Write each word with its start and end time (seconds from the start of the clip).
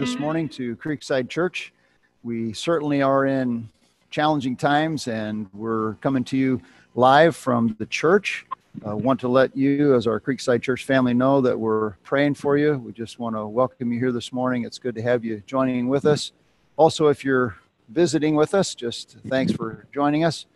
this 0.00 0.18
morning 0.18 0.48
to 0.48 0.76
Creekside 0.76 1.28
Church. 1.28 1.74
We 2.22 2.54
certainly 2.54 3.02
are 3.02 3.26
in 3.26 3.68
challenging 4.08 4.56
times, 4.56 5.08
and 5.08 5.46
we're 5.52 5.96
coming 5.96 6.24
to 6.24 6.38
you 6.38 6.62
live 6.94 7.36
from 7.36 7.76
the 7.78 7.84
church. 7.84 8.46
I 8.82 8.92
uh, 8.92 8.96
want 8.96 9.20
to 9.20 9.28
let 9.28 9.54
you, 9.54 9.94
as 9.94 10.06
our 10.06 10.18
Creekside 10.18 10.62
Church 10.62 10.86
family, 10.86 11.12
know 11.12 11.42
that 11.42 11.60
we're 11.60 11.90
praying 12.02 12.36
for 12.36 12.56
you. 12.56 12.78
We 12.78 12.92
just 12.92 13.18
want 13.18 13.36
to 13.36 13.46
welcome 13.46 13.92
you 13.92 13.98
here 13.98 14.10
this 14.10 14.32
morning. 14.32 14.64
It's 14.64 14.78
good 14.78 14.94
to 14.94 15.02
have 15.02 15.22
you 15.22 15.42
joining 15.46 15.86
with 15.86 16.06
us. 16.06 16.32
Also, 16.78 17.08
if 17.08 17.22
you're 17.22 17.58
visiting 17.90 18.34
with 18.34 18.54
us, 18.54 18.74
just 18.74 19.18
thanks 19.28 19.52
for 19.52 19.86
joining 19.92 20.24
us. 20.24 20.46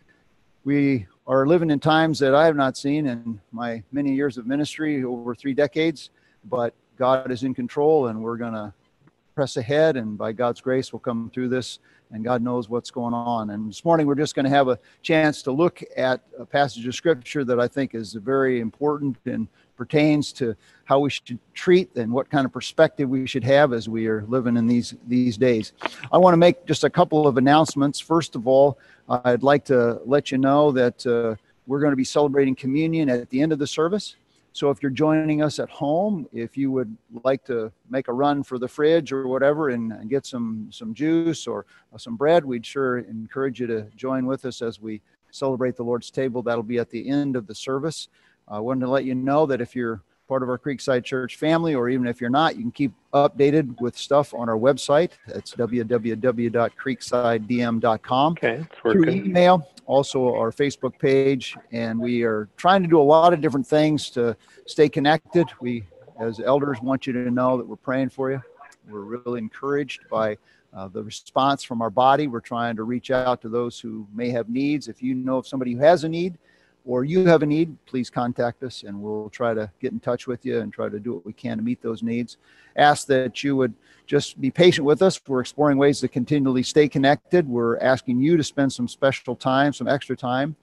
We 0.63 1.05
are 1.27 1.45
living 1.45 1.69
in 1.69 1.79
times 1.79 2.17
that 2.17 2.33
I 2.33 2.47
have 2.47 2.55
not 2.55 2.77
seen 2.77 3.05
in 3.05 3.39
my 3.51 3.83
many 3.91 4.11
years 4.11 4.39
of 4.39 4.47
ministry, 4.47 5.03
over 5.03 5.35
three 5.35 5.53
decades, 5.53 6.09
but 6.45 6.73
God 6.97 7.29
is 7.29 7.43
in 7.43 7.53
control, 7.53 8.07
and 8.07 8.23
we're 8.23 8.37
going 8.37 8.53
to 8.53 8.73
press 9.35 9.57
ahead, 9.57 9.97
and 9.97 10.17
by 10.17 10.31
God's 10.31 10.61
grace, 10.61 10.93
we'll 10.93 11.01
come 11.01 11.29
through 11.33 11.49
this, 11.49 11.79
and 12.11 12.23
God 12.23 12.41
knows 12.41 12.69
what's 12.69 12.89
going 12.89 13.13
on. 13.13 13.49
And 13.49 13.69
this 13.69 13.83
morning, 13.83 14.07
we're 14.07 14.15
just 14.15 14.33
going 14.33 14.45
to 14.45 14.49
have 14.49 14.69
a 14.69 14.79
chance 15.01 15.41
to 15.41 15.51
look 15.51 15.83
at 15.97 16.21
a 16.39 16.45
passage 16.45 16.87
of 16.87 16.95
Scripture 16.95 17.43
that 17.43 17.59
I 17.59 17.67
think 17.67 17.93
is 17.95 18.13
very 18.13 18.61
important 18.61 19.17
and 19.25 19.49
pertains 19.75 20.31
to 20.31 20.55
how 20.85 20.99
we 20.99 21.09
should 21.09 21.37
treat 21.53 21.93
and 21.97 22.13
what 22.13 22.29
kind 22.29 22.45
of 22.45 22.53
perspective 22.53 23.09
we 23.09 23.27
should 23.27 23.43
have 23.43 23.73
as 23.73 23.89
we 23.89 24.07
are 24.07 24.23
living 24.29 24.55
in 24.55 24.67
these 24.67 24.95
these 25.05 25.35
days. 25.35 25.73
I 26.13 26.17
want 26.17 26.31
to 26.31 26.37
make 26.37 26.65
just 26.65 26.85
a 26.85 26.89
couple 26.89 27.27
of 27.27 27.35
announcements. 27.35 27.99
First 27.99 28.37
of 28.37 28.47
all, 28.47 28.79
I'd 29.09 29.43
like 29.43 29.65
to 29.65 29.99
let 30.05 30.31
you 30.31 30.37
know 30.37 30.71
that 30.71 31.05
uh, 31.05 31.35
we're 31.67 31.81
going 31.81 31.91
to 31.91 31.97
be 31.97 32.05
celebrating 32.05 32.55
communion 32.55 33.09
at 33.09 33.29
the 33.29 33.41
end 33.41 33.51
of 33.51 33.59
the 33.59 33.67
service. 33.67 34.15
So 34.55 34.69
if 34.69 34.81
you're 34.81 34.89
joining 34.89 35.41
us 35.41 35.59
at 35.59 35.69
home, 35.69 36.29
if 36.31 36.55
you 36.55 36.71
would 36.71 36.95
like 37.25 37.43
to 37.43 37.73
make 37.89 38.07
a 38.07 38.13
run 38.13 38.41
for 38.41 38.57
the 38.57 38.69
fridge 38.69 39.11
or 39.11 39.27
whatever 39.27 39.67
and, 39.71 39.91
and 39.91 40.09
get 40.09 40.25
some 40.25 40.69
some 40.71 40.93
juice 40.93 41.45
or 41.45 41.65
uh, 41.93 41.97
some 41.97 42.15
bread, 42.15 42.45
we'd 42.45 42.65
sure 42.65 42.99
encourage 42.99 43.59
you 43.59 43.67
to 43.67 43.81
join 43.97 44.25
with 44.25 44.45
us 44.45 44.61
as 44.61 44.79
we 44.79 45.01
celebrate 45.29 45.75
the 45.75 45.83
Lord's 45.83 46.09
table. 46.09 46.41
That'll 46.41 46.63
be 46.63 46.79
at 46.79 46.89
the 46.89 47.09
end 47.09 47.35
of 47.35 47.47
the 47.47 47.53
service. 47.53 48.07
I 48.47 48.59
wanted 48.59 48.85
to 48.85 48.91
let 48.91 49.03
you 49.03 49.13
know 49.13 49.45
that 49.45 49.59
if 49.59 49.75
you're 49.75 50.01
part 50.27 50.43
of 50.43 50.49
our 50.49 50.57
Creekside 50.57 51.03
Church 51.03 51.35
family, 51.37 51.75
or 51.75 51.89
even 51.89 52.07
if 52.07 52.19
you're 52.19 52.29
not, 52.29 52.55
you 52.55 52.61
can 52.61 52.71
keep 52.71 52.93
updated 53.13 53.79
with 53.79 53.95
stuff 53.97 54.33
on 54.33 54.49
our 54.49 54.57
website. 54.57 55.11
It's 55.27 55.53
www.creeksidedm.com. 55.55 58.31
Okay, 58.33 58.65
Through 58.81 59.09
email, 59.09 59.69
also 59.85 60.35
our 60.35 60.51
Facebook 60.51 60.99
page, 60.99 61.55
and 61.71 61.97
we 61.99 62.23
are 62.23 62.49
trying 62.57 62.81
to 62.83 62.89
do 62.89 62.99
a 62.99 63.03
lot 63.03 63.33
of 63.33 63.41
different 63.41 63.67
things 63.67 64.09
to 64.11 64.37
stay 64.65 64.89
connected. 64.89 65.47
We, 65.61 65.85
as 66.19 66.39
elders, 66.39 66.81
want 66.81 67.05
you 67.07 67.13
to 67.13 67.31
know 67.31 67.57
that 67.57 67.67
we're 67.67 67.75
praying 67.75 68.09
for 68.09 68.31
you. 68.31 68.41
We're 68.89 69.01
really 69.01 69.39
encouraged 69.39 70.01
by 70.09 70.37
uh, 70.75 70.87
the 70.89 71.03
response 71.03 71.63
from 71.63 71.81
our 71.81 71.89
body. 71.89 72.27
We're 72.27 72.41
trying 72.41 72.75
to 72.75 72.83
reach 72.83 73.09
out 73.09 73.41
to 73.41 73.49
those 73.49 73.79
who 73.79 74.07
may 74.13 74.29
have 74.31 74.49
needs. 74.49 74.87
If 74.87 75.01
you 75.01 75.15
know 75.15 75.37
of 75.37 75.47
somebody 75.47 75.73
who 75.73 75.79
has 75.79 76.03
a 76.03 76.09
need, 76.09 76.37
or 76.85 77.03
you 77.03 77.25
have 77.25 77.41
a 77.41 77.45
need, 77.45 77.75
please 77.85 78.09
contact 78.09 78.61
us 78.61 78.83
and 78.83 79.01
we'll 79.01 79.29
try 79.31 79.53
to 79.53 79.69
get 79.81 79.91
in 79.91 79.99
touch 79.99 80.27
with 80.27 80.45
you 80.45 80.59
and 80.59 80.71
try 80.71 80.87
to 80.87 80.99
do 80.99 81.13
what 81.13 81.25
we 81.25 81.33
can 81.33 81.57
to 81.57 81.63
meet 81.63 81.81
those 81.81 82.03
needs. 82.03 82.37
Ask 82.75 83.07
that 83.07 83.43
you 83.43 83.55
would 83.55 83.73
just 84.05 84.39
be 84.39 84.51
patient 84.51 84.85
with 84.85 85.01
us. 85.01 85.19
We're 85.27 85.41
exploring 85.41 85.79
ways 85.79 85.99
to 86.01 86.07
continually 86.07 86.61
stay 86.61 86.87
connected. 86.87 87.47
We're 87.47 87.79
asking 87.79 88.19
you 88.19 88.37
to 88.37 88.43
spend 88.43 88.71
some 88.71 88.87
special 88.87 89.35
time, 89.35 89.73
some 89.73 89.87
extra 89.87 90.15
time, 90.15 90.55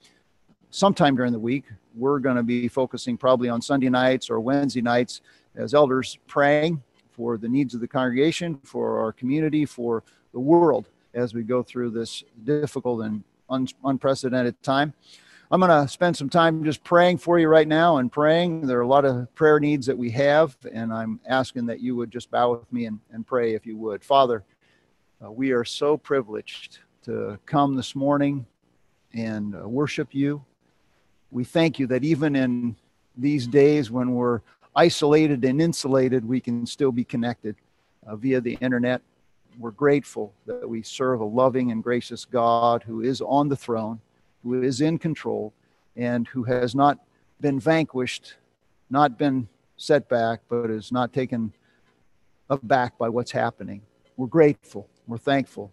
sometime 0.71 1.17
during 1.17 1.33
the 1.33 1.41
week. 1.41 1.65
We're 1.95 2.21
going 2.21 2.37
to 2.37 2.45
be 2.45 2.69
focusing 2.69 3.17
probably 3.17 3.49
on 3.49 3.61
Sunday 3.61 3.89
nights 3.89 4.31
or 4.31 4.39
Wednesday 4.39 4.81
nights 4.81 5.23
as 5.57 5.75
elders 5.75 6.19
praying 6.29 6.83
for 7.11 7.37
the 7.37 7.49
needs 7.49 7.75
of 7.75 7.81
the 7.81 7.89
congregation, 7.89 8.59
for 8.63 9.01
our 9.01 9.13
community, 9.13 9.67
for 9.67 10.05
the 10.33 10.41
world 10.41 10.89
as 11.15 11.35
we 11.35 11.43
go 11.43 11.63
through 11.63 11.91
this 11.91 12.23
difficult 12.45 13.03
and 13.03 13.25
un- 13.51 13.67
unprecedented 13.85 14.61
time. 14.63 14.95
I'm 15.53 15.61
going 15.61 15.69
to 15.69 15.87
spend 15.87 16.17
some 16.17 16.31
time 16.31 16.65
just 16.65 16.83
praying 16.83 17.19
for 17.19 17.39
you 17.39 17.47
right 17.47 17.69
now 17.69 17.99
and 17.99 18.11
praying. 18.11 18.67
There 18.67 18.79
are 18.79 18.83
a 18.83 18.87
lot 18.87 19.05
of 19.05 19.33
prayer 19.35 19.61
needs 19.61 19.85
that 19.85 19.99
we 19.99 20.11
have, 20.13 20.57
and 20.73 20.91
I'm 20.91 21.21
asking 21.29 21.67
that 21.67 21.81
you 21.81 21.95
would 21.95 22.11
just 22.11 22.31
bow 22.31 22.53
with 22.53 22.73
me 22.73 22.87
and, 22.87 22.99
and 23.11 23.27
pray 23.27 23.53
if 23.53 23.67
you 23.67 23.77
would. 23.77 24.03
Father, 24.03 24.45
uh, 25.23 25.31
we 25.31 25.51
are 25.51 25.63
so 25.63 25.99
privileged 25.99 26.79
to 27.03 27.39
come 27.45 27.77
this 27.77 27.95
morning 27.95 28.47
and 29.13 29.55
uh, 29.55 29.69
worship 29.69 30.15
you. 30.15 30.43
We 31.31 31.45
thank 31.45 31.79
you 31.79 31.87
that 31.89 32.03
even 32.03 32.35
in 32.35 32.75
these 33.19 33.47
days 33.47 33.91
when 33.91 34.15
we're 34.15 34.41
isolated 34.75 35.45
and 35.45 35.61
insulated, 35.61 36.27
we 36.27 36.41
can 36.41 36.65
still 36.65 36.93
be 36.93 37.05
connected 37.05 37.57
uh, 38.07 38.17
via 38.17 38.41
the 38.41 38.55
internet. 38.63 39.03
We're 39.59 39.73
grateful 39.73 40.33
that 40.47 40.67
we 40.67 40.83
serve 40.83 41.21
a 41.21 41.27
loving 41.27 41.73
and 41.73 41.83
gracious 41.83 42.25
God 42.25 42.85
who 42.85 43.03
is 43.03 43.21
on 43.21 43.51
the 43.51 43.57
throne 43.57 44.01
who 44.43 44.63
is 44.63 44.81
in 44.81 44.99
control 44.99 45.53
and 45.97 46.27
who 46.29 46.45
has 46.45 46.75
not 46.75 46.99
been 47.41 47.61
vanquished, 47.61 48.35
not 48.91 49.19
been 49.19 49.49
set 49.77 50.09
back, 50.09 50.41
but 50.49 50.71
is 50.71 50.93
not 50.93 51.13
taken 51.13 51.53
aback 52.49 52.99
by 52.99 53.09
what's 53.09 53.33
happening. 53.33 53.83
We're 54.17 54.27
grateful. 54.27 54.89
We're 55.07 55.19
thankful. 55.19 55.73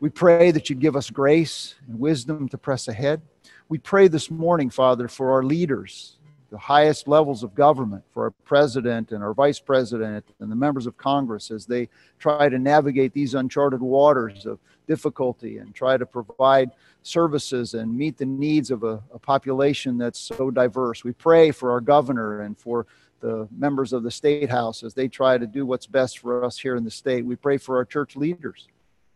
We 0.00 0.08
pray 0.08 0.50
that 0.50 0.70
you 0.70 0.76
give 0.76 0.96
us 0.96 1.10
grace 1.10 1.74
and 1.86 2.00
wisdom 2.00 2.48
to 2.48 2.58
press 2.58 2.88
ahead. 2.88 3.20
We 3.68 3.78
pray 3.78 4.08
this 4.08 4.30
morning, 4.30 4.70
Father, 4.70 5.08
for 5.08 5.32
our 5.32 5.42
leaders, 5.42 6.16
the 6.50 6.58
highest 6.58 7.06
levels 7.06 7.42
of 7.42 7.54
government, 7.54 8.02
for 8.12 8.24
our 8.24 8.30
president 8.44 9.12
and 9.12 9.22
our 9.22 9.34
vice 9.34 9.60
president 9.60 10.24
and 10.40 10.50
the 10.50 10.56
members 10.56 10.86
of 10.86 10.96
Congress 10.96 11.50
as 11.50 11.66
they 11.66 11.88
try 12.18 12.48
to 12.48 12.58
navigate 12.58 13.12
these 13.12 13.34
uncharted 13.34 13.80
waters 13.80 14.46
of 14.46 14.58
difficulty 14.88 15.58
and 15.58 15.74
try 15.74 15.96
to 15.96 16.06
provide 16.06 16.70
services 17.02 17.74
and 17.74 17.96
meet 17.96 18.18
the 18.18 18.26
needs 18.26 18.70
of 18.70 18.82
a, 18.82 19.02
a 19.12 19.18
population 19.18 19.98
that's 19.98 20.18
so 20.20 20.50
diverse. 20.50 21.04
We 21.04 21.12
pray 21.12 21.50
for 21.50 21.70
our 21.70 21.80
governor 21.80 22.42
and 22.42 22.58
for 22.58 22.86
the 23.20 23.48
members 23.56 23.92
of 23.92 24.02
the 24.02 24.10
state 24.10 24.50
house 24.50 24.82
as 24.82 24.94
they 24.94 25.08
try 25.08 25.38
to 25.38 25.46
do 25.46 25.66
what's 25.66 25.86
best 25.86 26.18
for 26.18 26.44
us 26.44 26.58
here 26.58 26.76
in 26.76 26.84
the 26.84 26.90
state. 26.90 27.24
We 27.24 27.36
pray 27.36 27.58
for 27.58 27.76
our 27.76 27.84
church 27.84 28.16
leaders 28.16 28.68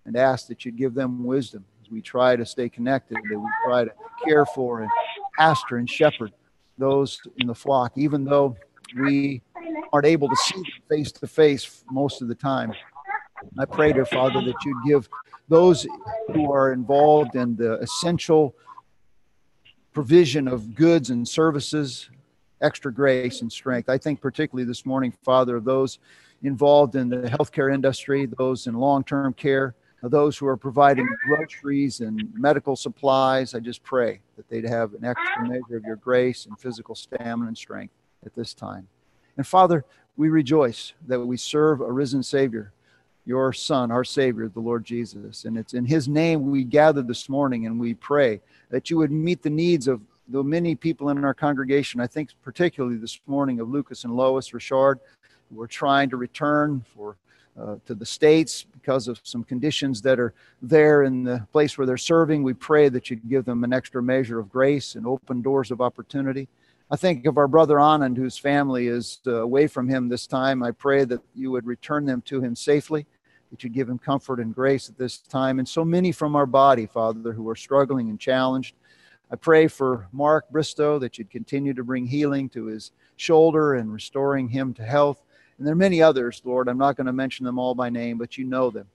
and 0.05 0.17
ask 0.17 0.47
that 0.49 0.65
you 0.65 0.73
give 0.73 0.95
them 0.95 1.25
wisdom 1.25 1.65
as 1.83 1.91
we 1.91 2.01
try 2.01 2.37
to 2.37 2.45
stay 2.45 2.69
connected, 2.69 3.17
that 3.17 3.39
we 3.39 3.49
try 3.67 3.85
to 3.85 3.93
care 4.25 4.45
for 4.47 4.83
and 4.83 4.91
pastor 5.39 5.77
and 5.77 5.89
shepherd 5.89 6.33
those 6.77 7.21
in 7.39 7.47
the 7.47 7.55
flock, 7.55 7.93
even 7.97 8.25
though 8.25 8.57
we 8.99 9.43
aren't 9.93 10.07
able 10.07 10.29
to 10.29 10.37
see 10.37 10.57
them 10.57 10.65
face 10.89 11.13
to 11.13 11.27
face 11.27 11.85
most 11.91 12.21
of 12.21 12.29
the 12.29 12.35
time. 12.35 12.73
I 13.59 13.65
pray, 13.65 13.93
dear 13.93 14.07
Father, 14.07 14.41
that 14.41 14.55
you'd 14.65 14.85
give 14.87 15.09
those 15.49 15.87
who 16.33 16.53
are 16.53 16.73
involved 16.73 17.37
in 17.37 17.57
the 17.57 17.79
essential 17.81 18.55
provision 19.93 20.49
of 20.49 20.75
goods 20.75 21.11
and 21.11 21.27
services 21.27 22.11
extra 22.61 22.93
grace 22.93 23.43
and 23.43 23.53
strength. 23.53 23.89
I 23.89 23.99
think, 23.99 24.21
particularly 24.21 24.67
this 24.67 24.87
morning, 24.87 25.13
Father, 25.23 25.57
of 25.57 25.65
those 25.65 25.99
involved 26.43 26.97
in 26.97 27.09
the 27.09 27.19
healthcare 27.29 27.73
industry, 27.73 28.27
those 28.27 28.67
in 28.67 28.75
long 28.75 29.05
term 29.05 29.33
care, 29.35 29.75
those 30.03 30.37
who 30.37 30.47
are 30.47 30.57
providing 30.57 31.09
groceries 31.27 32.01
and 32.01 32.29
medical 32.35 32.77
supplies. 32.77 33.55
I 33.55 33.61
just 33.61 33.83
pray 33.83 34.21
that 34.37 34.49
they'd 34.49 34.69
have 34.69 34.95
an 34.95 35.05
extra 35.05 35.49
measure 35.49 35.77
of 35.77 35.85
your 35.85 35.97
grace 35.97 36.47
and 36.47 36.59
physical 36.59 36.95
stamina 36.95 37.49
and 37.49 37.57
strength 37.57 37.95
at 38.25 38.35
this 38.35 38.53
time. 38.53 38.89
And 39.37 39.47
Father, 39.47 39.85
we 40.17 40.29
rejoice 40.29 40.93
that 41.07 41.21
we 41.21 41.37
serve 41.37 41.81
a 41.81 41.91
risen 41.91 42.23
Savior 42.23 42.73
your 43.27 43.53
Son, 43.53 43.91
our 43.91 44.05
Savior, 44.05 44.49
the 44.49 44.61
Lord 44.61 44.85
Jesus. 44.85 45.45
And 45.45 45.57
it's 45.57 45.75
in 45.75 45.85
His 45.85 46.09
name 46.09 46.51
we 46.51 46.65
gather 46.65 47.03
this 47.03 47.29
morning 47.29 47.67
and 47.67 47.79
we 47.79 47.95
pray 47.95 48.41
that 48.71 48.91
you 48.91 48.99
would 48.99 49.11
meet 49.11 49.43
the 49.43 49.51
needs 49.51 49.89
of 49.89 50.01
the 50.29 50.43
many 50.43 50.75
people 50.75 51.11
in 51.11 51.25
our 51.25 51.35
congregation. 51.35 52.01
I 52.01 52.07
think 52.07 52.31
particularly 52.43 52.97
this 52.97 53.21
morning 53.27 53.61
of 53.61 53.69
Lucas 53.69 54.05
and 54.05 54.17
Lois 54.17 54.53
Richard, 54.53 55.01
who 55.51 55.61
are 55.61 55.67
trying 55.67 56.11
to 56.11 56.17
return 56.17 56.85
for 56.95 57.17
uh, 57.61 57.77
to 57.87 57.95
the 57.95 58.07
states 58.07 58.65
because 58.65 59.07
of 59.07 59.21
some 59.23 59.45
conditions 59.45 60.03
that 60.03 60.19
are 60.19 60.35
there 60.61 61.05
in 61.05 61.23
the 61.23 61.47
place 61.53 61.79
where 61.79 61.87
they're 61.87 61.97
serving. 61.97 62.43
We 62.43 62.55
pray 62.55 62.89
that 62.89 63.11
you 63.11 63.17
give 63.17 63.45
them 63.45 63.63
an 63.65 63.73
extra 63.73 64.03
measure 64.03 64.39
of 64.39 64.51
grace 64.51 64.97
and 64.97 65.07
open 65.07 65.41
doors 65.41 65.71
of 65.71 65.81
opportunity. 65.81 66.49
I 66.91 66.97
think 66.97 67.27
of 67.27 67.39
our 67.39 67.49
brother 67.49 67.77
Anand, 67.77 68.17
whose 68.17 68.37
family 68.37 68.89
is 68.89 69.21
uh, 69.27 69.43
away 69.43 69.69
from 69.69 69.89
him 69.89 70.09
this 70.09 70.27
time. 70.27 70.63
I 70.63 70.73
pray 70.73 71.05
that 71.05 71.21
you 71.35 71.51
would 71.53 71.67
return 71.67 72.05
them 72.05 72.23
to 72.23 72.41
him 72.41 72.57
safely 72.57 73.07
that 73.51 73.63
you 73.63 73.71
give 73.71 73.89
him 73.89 73.99
comfort 73.99 74.41
and 74.41 74.55
grace 74.55 74.89
at 74.89 74.99
this 74.99 75.19
time. 75.19 75.59
And 75.59 75.69
so 75.69 75.85
many 75.85 76.13
from 76.13 76.35
our 76.37 76.47
body, 76.47 76.87
Father, 76.87 77.33
who 77.33 77.49
are 77.49 77.57
struggling 77.57 78.11
and 78.11 78.19
challenged. 78.19 78.75
I 79.31 79.37
pray 79.37 79.69
for 79.69 80.09
Mark 80.13 80.51
Bristow 80.51 80.99
that 80.99 81.19
you'd 81.19 81.31
continue 81.31 81.75
to 81.75 81.85
bring 81.85 82.07
healing 82.07 82.49
to 82.51 82.67
his 82.67 82.93
shoulder 83.17 83.75
and 83.75 83.93
restoring 83.93 84.49
him 84.49 84.75
to 84.75 84.85
health. 84.85 85.23
And 85.59 85.67
there 85.67 85.73
are 85.73 85.77
many 85.77 86.03
others, 86.03 86.43
Lord. 86.45 86.69
I'm 86.69 86.79
not 86.79 86.97
going 86.97 87.07
to 87.07 87.13
mention 87.13 87.47
them 87.47 87.59
all 87.59 87.75
by 87.75 87.91
name, 87.91 88.19
but 88.19 88.37
you 88.37 88.45
know 88.45 88.71
them. 88.71 88.87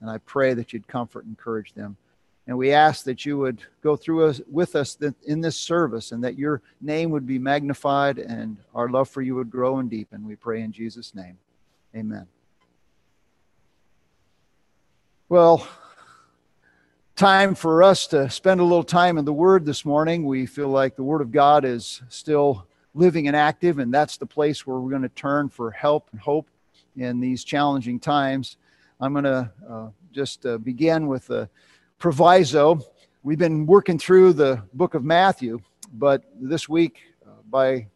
And 0.00 0.10
I 0.10 0.18
pray 0.18 0.54
that 0.54 0.72
you'd 0.72 0.86
comfort 0.86 1.24
and 1.24 1.32
encourage 1.32 1.72
them. 1.72 1.96
And 2.46 2.58
we 2.58 2.72
ask 2.72 3.04
that 3.04 3.24
you 3.24 3.38
would 3.38 3.62
go 3.82 3.96
through 3.96 4.26
us 4.26 4.40
with 4.50 4.76
us 4.76 4.98
in 5.26 5.40
this 5.40 5.56
service 5.56 6.12
and 6.12 6.22
that 6.24 6.38
your 6.38 6.60
name 6.82 7.10
would 7.10 7.26
be 7.26 7.38
magnified 7.38 8.18
and 8.18 8.58
our 8.74 8.90
love 8.90 9.08
for 9.08 9.22
you 9.22 9.34
would 9.36 9.50
grow 9.50 9.78
and 9.78 9.88
deepen. 9.88 10.26
We 10.26 10.36
pray 10.36 10.60
in 10.60 10.70
Jesus' 10.70 11.14
name. 11.14 11.38
Amen. 11.96 12.26
Well, 15.30 15.66
time 17.16 17.54
for 17.54 17.82
us 17.82 18.06
to 18.08 18.28
spend 18.28 18.60
a 18.60 18.62
little 18.62 18.84
time 18.84 19.16
in 19.16 19.24
the 19.24 19.32
Word 19.32 19.64
this 19.64 19.82
morning. 19.82 20.26
We 20.26 20.44
feel 20.44 20.68
like 20.68 20.96
the 20.96 21.02
Word 21.02 21.22
of 21.22 21.32
God 21.32 21.64
is 21.64 22.02
still 22.10 22.66
living 22.92 23.26
and 23.26 23.34
active, 23.34 23.78
and 23.78 23.92
that's 23.92 24.18
the 24.18 24.26
place 24.26 24.66
where 24.66 24.78
we're 24.78 24.90
going 24.90 25.00
to 25.00 25.08
turn 25.08 25.48
for 25.48 25.70
help 25.70 26.10
and 26.12 26.20
hope 26.20 26.50
in 26.94 27.20
these 27.20 27.42
challenging 27.42 27.98
times. 27.98 28.58
I'm 29.00 29.14
going 29.14 29.24
to 29.24 29.50
uh, 29.66 29.88
just 30.12 30.44
uh, 30.44 30.58
begin 30.58 31.06
with 31.06 31.30
a 31.30 31.48
proviso. 31.98 32.80
We've 33.22 33.38
been 33.38 33.64
working 33.64 33.98
through 33.98 34.34
the 34.34 34.62
book 34.74 34.92
of 34.92 35.04
Matthew, 35.04 35.58
but 35.94 36.22
this 36.38 36.68
week, 36.68 37.00
uh, 37.26 37.30
by 37.48 37.86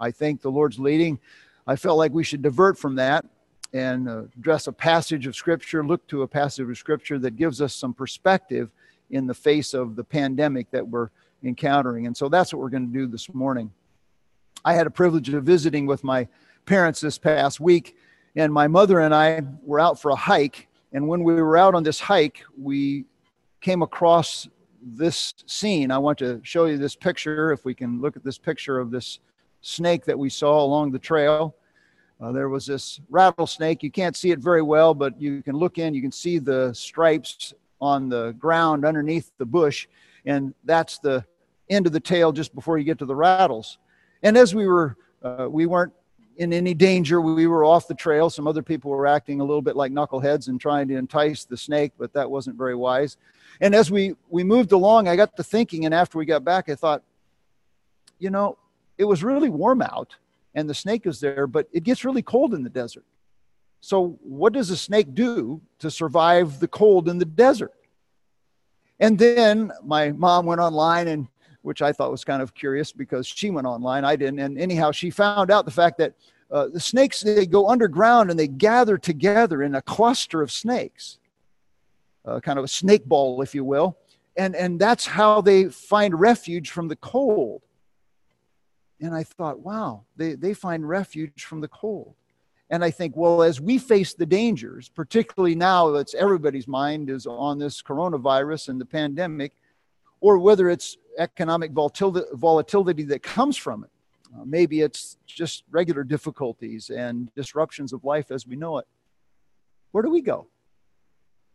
I 0.00 0.10
think 0.10 0.40
the 0.40 0.50
Lord's 0.50 0.78
leading, 0.78 1.18
I 1.66 1.76
felt 1.76 1.98
like 1.98 2.12
we 2.12 2.24
should 2.24 2.40
divert 2.40 2.78
from 2.78 2.94
that 2.94 3.26
and 3.72 4.08
uh, 4.08 4.22
address 4.38 4.66
a 4.66 4.72
passage 4.72 5.26
of 5.26 5.36
Scripture, 5.36 5.84
look 5.84 6.06
to 6.08 6.22
a 6.22 6.28
passage 6.28 6.68
of 6.68 6.78
Scripture 6.78 7.18
that 7.18 7.36
gives 7.36 7.60
us 7.60 7.74
some 7.74 7.92
perspective 7.92 8.70
in 9.10 9.26
the 9.26 9.34
face 9.34 9.74
of 9.74 9.96
the 9.96 10.04
pandemic 10.04 10.70
that 10.70 10.86
we're 10.86 11.10
encountering. 11.42 12.06
And 12.06 12.16
so 12.16 12.28
that's 12.28 12.52
what 12.52 12.60
we're 12.60 12.70
going 12.70 12.86
to 12.86 12.92
do 12.92 13.06
this 13.06 13.32
morning. 13.32 13.70
I 14.64 14.74
had 14.74 14.86
a 14.86 14.90
privilege 14.90 15.28
of 15.30 15.44
visiting 15.44 15.86
with 15.86 16.02
my 16.02 16.28
parents 16.66 17.00
this 17.00 17.18
past 17.18 17.60
week, 17.60 17.96
and 18.36 18.52
my 18.52 18.68
mother 18.68 19.00
and 19.00 19.14
I 19.14 19.42
were 19.62 19.80
out 19.80 20.00
for 20.00 20.10
a 20.10 20.16
hike. 20.16 20.68
And 20.92 21.06
when 21.06 21.22
we 21.22 21.34
were 21.34 21.56
out 21.56 21.74
on 21.74 21.82
this 21.82 22.00
hike, 22.00 22.42
we 22.60 23.04
came 23.60 23.82
across 23.82 24.48
this 24.82 25.34
scene. 25.46 25.90
I 25.90 25.98
want 25.98 26.18
to 26.18 26.40
show 26.42 26.66
you 26.66 26.78
this 26.78 26.96
picture. 26.96 27.52
If 27.52 27.64
we 27.64 27.74
can 27.74 28.00
look 28.00 28.16
at 28.16 28.24
this 28.24 28.38
picture 28.38 28.78
of 28.78 28.90
this 28.90 29.20
snake 29.60 30.04
that 30.04 30.18
we 30.18 30.30
saw 30.30 30.62
along 30.62 30.92
the 30.92 30.98
trail. 30.98 31.54
Uh, 32.20 32.32
there 32.32 32.48
was 32.48 32.66
this 32.66 33.00
rattlesnake. 33.08 33.82
You 33.82 33.90
can't 33.90 34.16
see 34.16 34.30
it 34.32 34.40
very 34.40 34.62
well, 34.62 34.92
but 34.92 35.20
you 35.20 35.42
can 35.42 35.56
look 35.56 35.78
in, 35.78 35.94
you 35.94 36.02
can 36.02 36.12
see 36.12 36.38
the 36.38 36.72
stripes 36.74 37.54
on 37.80 38.08
the 38.08 38.32
ground 38.32 38.84
underneath 38.84 39.30
the 39.38 39.46
bush, 39.46 39.86
and 40.26 40.52
that's 40.64 40.98
the 40.98 41.24
end 41.70 41.86
of 41.86 41.92
the 41.92 42.00
tail 42.00 42.32
just 42.32 42.54
before 42.54 42.76
you 42.76 42.84
get 42.84 42.98
to 42.98 43.06
the 43.06 43.14
rattles. 43.14 43.78
And 44.22 44.36
as 44.36 44.54
we 44.54 44.66
were, 44.66 44.96
uh, 45.22 45.46
we 45.48 45.66
weren't 45.66 45.92
in 46.38 46.52
any 46.52 46.74
danger. 46.74 47.20
We 47.20 47.46
were 47.46 47.64
off 47.64 47.88
the 47.88 47.94
trail. 47.94 48.30
Some 48.30 48.46
other 48.46 48.62
people 48.62 48.90
were 48.90 49.06
acting 49.06 49.40
a 49.40 49.44
little 49.44 49.62
bit 49.62 49.76
like 49.76 49.92
knuckleheads 49.92 50.48
and 50.48 50.60
trying 50.60 50.88
to 50.88 50.96
entice 50.96 51.44
the 51.44 51.56
snake, 51.56 51.92
but 51.98 52.12
that 52.14 52.30
wasn't 52.30 52.56
very 52.56 52.74
wise. 52.74 53.16
And 53.60 53.74
as 53.74 53.90
we 53.90 54.14
we 54.28 54.44
moved 54.44 54.72
along, 54.72 55.08
I 55.08 55.16
got 55.16 55.36
to 55.36 55.44
thinking, 55.44 55.84
and 55.84 55.94
after 55.94 56.18
we 56.18 56.24
got 56.26 56.44
back, 56.44 56.68
I 56.68 56.74
thought, 56.74 57.02
you 58.18 58.30
know, 58.30 58.56
it 58.96 59.04
was 59.04 59.22
really 59.22 59.48
warm 59.48 59.82
out 59.82 60.16
and 60.58 60.68
the 60.68 60.74
snake 60.74 61.06
is 61.06 61.20
there, 61.20 61.46
but 61.46 61.68
it 61.72 61.84
gets 61.84 62.04
really 62.04 62.22
cold 62.22 62.52
in 62.52 62.64
the 62.64 62.70
desert. 62.70 63.04
So, 63.80 64.18
what 64.22 64.52
does 64.52 64.70
a 64.70 64.76
snake 64.76 65.14
do 65.14 65.60
to 65.78 65.88
survive 65.88 66.58
the 66.58 66.66
cold 66.66 67.08
in 67.08 67.18
the 67.18 67.24
desert? 67.24 67.72
And 68.98 69.16
then 69.16 69.70
my 69.84 70.10
mom 70.10 70.46
went 70.46 70.60
online, 70.60 71.06
and 71.06 71.28
which 71.62 71.80
I 71.80 71.92
thought 71.92 72.10
was 72.10 72.24
kind 72.24 72.42
of 72.42 72.54
curious 72.54 72.90
because 72.90 73.28
she 73.28 73.50
went 73.50 73.68
online, 73.68 74.04
I 74.04 74.16
didn't. 74.16 74.40
And 74.40 74.58
anyhow, 74.58 74.90
she 74.90 75.10
found 75.10 75.52
out 75.52 75.64
the 75.64 75.70
fact 75.70 75.98
that 75.98 76.14
uh, 76.50 76.66
the 76.66 76.80
snakes 76.80 77.20
they 77.20 77.46
go 77.46 77.68
underground 77.68 78.30
and 78.30 78.38
they 78.38 78.48
gather 78.48 78.98
together 78.98 79.62
in 79.62 79.76
a 79.76 79.82
cluster 79.82 80.42
of 80.42 80.50
snakes, 80.50 81.18
uh, 82.24 82.40
kind 82.40 82.58
of 82.58 82.64
a 82.64 82.68
snake 82.68 83.04
ball, 83.04 83.42
if 83.42 83.54
you 83.54 83.64
will, 83.64 83.96
and 84.36 84.56
and 84.56 84.80
that's 84.80 85.06
how 85.06 85.40
they 85.40 85.66
find 85.66 86.18
refuge 86.18 86.70
from 86.70 86.88
the 86.88 86.96
cold. 86.96 87.62
And 89.00 89.14
I 89.14 89.22
thought, 89.22 89.60
wow, 89.60 90.04
they, 90.16 90.34
they 90.34 90.54
find 90.54 90.88
refuge 90.88 91.44
from 91.44 91.60
the 91.60 91.68
cold. 91.68 92.14
And 92.70 92.84
I 92.84 92.90
think, 92.90 93.16
well, 93.16 93.42
as 93.42 93.60
we 93.60 93.78
face 93.78 94.12
the 94.12 94.26
dangers, 94.26 94.88
particularly 94.88 95.54
now 95.54 95.90
that's 95.90 96.14
everybody's 96.14 96.68
mind 96.68 97.08
is 97.08 97.26
on 97.26 97.58
this 97.58 97.80
coronavirus 97.80 98.68
and 98.68 98.80
the 98.80 98.84
pandemic, 98.84 99.52
or 100.20 100.38
whether 100.38 100.68
it's 100.68 100.96
economic 101.18 101.70
volatility 101.72 103.04
that 103.04 103.22
comes 103.22 103.56
from 103.56 103.84
it, 103.84 103.90
uh, 104.36 104.44
maybe 104.44 104.82
it's 104.82 105.16
just 105.26 105.64
regular 105.70 106.04
difficulties 106.04 106.90
and 106.90 107.32
disruptions 107.34 107.92
of 107.92 108.04
life 108.04 108.30
as 108.30 108.46
we 108.46 108.56
know 108.56 108.78
it. 108.78 108.86
Where 109.92 110.02
do 110.02 110.10
we 110.10 110.20
go? 110.20 110.48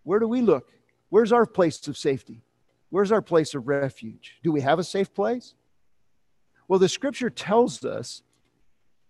Where 0.04 0.20
do 0.20 0.28
we 0.28 0.42
look? 0.42 0.72
Where's 1.10 1.32
our 1.32 1.46
place 1.46 1.88
of 1.88 1.98
safety? 1.98 2.42
Where's 2.90 3.12
our 3.12 3.22
place 3.22 3.54
of 3.54 3.68
refuge? 3.68 4.38
Do 4.44 4.52
we 4.52 4.62
have 4.62 4.80
a 4.80 4.84
safe 4.84 5.14
place? 5.14 5.54
Well, 6.74 6.80
the 6.80 6.90
scripture 6.90 7.30
tells 7.30 7.86
us 7.86 8.24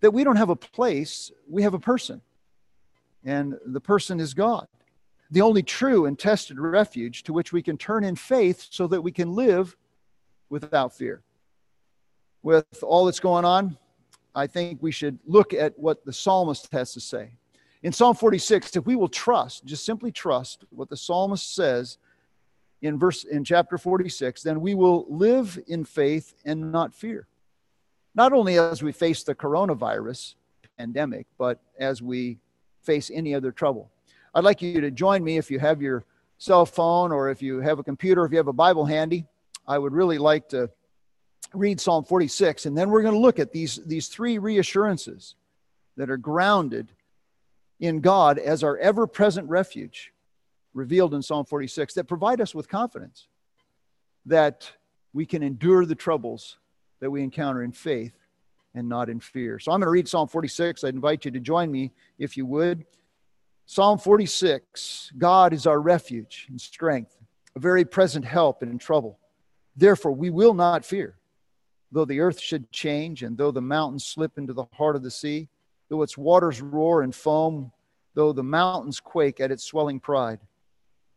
that 0.02 0.12
we 0.12 0.26
don't 0.26 0.36
have 0.36 0.50
a 0.50 0.56
place, 0.56 1.32
we 1.50 1.64
have 1.64 1.74
a 1.74 1.80
person. 1.80 2.20
And 3.24 3.58
the 3.66 3.80
person 3.80 4.20
is 4.20 4.34
God, 4.34 4.68
the 5.32 5.40
only 5.40 5.64
true 5.64 6.06
and 6.06 6.20
tested 6.20 6.60
refuge 6.60 7.24
to 7.24 7.32
which 7.32 7.54
we 7.54 7.62
can 7.62 7.78
turn 7.78 8.04
in 8.04 8.18
faith 8.18 8.68
so 8.70 8.86
that 8.88 9.00
we 9.00 9.14
can 9.14 9.34
live 9.34 9.78
without 10.50 10.94
fear. 10.94 11.24
With 12.42 12.66
all 12.84 13.06
that's 13.06 13.22
going 13.22 13.46
on, 13.46 13.78
I 14.36 14.46
think 14.46 14.80
we 14.84 14.92
should 14.92 15.18
look 15.26 15.54
at 15.54 15.80
what 15.80 16.04
the 16.04 16.12
psalmist 16.12 16.68
has 16.74 16.92
to 16.96 17.00
say. 17.00 17.32
In 17.82 17.94
Psalm 17.94 18.14
46, 18.14 18.76
if 18.76 18.86
we 18.86 18.98
will 18.98 19.08
trust, 19.08 19.64
just 19.64 19.86
simply 19.86 20.12
trust 20.12 20.66
what 20.70 20.90
the 20.90 20.98
psalmist 20.98 21.56
says 21.56 21.98
in 22.82 23.00
verse 23.00 23.24
in 23.24 23.46
chapter 23.46 23.78
46, 23.78 24.44
then 24.44 24.60
we 24.60 24.76
will 24.76 25.06
live 25.08 25.58
in 25.68 25.86
faith 25.86 26.34
and 26.44 26.70
not 26.70 26.94
fear 26.94 27.26
not 28.16 28.34
only 28.34 28.58
as 28.58 28.84
we 28.84 28.92
face 28.92 29.24
the 29.24 29.36
coronavirus 29.36 30.36
pandemic, 30.78 31.28
but 31.38 31.60
as 31.80 32.02
we 32.02 32.40
face 32.82 33.12
any 33.14 33.34
other 33.34 33.52
trouble. 33.52 33.90
I'd 34.34 34.44
like 34.44 34.62
you 34.62 34.82
to 34.82 34.92
join 34.92 35.24
me 35.24 35.38
if 35.38 35.50
you 35.50 35.60
have 35.60 35.82
your 35.82 36.06
cell 36.38 36.66
phone 36.66 37.12
or 37.12 37.30
if 37.30 37.42
you 37.42 37.60
have 37.60 37.80
a 37.80 37.84
computer, 37.84 38.26
if 38.26 38.32
you 38.32 38.38
have 38.38 38.48
a 38.48 38.54
Bible 38.54 38.86
handy. 38.86 39.26
I 39.68 39.78
would 39.78 39.94
really 39.94 40.18
like 40.18 40.50
to 40.50 40.70
read 41.54 41.80
Psalm 41.80 42.04
46, 42.04 42.66
and 42.66 42.78
then 42.78 42.90
we're 42.90 43.02
going 43.02 43.14
to 43.14 43.20
look 43.20 43.40
at 43.40 43.52
these, 43.52 43.80
these 43.86 44.08
three 44.08 44.38
reassurances 44.40 45.36
that 45.96 46.10
are 46.10 46.18
grounded 46.18 46.92
in 47.80 48.02
God 48.02 48.40
as 48.40 48.64
our 48.64 48.78
ever 48.78 49.08
present 49.08 49.48
refuge, 49.50 50.12
revealed 50.74 51.14
in 51.14 51.22
Psalm 51.22 51.46
46, 51.46 51.94
that 51.94 52.06
provide 52.06 52.42
us 52.42 52.56
with 52.56 52.68
confidence 52.68 53.28
that 54.26 54.72
we 55.14 55.26
can 55.26 55.44
endure 55.44 55.86
the 55.86 55.96
troubles 55.96 56.58
that 57.00 57.12
we 57.12 57.22
encounter 57.24 57.64
in 57.64 57.72
faith 57.72 58.14
and 58.76 58.90
not 58.90 59.10
in 59.10 59.20
fear. 59.20 59.60
So 59.60 59.72
I'm 59.72 59.80
going 59.80 59.88
to 59.88 59.92
read 59.92 60.08
Psalm 60.08 60.28
46. 60.28 60.84
I'd 60.84 60.96
invite 60.96 61.26
you 61.26 61.32
to 61.32 61.40
join 61.40 61.72
me 61.72 61.92
if 62.18 62.38
you 62.38 62.46
would. 62.46 62.86
Psalm 63.66 63.98
46 63.98 65.12
God 65.18 65.54
is 65.54 65.66
our 65.66 65.80
refuge 65.80 66.48
and 66.50 66.60
strength, 66.60 67.16
a 67.56 67.60
very 67.60 67.86
present 67.86 68.26
help 68.26 68.62
in 68.62 68.78
trouble. 68.78 69.20
Therefore, 69.76 70.12
we 70.12 70.30
will 70.30 70.54
not 70.54 70.86
fear. 70.86 71.18
Though 71.92 72.06
the 72.06 72.20
earth 72.20 72.40
should 72.40 72.72
change, 72.72 73.24
and 73.24 73.38
though 73.38 73.52
the 73.52 73.62
mountains 73.62 74.06
slip 74.06 74.38
into 74.38 74.54
the 74.54 74.66
heart 74.74 74.96
of 74.96 75.04
the 75.04 75.12
sea, 75.12 75.48
though 75.90 76.02
its 76.02 76.18
waters 76.18 76.62
roar 76.62 77.04
and 77.04 77.14
foam, 77.14 77.72
though 78.16 78.34
the 78.34 78.44
mountains 78.44 79.00
quake 79.00 79.40
at 79.40 79.52
its 79.52 79.64
swelling 79.64 80.00
pride, 80.00 80.40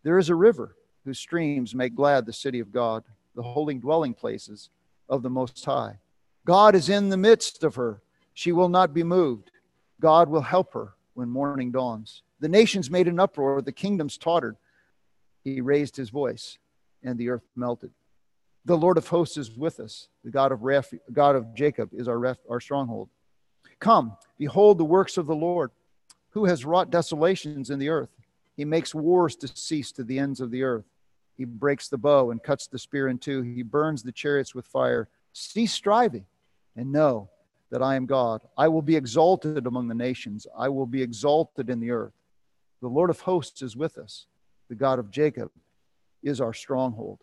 there 0.02 0.18
is 0.18 0.28
a 0.28 0.34
river 0.34 0.76
whose 1.04 1.18
streams 1.18 1.74
make 1.74 1.94
glad 1.94 2.26
the 2.26 2.32
city 2.32 2.60
of 2.60 2.72
God, 2.72 3.04
the 3.34 3.42
holy 3.42 3.74
dwelling 3.74 4.12
places 4.14 4.70
of 5.08 5.22
the 5.22 5.30
Most 5.30 5.64
High. 5.64 5.98
God 6.44 6.75
is 6.75 6.88
in 6.88 7.08
the 7.08 7.16
midst 7.16 7.64
of 7.64 7.75
her. 7.75 8.02
She 8.34 8.52
will 8.52 8.68
not 8.68 8.94
be 8.94 9.02
moved. 9.02 9.50
God 10.00 10.28
will 10.28 10.42
help 10.42 10.75
her 10.75 10.94
when 11.14 11.28
morning 11.28 11.72
dawns. 11.72 12.22
The 12.40 12.48
nations 12.48 12.90
made 12.90 13.08
an 13.08 13.18
uproar, 13.18 13.62
the 13.62 13.72
kingdoms 13.72 14.18
tottered. 14.18 14.56
He 15.42 15.60
raised 15.60 15.96
his 15.96 16.10
voice, 16.10 16.58
and 17.02 17.18
the 17.18 17.30
earth 17.30 17.48
melted. 17.56 17.90
The 18.64 18.76
Lord 18.76 18.98
of 18.98 19.08
hosts 19.08 19.36
is 19.36 19.50
with 19.50 19.80
us. 19.80 20.08
The 20.25 20.30
God 20.30 20.52
of, 20.52 20.62
ref- 20.62 20.92
God 21.12 21.36
of 21.36 21.54
Jacob 21.54 21.90
is 21.92 22.08
our, 22.08 22.18
ref- 22.18 22.38
our 22.50 22.60
stronghold. 22.60 23.08
Come, 23.78 24.16
behold 24.38 24.78
the 24.78 24.84
works 24.84 25.16
of 25.16 25.26
the 25.26 25.34
Lord, 25.34 25.70
who 26.30 26.44
has 26.46 26.64
wrought 26.64 26.90
desolations 26.90 27.70
in 27.70 27.78
the 27.78 27.88
earth. 27.88 28.10
He 28.56 28.64
makes 28.64 28.94
wars 28.94 29.36
to 29.36 29.48
cease 29.48 29.92
to 29.92 30.04
the 30.04 30.18
ends 30.18 30.40
of 30.40 30.50
the 30.50 30.62
earth. 30.62 30.84
He 31.36 31.44
breaks 31.44 31.88
the 31.88 31.98
bow 31.98 32.30
and 32.30 32.42
cuts 32.42 32.66
the 32.66 32.78
spear 32.78 33.08
in 33.08 33.18
two. 33.18 33.42
He 33.42 33.62
burns 33.62 34.02
the 34.02 34.12
chariots 34.12 34.54
with 34.54 34.66
fire. 34.66 35.08
Cease 35.32 35.72
striving 35.72 36.24
and 36.76 36.92
know 36.92 37.28
that 37.70 37.82
I 37.82 37.96
am 37.96 38.06
God. 38.06 38.42
I 38.56 38.68
will 38.68 38.82
be 38.82 38.96
exalted 38.96 39.66
among 39.66 39.88
the 39.88 39.94
nations, 39.94 40.46
I 40.56 40.68
will 40.68 40.86
be 40.86 41.02
exalted 41.02 41.68
in 41.68 41.80
the 41.80 41.90
earth. 41.90 42.14
The 42.80 42.88
Lord 42.88 43.10
of 43.10 43.20
hosts 43.20 43.62
is 43.62 43.76
with 43.76 43.98
us. 43.98 44.26
The 44.68 44.74
God 44.74 44.98
of 44.98 45.10
Jacob 45.10 45.50
is 46.22 46.40
our 46.40 46.52
stronghold. 46.52 47.20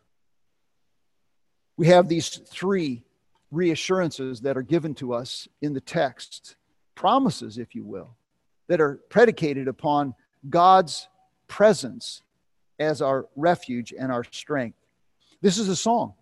We 1.78 1.88
have 1.88 2.08
these 2.08 2.30
three 2.30 3.04
reassurances 3.52 4.42
that 4.42 4.58
are 4.58 4.64
given 4.64 4.94
to 4.96 5.14
us 5.14 5.48
in 5.62 5.74
the 5.74 5.82
text, 5.82 6.56
promises, 6.96 7.58
if 7.58 7.76
you 7.76 7.84
will, 7.84 8.16
that 8.68 8.82
are 8.82 9.00
predicated 9.10 9.68
upon 9.68 10.16
God's 10.50 11.08
presence 11.48 12.22
as 12.80 13.02
our 13.02 13.28
refuge 13.36 13.94
and 13.98 14.12
our 14.12 14.24
strength. 14.32 14.78
This 15.42 15.58
is 15.58 15.70
a 15.70 15.76
song. 15.76 16.14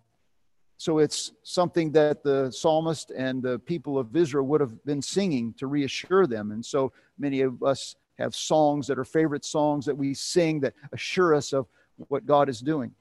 So 0.76 0.98
it's 0.98 1.32
something 1.44 1.92
that 1.92 2.24
the 2.24 2.50
psalmist 2.50 3.12
and 3.12 3.42
the 3.42 3.58
people 3.60 3.98
of 3.98 4.16
Israel 4.16 4.46
would 4.46 4.60
have 4.60 4.84
been 4.84 5.00
singing 5.00 5.54
to 5.58 5.68
reassure 5.68 6.26
them. 6.26 6.50
And 6.50 6.64
so 6.64 6.92
many 7.18 7.42
of 7.42 7.62
us 7.62 7.94
have 8.18 8.34
songs 8.34 8.86
that 8.88 8.98
are 8.98 9.04
favorite 9.04 9.44
songs 9.44 9.86
that 9.86 9.96
we 9.96 10.12
sing 10.12 10.60
that 10.60 10.74
assure 10.92 11.34
us 11.34 11.52
of 11.52 11.66
what 12.08 12.26
God 12.26 12.48
is 12.48 12.60
doing. 12.60 12.92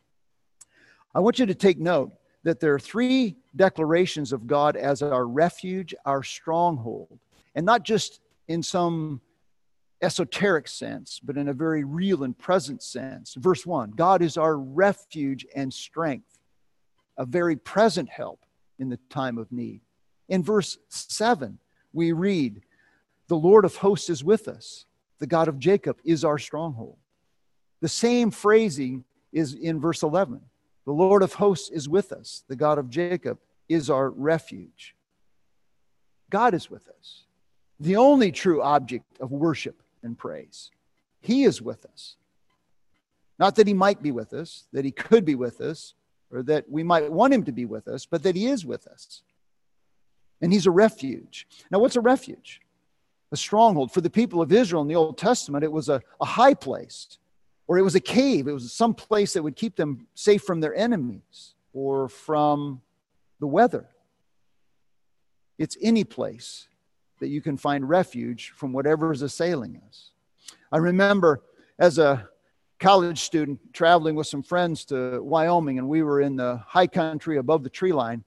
I 1.16 1.20
want 1.20 1.40
you 1.40 1.46
to 1.48 1.56
take 1.56 1.80
note 1.80 2.12
that 2.44 2.60
there 2.60 2.74
are 2.74 2.80
three 2.80 3.36
declarations 3.56 4.32
of 4.32 4.48
God 4.48 4.76
as 4.76 5.02
our 5.02 5.28
refuge, 5.28 5.94
our 6.06 6.24
stronghold, 6.24 7.20
and 7.56 7.66
not 7.66 7.84
just 7.84 8.22
in 8.48 8.64
some 8.64 9.22
esoteric 10.02 10.68
sense, 10.68 11.20
but 11.24 11.38
in 11.38 11.48
a 11.48 11.54
very 11.54 11.84
real 11.84 12.24
and 12.24 12.38
present 12.38 12.82
sense. 12.82 13.36
Verse 13.36 13.66
1 13.66 13.92
God 13.96 14.22
is 14.22 14.38
our 14.38 14.58
refuge 14.58 15.46
and 15.56 15.74
strength, 15.74 16.40
a 17.18 17.26
very 17.26 17.56
present 17.56 18.10
help 18.10 18.46
in 18.80 18.90
the 18.90 19.00
time 19.10 19.38
of 19.38 19.52
need. 19.52 19.82
In 20.28 20.44
verse 20.44 20.78
7, 20.90 21.60
we 21.94 22.12
read, 22.14 22.62
The 23.28 23.36
Lord 23.36 23.66
of 23.66 23.76
hosts 23.76 24.10
is 24.10 24.24
with 24.24 24.48
us, 24.48 24.86
the 25.20 25.28
God 25.28 25.48
of 25.48 25.60
Jacob 25.60 26.00
is 26.04 26.26
our 26.26 26.38
stronghold. 26.38 26.98
The 27.82 27.90
same 27.90 28.32
phrasing 28.32 29.04
is 29.32 29.54
in 29.54 29.80
verse 29.80 30.04
11. 30.04 30.42
The 30.86 30.92
Lord 30.92 31.22
of 31.22 31.34
hosts 31.34 31.70
is 31.70 31.88
with 31.88 32.12
us, 32.12 32.44
the 32.48 32.56
God 32.56 32.78
of 32.78 32.90
Jacob 32.90 33.38
is 33.70 33.90
our 33.90 34.10
refuge. 34.10 34.96
God 36.30 36.54
is 36.54 36.72
with 36.72 36.88
us, 36.88 37.26
the 37.80 37.98
only 37.98 38.32
true 38.32 38.62
object 38.62 39.06
of 39.20 39.32
worship 39.32 39.82
and 40.04 40.18
praise. 40.18 40.72
He 41.20 41.44
is 41.44 41.62
with 41.62 41.86
us. 41.86 42.16
Not 43.40 43.56
that 43.56 43.68
he 43.68 43.74
might 43.74 44.02
be 44.02 44.12
with 44.12 44.34
us, 44.34 44.66
that 44.72 44.86
he 44.86 44.92
could 44.92 45.26
be 45.26 45.36
with 45.36 45.62
us, 45.62 45.94
or 46.32 46.44
that 46.44 46.70
we 46.70 46.84
might 46.84 47.12
want 47.12 47.34
him 47.34 47.44
to 47.44 47.52
be 47.52 47.66
with 47.66 47.88
us, 47.88 48.06
but 48.06 48.24
that 48.24 48.36
he 48.36 48.48
is 48.48 48.66
with 48.66 48.88
us. 48.88 49.24
And 50.42 50.52
he's 50.52 50.66
a 50.66 50.72
refuge. 50.72 51.48
Now, 51.70 51.80
what's 51.80 51.96
a 51.96 52.02
refuge? 52.02 52.62
A 53.32 53.38
stronghold. 53.38 53.92
For 53.92 54.02
the 54.02 54.10
people 54.10 54.42
of 54.42 54.52
Israel 54.52 54.82
in 54.82 54.88
the 54.88 54.96
Old 54.96 55.18
Testament, 55.18 55.64
it 55.64 55.72
was 55.72 55.90
a, 55.90 56.02
a 56.20 56.26
high 56.26 56.54
place, 56.54 57.18
or 57.68 57.78
it 57.78 57.84
was 57.84 57.96
a 57.96 58.00
cave. 58.00 58.48
It 58.48 58.54
was 58.54 58.72
some 58.72 58.94
place 58.94 59.34
that 59.34 59.44
would 59.44 59.56
keep 59.56 59.76
them 59.76 60.08
safe 60.16 60.44
from 60.44 60.60
their 60.60 60.76
enemies 60.76 61.56
or 61.74 62.10
from 62.10 62.82
the 63.40 63.48
weather. 63.48 63.88
It's 65.58 65.78
any 65.82 66.04
place 66.04 66.68
that 67.22 67.30
you 67.30 67.42
can 67.42 67.56
find 67.56 67.88
refuge 67.88 68.52
from 68.56 68.74
whatever 68.74 69.14
is 69.14 69.22
assailing 69.22 69.82
us. 69.88 70.12
I 70.72 70.78
remember 70.78 71.42
as 71.80 71.98
a 71.98 72.28
college 72.80 73.20
student 73.20 73.60
traveling 73.74 74.16
with 74.16 74.28
some 74.28 74.44
friends 74.44 74.84
to 74.86 75.22
Wyoming, 75.24 75.78
and 75.78 75.88
we 75.88 76.02
were 76.02 76.20
in 76.20 76.36
the 76.36 76.58
high 76.66 76.88
country 76.88 77.38
above 77.38 77.64
the 77.64 77.70
tree 77.70 77.94
line. 77.94 78.24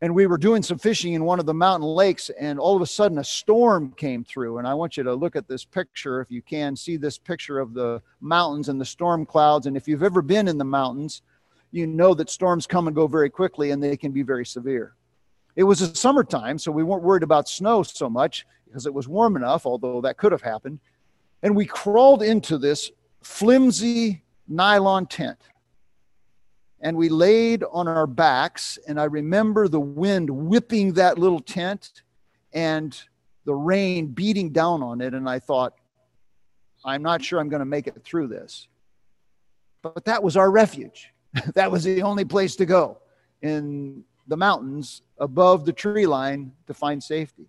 And 0.00 0.14
we 0.14 0.26
were 0.26 0.38
doing 0.38 0.62
some 0.62 0.78
fishing 0.78 1.14
in 1.14 1.24
one 1.24 1.40
of 1.40 1.46
the 1.46 1.54
mountain 1.54 1.88
lakes, 1.88 2.30
and 2.38 2.60
all 2.60 2.76
of 2.76 2.82
a 2.82 2.86
sudden 2.86 3.18
a 3.18 3.24
storm 3.24 3.92
came 3.96 4.24
through. 4.24 4.58
And 4.58 4.68
I 4.68 4.74
want 4.74 4.96
you 4.96 5.02
to 5.02 5.14
look 5.14 5.34
at 5.36 5.48
this 5.48 5.64
picture, 5.64 6.20
if 6.20 6.30
you 6.30 6.42
can, 6.42 6.76
see 6.76 6.96
this 6.96 7.18
picture 7.18 7.58
of 7.58 7.74
the 7.74 8.02
mountains 8.20 8.68
and 8.68 8.80
the 8.80 8.84
storm 8.84 9.26
clouds. 9.26 9.66
And 9.66 9.76
if 9.76 9.88
you've 9.88 10.02
ever 10.02 10.22
been 10.22 10.48
in 10.48 10.58
the 10.58 10.64
mountains, 10.64 11.22
you 11.72 11.86
know 11.86 12.14
that 12.14 12.30
storms 12.30 12.66
come 12.66 12.86
and 12.86 12.94
go 12.94 13.06
very 13.06 13.30
quickly 13.30 13.70
and 13.72 13.82
they 13.82 13.96
can 13.96 14.12
be 14.12 14.22
very 14.22 14.46
severe. 14.46 14.94
It 15.56 15.64
was 15.64 15.80
a 15.80 15.94
summertime, 15.96 16.58
so 16.58 16.70
we 16.70 16.82
weren't 16.82 17.02
worried 17.02 17.22
about 17.22 17.48
snow 17.48 17.82
so 17.82 18.10
much 18.10 18.46
because 18.66 18.86
it 18.86 18.92
was 18.92 19.08
warm 19.08 19.36
enough, 19.36 19.64
although 19.64 20.02
that 20.02 20.18
could 20.18 20.32
have 20.32 20.42
happened. 20.42 20.78
And 21.42 21.56
we 21.56 21.64
crawled 21.64 22.22
into 22.22 22.58
this 22.58 22.90
flimsy 23.22 24.22
nylon 24.46 25.06
tent. 25.06 25.38
And 26.80 26.96
we 26.96 27.08
laid 27.08 27.64
on 27.72 27.88
our 27.88 28.06
backs, 28.06 28.78
and 28.86 29.00
I 29.00 29.04
remember 29.04 29.66
the 29.66 29.80
wind 29.80 30.28
whipping 30.28 30.92
that 30.92 31.18
little 31.18 31.40
tent 31.40 32.02
and 32.52 32.98
the 33.46 33.54
rain 33.54 34.08
beating 34.08 34.50
down 34.50 34.82
on 34.82 35.00
it. 35.00 35.14
And 35.14 35.28
I 35.28 35.38
thought, 35.38 35.74
I'm 36.84 37.02
not 37.02 37.24
sure 37.24 37.40
I'm 37.40 37.48
going 37.48 37.60
to 37.60 37.66
make 37.66 37.86
it 37.86 38.04
through 38.04 38.28
this. 38.28 38.68
But 39.80 40.04
that 40.04 40.22
was 40.22 40.36
our 40.36 40.50
refuge. 40.50 41.14
that 41.54 41.70
was 41.70 41.82
the 41.82 42.02
only 42.02 42.26
place 42.26 42.56
to 42.56 42.66
go 42.66 42.98
in 43.40 44.04
the 44.26 44.36
mountains 44.36 45.02
above 45.18 45.64
the 45.64 45.72
tree 45.72 46.06
line 46.06 46.52
to 46.66 46.74
find 46.74 47.02
safety. 47.02 47.48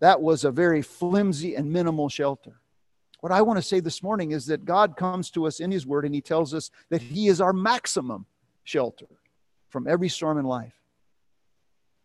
That 0.00 0.20
was 0.20 0.44
a 0.44 0.50
very 0.50 0.82
flimsy 0.82 1.54
and 1.54 1.72
minimal 1.72 2.08
shelter. 2.08 2.60
What 3.20 3.32
I 3.32 3.42
want 3.42 3.58
to 3.58 3.62
say 3.62 3.80
this 3.80 4.02
morning 4.02 4.32
is 4.32 4.46
that 4.46 4.64
God 4.64 4.96
comes 4.96 5.30
to 5.30 5.46
us 5.46 5.60
in 5.60 5.70
His 5.70 5.86
Word 5.86 6.04
and 6.04 6.14
He 6.14 6.20
tells 6.20 6.54
us 6.54 6.70
that 6.90 7.02
He 7.02 7.28
is 7.28 7.40
our 7.40 7.52
maximum 7.52 8.26
shelter 8.64 9.06
from 9.68 9.86
every 9.86 10.08
storm 10.08 10.38
in 10.38 10.44
life. 10.44 10.74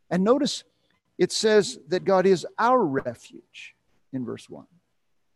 And 0.10 0.24
notice 0.24 0.64
it 1.18 1.32
says 1.32 1.80
that 1.88 2.06
God 2.06 2.26
is 2.26 2.46
our 2.60 2.84
refuge 2.84 3.76
in 4.14 4.26
verse 4.26 4.50
1. 4.50 4.66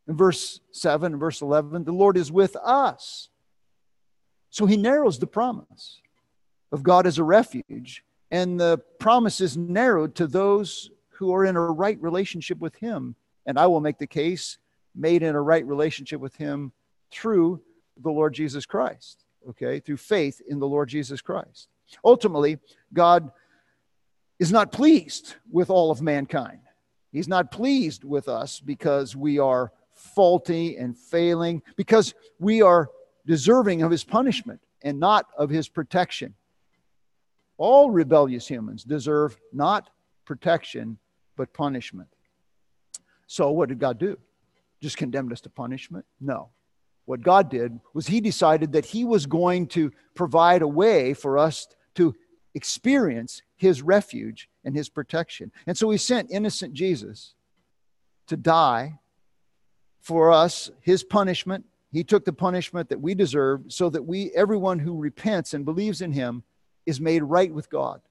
In 0.07 0.15
verse 0.15 0.59
7 0.71 1.13
and 1.13 1.19
verse 1.19 1.41
11, 1.41 1.83
the 1.83 1.91
Lord 1.91 2.17
is 2.17 2.31
with 2.31 2.55
us. 2.57 3.29
So 4.49 4.65
He 4.65 4.77
narrows 4.77 5.19
the 5.19 5.27
promise 5.27 6.00
of 6.71 6.83
God 6.83 7.05
as 7.05 7.17
a 7.17 7.23
refuge, 7.23 8.03
and 8.29 8.59
the 8.59 8.77
promise 8.99 9.41
is 9.41 9.57
narrowed 9.57 10.15
to 10.15 10.27
those 10.27 10.89
who 11.09 11.33
are 11.33 11.45
in 11.45 11.55
a 11.55 11.61
right 11.61 12.01
relationship 12.01 12.59
with 12.59 12.75
Him. 12.75 13.15
And 13.45 13.59
I 13.59 13.67
will 13.67 13.81
make 13.81 13.97
the 13.97 14.07
case 14.07 14.57
made 14.95 15.23
in 15.23 15.35
a 15.35 15.41
right 15.41 15.65
relationship 15.65 16.19
with 16.21 16.35
Him 16.35 16.71
through 17.11 17.61
the 18.01 18.09
Lord 18.09 18.33
Jesus 18.33 18.65
Christ, 18.65 19.25
okay, 19.49 19.79
through 19.79 19.97
faith 19.97 20.41
in 20.47 20.59
the 20.59 20.67
Lord 20.67 20.89
Jesus 20.89 21.21
Christ. 21.21 21.67
Ultimately, 22.03 22.57
God 22.93 23.31
is 24.39 24.51
not 24.51 24.71
pleased 24.71 25.35
with 25.51 25.69
all 25.69 25.91
of 25.91 26.01
mankind. 26.01 26.59
He's 27.11 27.27
not 27.27 27.51
pleased 27.51 28.03
with 28.03 28.29
us 28.29 28.59
because 28.59 29.15
we 29.15 29.37
are 29.37 29.71
faulty 29.93 30.77
and 30.77 30.97
failing, 30.97 31.61
because 31.75 32.13
we 32.39 32.61
are 32.61 32.89
deserving 33.27 33.83
of 33.83 33.91
His 33.91 34.03
punishment 34.03 34.61
and 34.81 34.99
not 34.99 35.27
of 35.37 35.49
His 35.49 35.67
protection. 35.67 36.33
All 37.61 37.91
rebellious 37.91 38.47
humans 38.47 38.83
deserve 38.83 39.37
not 39.53 39.91
protection, 40.25 40.97
but 41.37 41.53
punishment. 41.53 42.09
So, 43.27 43.51
what 43.51 43.69
did 43.69 43.77
God 43.77 43.99
do? 43.99 44.17
just 44.81 44.97
condemned 44.97 45.31
us 45.31 45.41
to 45.41 45.49
punishment? 45.51 46.03
No. 46.19 46.49
What 47.05 47.21
God 47.21 47.51
did 47.51 47.79
was 47.93 48.07
He 48.07 48.19
decided 48.19 48.71
that 48.71 48.85
He 48.85 49.03
was 49.05 49.27
going 49.27 49.67
to 49.67 49.91
provide 50.15 50.63
a 50.63 50.67
way 50.67 51.13
for 51.13 51.37
us 51.37 51.67
to 51.93 52.15
experience 52.55 53.43
His 53.57 53.83
refuge 53.83 54.49
and 54.65 54.75
His 54.75 54.89
protection. 54.89 55.51
And 55.67 55.77
so 55.77 55.91
He 55.91 55.99
sent 55.99 56.31
innocent 56.31 56.73
Jesus 56.73 57.35
to 58.25 58.37
die 58.37 58.97
for 59.99 60.31
us, 60.31 60.71
His 60.81 61.03
punishment. 61.03 61.65
He 61.91 62.03
took 62.03 62.25
the 62.25 62.33
punishment 62.33 62.89
that 62.89 63.01
we 63.01 63.13
deserved 63.13 63.71
so 63.71 63.87
that 63.91 64.03
we, 64.03 64.31
everyone 64.31 64.79
who 64.79 64.97
repents 64.97 65.53
and 65.53 65.63
believes 65.63 66.01
in 66.01 66.11
Him, 66.11 66.41
is 66.85 66.99
made 66.99 67.23
right 67.23 67.53
with 67.53 67.69
God 67.69 68.01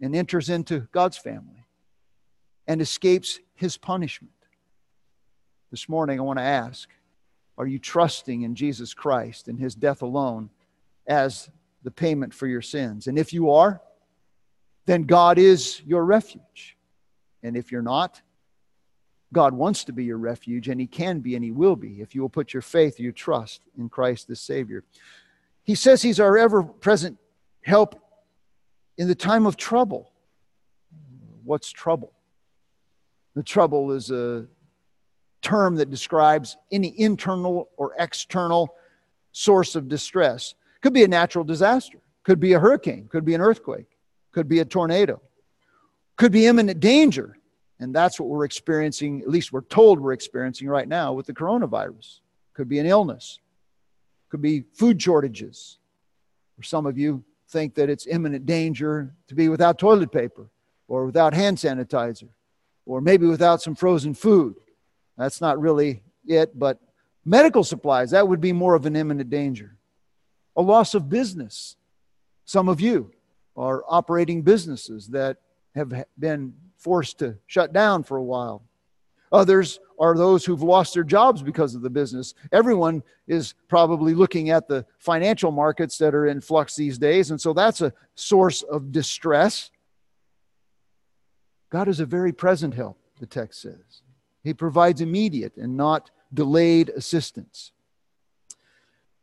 and 0.00 0.14
enters 0.14 0.50
into 0.50 0.80
God's 0.92 1.16
family 1.16 1.66
and 2.66 2.80
escapes 2.80 3.40
His 3.54 3.76
punishment. 3.76 4.32
This 5.70 5.88
morning, 5.88 6.18
I 6.18 6.22
want 6.22 6.38
to 6.38 6.44
ask 6.44 6.88
Are 7.58 7.66
you 7.66 7.78
trusting 7.78 8.42
in 8.42 8.54
Jesus 8.54 8.94
Christ 8.94 9.48
and 9.48 9.58
his 9.58 9.74
death 9.74 10.02
alone 10.02 10.50
as 11.06 11.48
the 11.82 11.90
payment 11.90 12.34
for 12.34 12.46
your 12.46 12.62
sins? 12.62 13.06
And 13.06 13.18
if 13.18 13.32
you 13.32 13.50
are, 13.50 13.80
then 14.86 15.02
God 15.02 15.38
is 15.38 15.82
your 15.84 16.04
refuge. 16.04 16.76
And 17.42 17.56
if 17.56 17.70
you're 17.70 17.82
not, 17.82 18.20
God 19.32 19.52
wants 19.52 19.84
to 19.84 19.92
be 19.92 20.04
your 20.04 20.18
refuge, 20.18 20.68
and 20.68 20.80
He 20.80 20.86
can 20.86 21.20
be 21.20 21.34
and 21.34 21.44
He 21.44 21.50
will 21.50 21.76
be 21.76 22.00
if 22.00 22.14
you 22.14 22.22
will 22.22 22.28
put 22.28 22.52
your 22.54 22.62
faith, 22.62 23.00
your 23.00 23.12
trust 23.12 23.60
in 23.76 23.88
Christ 23.88 24.28
the 24.28 24.36
Savior. 24.36 24.84
He 25.64 25.74
says 25.74 26.00
He's 26.00 26.20
our 26.20 26.38
ever 26.38 26.62
present 26.62 27.18
help 27.66 28.00
in 28.96 29.08
the 29.08 29.14
time 29.14 29.44
of 29.44 29.56
trouble. 29.56 30.12
What's 31.44 31.70
trouble? 31.70 32.12
The 33.34 33.42
trouble 33.42 33.92
is 33.92 34.10
a 34.10 34.46
term 35.42 35.76
that 35.76 35.90
describes 35.90 36.56
any 36.72 36.98
internal 36.98 37.68
or 37.76 37.92
external 37.98 38.74
source 39.32 39.74
of 39.74 39.88
distress. 39.88 40.54
Could 40.80 40.92
be 40.92 41.04
a 41.04 41.08
natural 41.08 41.44
disaster, 41.44 41.98
could 42.22 42.40
be 42.40 42.52
a 42.52 42.60
hurricane, 42.60 43.08
could 43.08 43.24
be 43.24 43.34
an 43.34 43.40
earthquake, 43.40 43.98
could 44.32 44.48
be 44.48 44.60
a 44.60 44.64
tornado, 44.64 45.20
could 46.16 46.32
be 46.32 46.46
imminent 46.46 46.80
danger. 46.80 47.36
And 47.78 47.94
that's 47.94 48.18
what 48.18 48.28
we're 48.28 48.44
experiencing, 48.44 49.20
at 49.20 49.28
least 49.28 49.52
we're 49.52 49.60
told 49.62 50.00
we're 50.00 50.12
experiencing 50.12 50.68
right 50.68 50.88
now 50.88 51.12
with 51.12 51.26
the 51.26 51.34
coronavirus. 51.34 52.20
Could 52.54 52.68
be 52.68 52.78
an 52.78 52.86
illness, 52.86 53.40
could 54.30 54.40
be 54.40 54.64
food 54.72 55.02
shortages. 55.02 55.78
For 56.56 56.62
some 56.62 56.86
of 56.86 56.96
you 56.96 57.22
think 57.48 57.74
that 57.74 57.90
it's 57.90 58.06
imminent 58.06 58.46
danger 58.46 59.14
to 59.28 59.34
be 59.34 59.48
without 59.48 59.78
toilet 59.78 60.12
paper 60.12 60.48
or 60.88 61.06
without 61.06 61.34
hand 61.34 61.58
sanitizer 61.58 62.28
or 62.84 63.00
maybe 63.00 63.26
without 63.26 63.62
some 63.62 63.74
frozen 63.74 64.14
food 64.14 64.54
that's 65.16 65.40
not 65.40 65.60
really 65.60 66.02
it, 66.26 66.58
but 66.58 66.78
medical 67.24 67.64
supplies, 67.64 68.10
that 68.10 68.28
would 68.28 68.40
be 68.40 68.52
more 68.52 68.74
of 68.74 68.86
an 68.86 68.96
imminent 68.96 69.30
danger. 69.30 69.76
A 70.56 70.62
loss 70.62 70.94
of 70.94 71.08
business. 71.08 71.76
Some 72.44 72.68
of 72.68 72.80
you 72.80 73.12
are 73.56 73.82
operating 73.88 74.42
businesses 74.42 75.08
that 75.08 75.38
have 75.74 76.04
been 76.18 76.54
forced 76.78 77.18
to 77.18 77.36
shut 77.46 77.72
down 77.72 78.02
for 78.02 78.16
a 78.16 78.22
while. 78.22 78.62
Others 79.32 79.80
are 79.98 80.16
those 80.16 80.44
who've 80.44 80.62
lost 80.62 80.94
their 80.94 81.04
jobs 81.04 81.42
because 81.42 81.74
of 81.74 81.82
the 81.82 81.90
business. 81.90 82.34
Everyone 82.52 83.02
is 83.26 83.54
probably 83.68 84.14
looking 84.14 84.50
at 84.50 84.68
the 84.68 84.84
financial 84.98 85.50
markets 85.50 85.98
that 85.98 86.14
are 86.14 86.26
in 86.26 86.40
flux 86.40 86.76
these 86.76 86.98
days, 86.98 87.30
and 87.30 87.40
so 87.40 87.52
that's 87.52 87.80
a 87.80 87.92
source 88.14 88.62
of 88.62 88.92
distress. 88.92 89.70
God 91.70 91.88
is 91.88 92.00
a 92.00 92.06
very 92.06 92.32
present 92.32 92.74
help, 92.74 92.98
the 93.18 93.26
text 93.26 93.62
says. 93.62 94.02
He 94.42 94.54
provides 94.54 95.00
immediate 95.00 95.56
and 95.56 95.76
not 95.76 96.10
delayed 96.32 96.90
assistance. 96.90 97.72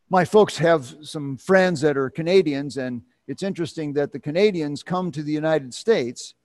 My 0.10 0.25
folks 0.25 0.58
have 0.58 0.96
some 1.01 1.38
friends 1.38 1.82
that 1.82 1.98
are 1.98 2.10
Canadians, 2.10 2.77
and 2.77 3.01
it's 3.27 3.42
interesting 3.42 3.94
that 3.94 4.12
the 4.12 4.20
Canadians 4.20 4.84
come 4.84 5.12
to 5.12 5.24
the 5.24 5.32
United 5.32 5.74
States 5.74 6.36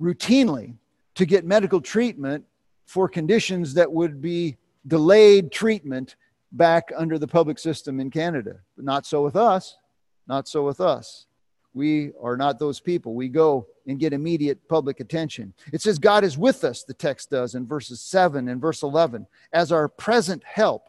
routinely 0.00 0.74
to 1.14 1.24
get 1.24 1.44
medical 1.44 1.80
treatment 1.80 2.44
for 2.86 3.08
conditions 3.08 3.74
that 3.74 3.90
would 3.90 4.20
be 4.20 4.56
delayed 4.86 5.50
treatment 5.50 6.16
back 6.52 6.92
under 6.96 7.18
the 7.18 7.26
public 7.26 7.58
system 7.58 8.00
in 8.00 8.10
Canada. 8.10 8.60
But 8.76 8.84
not 8.84 9.06
so 9.06 9.22
with 9.22 9.36
us. 9.36 9.76
Not 10.26 10.48
so 10.48 10.64
with 10.64 10.80
us. 10.80 11.26
We 11.74 12.12
are 12.22 12.36
not 12.36 12.58
those 12.58 12.80
people. 12.80 13.14
We 13.14 13.28
go 13.28 13.66
and 13.86 13.98
get 13.98 14.12
immediate 14.12 14.68
public 14.68 15.00
attention. 15.00 15.52
It 15.72 15.82
says 15.82 15.98
God 15.98 16.24
is 16.24 16.38
with 16.38 16.64
us, 16.64 16.84
the 16.84 16.94
text 16.94 17.30
does 17.30 17.54
in 17.54 17.66
verses 17.66 18.00
7 18.00 18.48
and 18.48 18.60
verse 18.60 18.82
11, 18.82 19.26
as 19.52 19.72
our 19.72 19.88
present 19.88 20.42
help. 20.44 20.88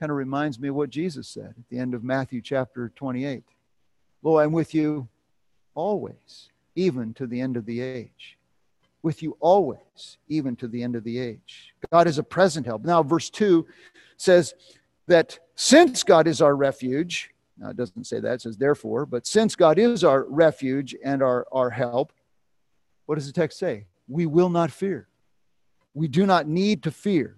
Kind 0.00 0.10
of 0.10 0.16
reminds 0.16 0.58
me 0.58 0.68
of 0.68 0.74
what 0.74 0.90
Jesus 0.90 1.28
said 1.28 1.54
at 1.56 1.68
the 1.70 1.78
end 1.78 1.94
of 1.94 2.02
Matthew 2.02 2.40
chapter 2.40 2.90
28. 2.96 3.44
Lo, 4.22 4.38
I'm 4.38 4.52
with 4.52 4.74
you 4.74 5.08
always, 5.74 6.48
even 6.74 7.12
to 7.14 7.26
the 7.26 7.40
end 7.40 7.56
of 7.56 7.66
the 7.66 7.80
age. 7.80 8.38
With 9.04 9.22
you 9.22 9.36
always, 9.38 10.18
even 10.28 10.56
to 10.56 10.66
the 10.66 10.82
end 10.82 10.96
of 10.96 11.04
the 11.04 11.18
age. 11.18 11.74
God 11.92 12.08
is 12.08 12.18
a 12.18 12.22
present 12.22 12.66
help. 12.66 12.84
Now, 12.84 13.02
verse 13.02 13.30
2 13.30 13.66
says 14.16 14.54
that 15.06 15.38
since 15.54 16.02
God 16.02 16.26
is 16.26 16.40
our 16.40 16.56
refuge, 16.56 17.30
now, 17.58 17.68
it 17.68 17.76
doesn't 17.76 18.06
say 18.06 18.18
that, 18.18 18.32
it 18.34 18.40
says 18.40 18.56
therefore, 18.56 19.06
but 19.06 19.26
since 19.26 19.54
God 19.54 19.78
is 19.78 20.02
our 20.02 20.24
refuge 20.24 20.96
and 21.04 21.22
our, 21.22 21.46
our 21.52 21.70
help, 21.70 22.12
what 23.06 23.14
does 23.16 23.26
the 23.26 23.32
text 23.32 23.58
say? 23.58 23.86
We 24.08 24.26
will 24.26 24.48
not 24.48 24.70
fear. 24.70 25.08
We 25.92 26.08
do 26.08 26.26
not 26.26 26.48
need 26.48 26.82
to 26.84 26.90
fear 26.90 27.36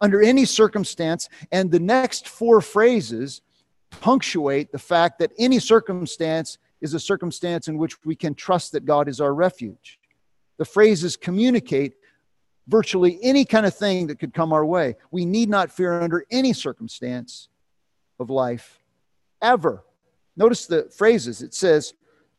under 0.00 0.20
any 0.20 0.44
circumstance. 0.44 1.28
And 1.52 1.70
the 1.70 1.78
next 1.78 2.28
four 2.28 2.60
phrases 2.60 3.42
punctuate 3.90 4.72
the 4.72 4.78
fact 4.78 5.18
that 5.20 5.32
any 5.38 5.58
circumstance 5.58 6.58
is 6.80 6.94
a 6.94 7.00
circumstance 7.00 7.68
in 7.68 7.78
which 7.78 8.04
we 8.04 8.16
can 8.16 8.34
trust 8.34 8.72
that 8.72 8.84
God 8.84 9.08
is 9.08 9.20
our 9.20 9.34
refuge. 9.34 10.00
The 10.62 10.66
phrases 10.66 11.16
communicate 11.16 11.94
virtually 12.68 13.18
any 13.20 13.44
kind 13.44 13.66
of 13.66 13.74
thing 13.74 14.06
that 14.06 14.20
could 14.20 14.32
come 14.32 14.52
our 14.52 14.64
way. 14.64 14.94
We 15.10 15.24
need 15.24 15.48
not 15.48 15.72
fear 15.72 16.00
under 16.00 16.24
any 16.30 16.52
circumstance 16.52 17.48
of 18.20 18.30
life 18.30 18.78
ever. 19.42 19.82
Notice 20.36 20.66
the 20.66 20.88
phrases. 20.96 21.42
It 21.42 21.52
says, 21.52 21.94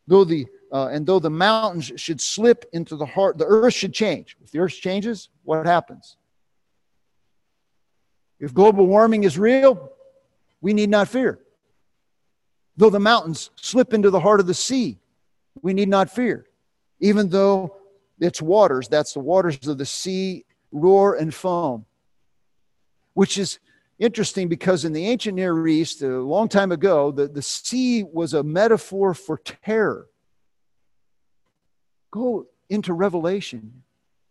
though 0.08 0.24
the 0.24 0.48
uh, 0.72 0.88
and 0.88 1.06
though 1.06 1.20
the 1.20 1.30
mountains 1.30 1.92
should 1.98 2.22
slip 2.22 2.64
into 2.72 2.96
the 2.96 3.06
heart, 3.06 3.38
the 3.38 3.46
earth 3.46 3.74
should 3.74 3.94
change. 3.94 4.38
If 4.42 4.52
the 4.52 4.60
earth 4.60 4.72
changes, 4.72 5.28
what 5.44 5.66
happens? 5.66 6.16
If 8.40 8.54
global 8.54 8.88
warming 8.88 9.26
is 9.26 9.38
real, 9.38 9.92
we 10.62 10.74
need 10.74 10.90
not 10.90 11.10
fear. 11.10 11.40
Though 12.78 12.90
the 12.90 13.02
mountains 13.02 13.50
slip 13.58 13.94
into 13.94 14.12
the 14.12 14.22
heart 14.22 14.40
of 14.40 14.48
the 14.48 14.54
sea, 14.54 14.98
we 15.62 15.74
need 15.74 15.90
not 15.90 16.10
fear. 16.10 16.46
Even 17.02 17.28
though 17.28 17.83
its 18.20 18.42
waters, 18.42 18.88
that's 18.88 19.14
the 19.14 19.20
waters 19.20 19.68
of 19.68 19.78
the 19.78 19.86
sea, 19.86 20.46
roar 20.72 21.16
and 21.16 21.34
foam, 21.34 21.86
which 23.14 23.38
is 23.38 23.60
interesting 24.00 24.48
because 24.48 24.86
in 24.86 24.94
the 24.94 25.08
ancient 25.08 25.36
Near 25.36 25.68
East, 25.68 26.02
a 26.02 26.08
long 26.08 26.48
time 26.48 26.72
ago, 26.72 27.12
the, 27.12 27.28
the 27.28 27.42
sea 27.42 28.04
was 28.04 28.34
a 28.34 28.44
metaphor 28.44 29.14
for 29.14 29.38
terror. 29.38 30.08
Go 32.12 32.48
into 32.70 32.94
Revelation, 32.94 33.84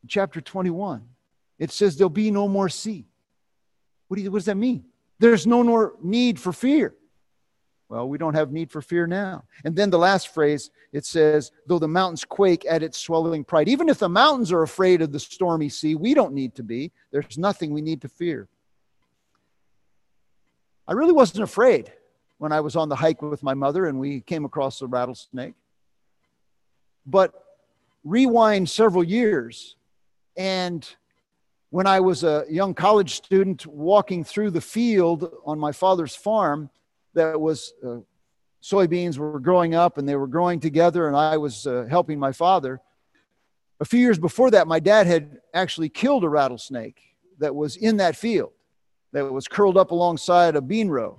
chapter 0.06 0.40
21. 0.40 1.02
It 1.58 1.70
says 1.70 1.96
there'll 1.96 2.10
be 2.10 2.30
no 2.30 2.48
more 2.48 2.68
sea. 2.68 3.06
What, 4.08 4.16
do 4.16 4.22
you, 4.22 4.30
what 4.30 4.38
does 4.38 4.46
that 4.46 4.56
mean? 4.56 4.84
There's 5.18 5.46
no 5.46 5.62
more 5.62 5.94
need 6.02 6.40
for 6.40 6.52
fear. 6.52 6.94
Well, 7.92 8.08
we 8.08 8.16
don't 8.16 8.32
have 8.32 8.52
need 8.52 8.70
for 8.70 8.80
fear 8.80 9.06
now. 9.06 9.44
And 9.66 9.76
then 9.76 9.90
the 9.90 9.98
last 9.98 10.32
phrase, 10.32 10.70
it 10.94 11.04
says, 11.04 11.52
though 11.66 11.78
the 11.78 11.86
mountains 11.86 12.24
quake 12.24 12.64
at 12.66 12.82
its 12.82 12.96
swelling 12.96 13.44
pride. 13.44 13.68
Even 13.68 13.90
if 13.90 13.98
the 13.98 14.08
mountains 14.08 14.50
are 14.50 14.62
afraid 14.62 15.02
of 15.02 15.12
the 15.12 15.20
stormy 15.20 15.68
sea, 15.68 15.94
we 15.94 16.14
don't 16.14 16.32
need 16.32 16.54
to 16.54 16.62
be. 16.62 16.90
There's 17.10 17.36
nothing 17.36 17.70
we 17.70 17.82
need 17.82 18.00
to 18.00 18.08
fear. 18.08 18.48
I 20.88 20.94
really 20.94 21.12
wasn't 21.12 21.44
afraid 21.44 21.92
when 22.38 22.50
I 22.50 22.60
was 22.60 22.76
on 22.76 22.88
the 22.88 22.96
hike 22.96 23.20
with 23.20 23.42
my 23.42 23.52
mother 23.52 23.84
and 23.84 24.00
we 24.00 24.22
came 24.22 24.46
across 24.46 24.78
the 24.78 24.86
rattlesnake. 24.86 25.52
But 27.04 27.34
rewind 28.04 28.70
several 28.70 29.04
years, 29.04 29.76
and 30.38 30.88
when 31.68 31.86
I 31.86 32.00
was 32.00 32.24
a 32.24 32.46
young 32.48 32.72
college 32.72 33.16
student 33.16 33.66
walking 33.66 34.24
through 34.24 34.52
the 34.52 34.62
field 34.62 35.30
on 35.44 35.58
my 35.58 35.72
father's 35.72 36.16
farm, 36.16 36.70
that 37.14 37.40
was 37.40 37.72
uh, 37.86 37.98
soybeans 38.62 39.18
were 39.18 39.40
growing 39.40 39.74
up 39.74 39.98
and 39.98 40.08
they 40.08 40.16
were 40.16 40.26
growing 40.26 40.60
together, 40.60 41.08
and 41.08 41.16
I 41.16 41.36
was 41.36 41.66
uh, 41.66 41.86
helping 41.88 42.18
my 42.18 42.32
father. 42.32 42.80
A 43.80 43.84
few 43.84 44.00
years 44.00 44.18
before 44.18 44.50
that, 44.52 44.68
my 44.68 44.78
dad 44.78 45.06
had 45.06 45.38
actually 45.52 45.88
killed 45.88 46.24
a 46.24 46.28
rattlesnake 46.28 47.00
that 47.38 47.54
was 47.54 47.76
in 47.76 47.96
that 47.96 48.14
field 48.14 48.52
that 49.12 49.30
was 49.30 49.48
curled 49.48 49.76
up 49.76 49.90
alongside 49.90 50.56
a 50.56 50.60
bean 50.60 50.88
row. 50.88 51.18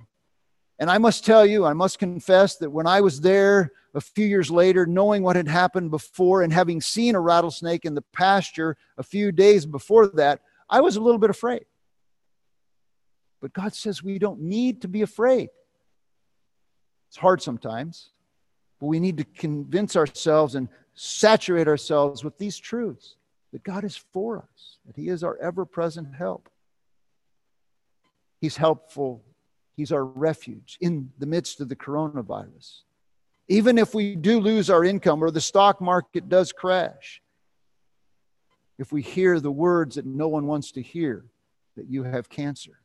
And 0.78 0.90
I 0.90 0.98
must 0.98 1.24
tell 1.24 1.46
you, 1.46 1.64
I 1.64 1.72
must 1.72 1.98
confess 1.98 2.56
that 2.56 2.70
when 2.70 2.86
I 2.86 3.00
was 3.00 3.20
there 3.20 3.70
a 3.94 4.00
few 4.00 4.26
years 4.26 4.50
later, 4.50 4.86
knowing 4.86 5.22
what 5.22 5.36
had 5.36 5.46
happened 5.46 5.90
before 5.90 6.42
and 6.42 6.52
having 6.52 6.80
seen 6.80 7.14
a 7.14 7.20
rattlesnake 7.20 7.84
in 7.84 7.94
the 7.94 8.02
pasture 8.12 8.76
a 8.98 9.02
few 9.02 9.30
days 9.30 9.66
before 9.66 10.08
that, 10.08 10.40
I 10.68 10.80
was 10.80 10.96
a 10.96 11.00
little 11.00 11.20
bit 11.20 11.30
afraid. 11.30 11.64
But 13.40 13.52
God 13.52 13.74
says 13.74 14.02
we 14.02 14.18
don't 14.18 14.40
need 14.40 14.82
to 14.82 14.88
be 14.88 15.02
afraid. 15.02 15.50
It's 17.14 17.20
hard 17.20 17.40
sometimes, 17.40 18.10
but 18.80 18.86
we 18.86 18.98
need 18.98 19.18
to 19.18 19.24
convince 19.24 19.94
ourselves 19.94 20.56
and 20.56 20.68
saturate 20.96 21.68
ourselves 21.68 22.24
with 22.24 22.36
these 22.38 22.58
truths 22.58 23.14
that 23.52 23.62
God 23.62 23.84
is 23.84 23.96
for 23.96 24.38
us, 24.38 24.78
that 24.84 24.96
He 24.96 25.08
is 25.08 25.22
our 25.22 25.36
ever 25.36 25.64
present 25.64 26.12
help. 26.12 26.48
He's 28.40 28.56
helpful. 28.56 29.22
He's 29.76 29.92
our 29.92 30.04
refuge 30.04 30.76
in 30.80 31.12
the 31.20 31.26
midst 31.26 31.60
of 31.60 31.68
the 31.68 31.76
coronavirus. 31.76 32.80
Even 33.46 33.78
if 33.78 33.94
we 33.94 34.16
do 34.16 34.40
lose 34.40 34.68
our 34.68 34.84
income 34.84 35.22
or 35.22 35.30
the 35.30 35.40
stock 35.40 35.80
market 35.80 36.28
does 36.28 36.50
crash, 36.50 37.22
if 38.76 38.90
we 38.90 39.02
hear 39.02 39.38
the 39.38 39.52
words 39.52 39.94
that 39.94 40.04
no 40.04 40.26
one 40.26 40.48
wants 40.48 40.72
to 40.72 40.82
hear, 40.82 41.24
that 41.76 41.86
you 41.88 42.02
have 42.02 42.28
cancer, 42.28 42.80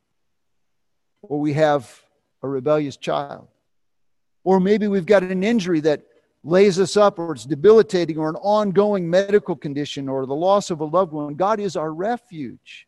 or 1.24 1.40
we 1.40 1.54
have 1.54 2.04
a 2.44 2.48
rebellious 2.48 2.96
child, 2.96 3.48
or 4.44 4.60
maybe 4.60 4.88
we've 4.88 5.06
got 5.06 5.24
an 5.24 5.44
injury 5.44 5.80
that 5.82 6.04
lays 6.44 6.80
us 6.80 6.96
up, 6.96 7.20
or 7.20 7.34
it's 7.34 7.46
debilitating, 7.46 8.18
or 8.18 8.30
an 8.30 8.36
ongoing 8.38 9.10
medical 9.10 9.56
condition, 9.56 10.08
or 10.08 10.26
the 10.26 10.36
loss 10.36 10.70
of 10.70 10.80
a 10.80 10.86
loved 10.86 11.12
one, 11.12 11.36
God 11.36 11.60
is 11.60 11.76
our 11.76 11.94
refuge, 11.94 12.88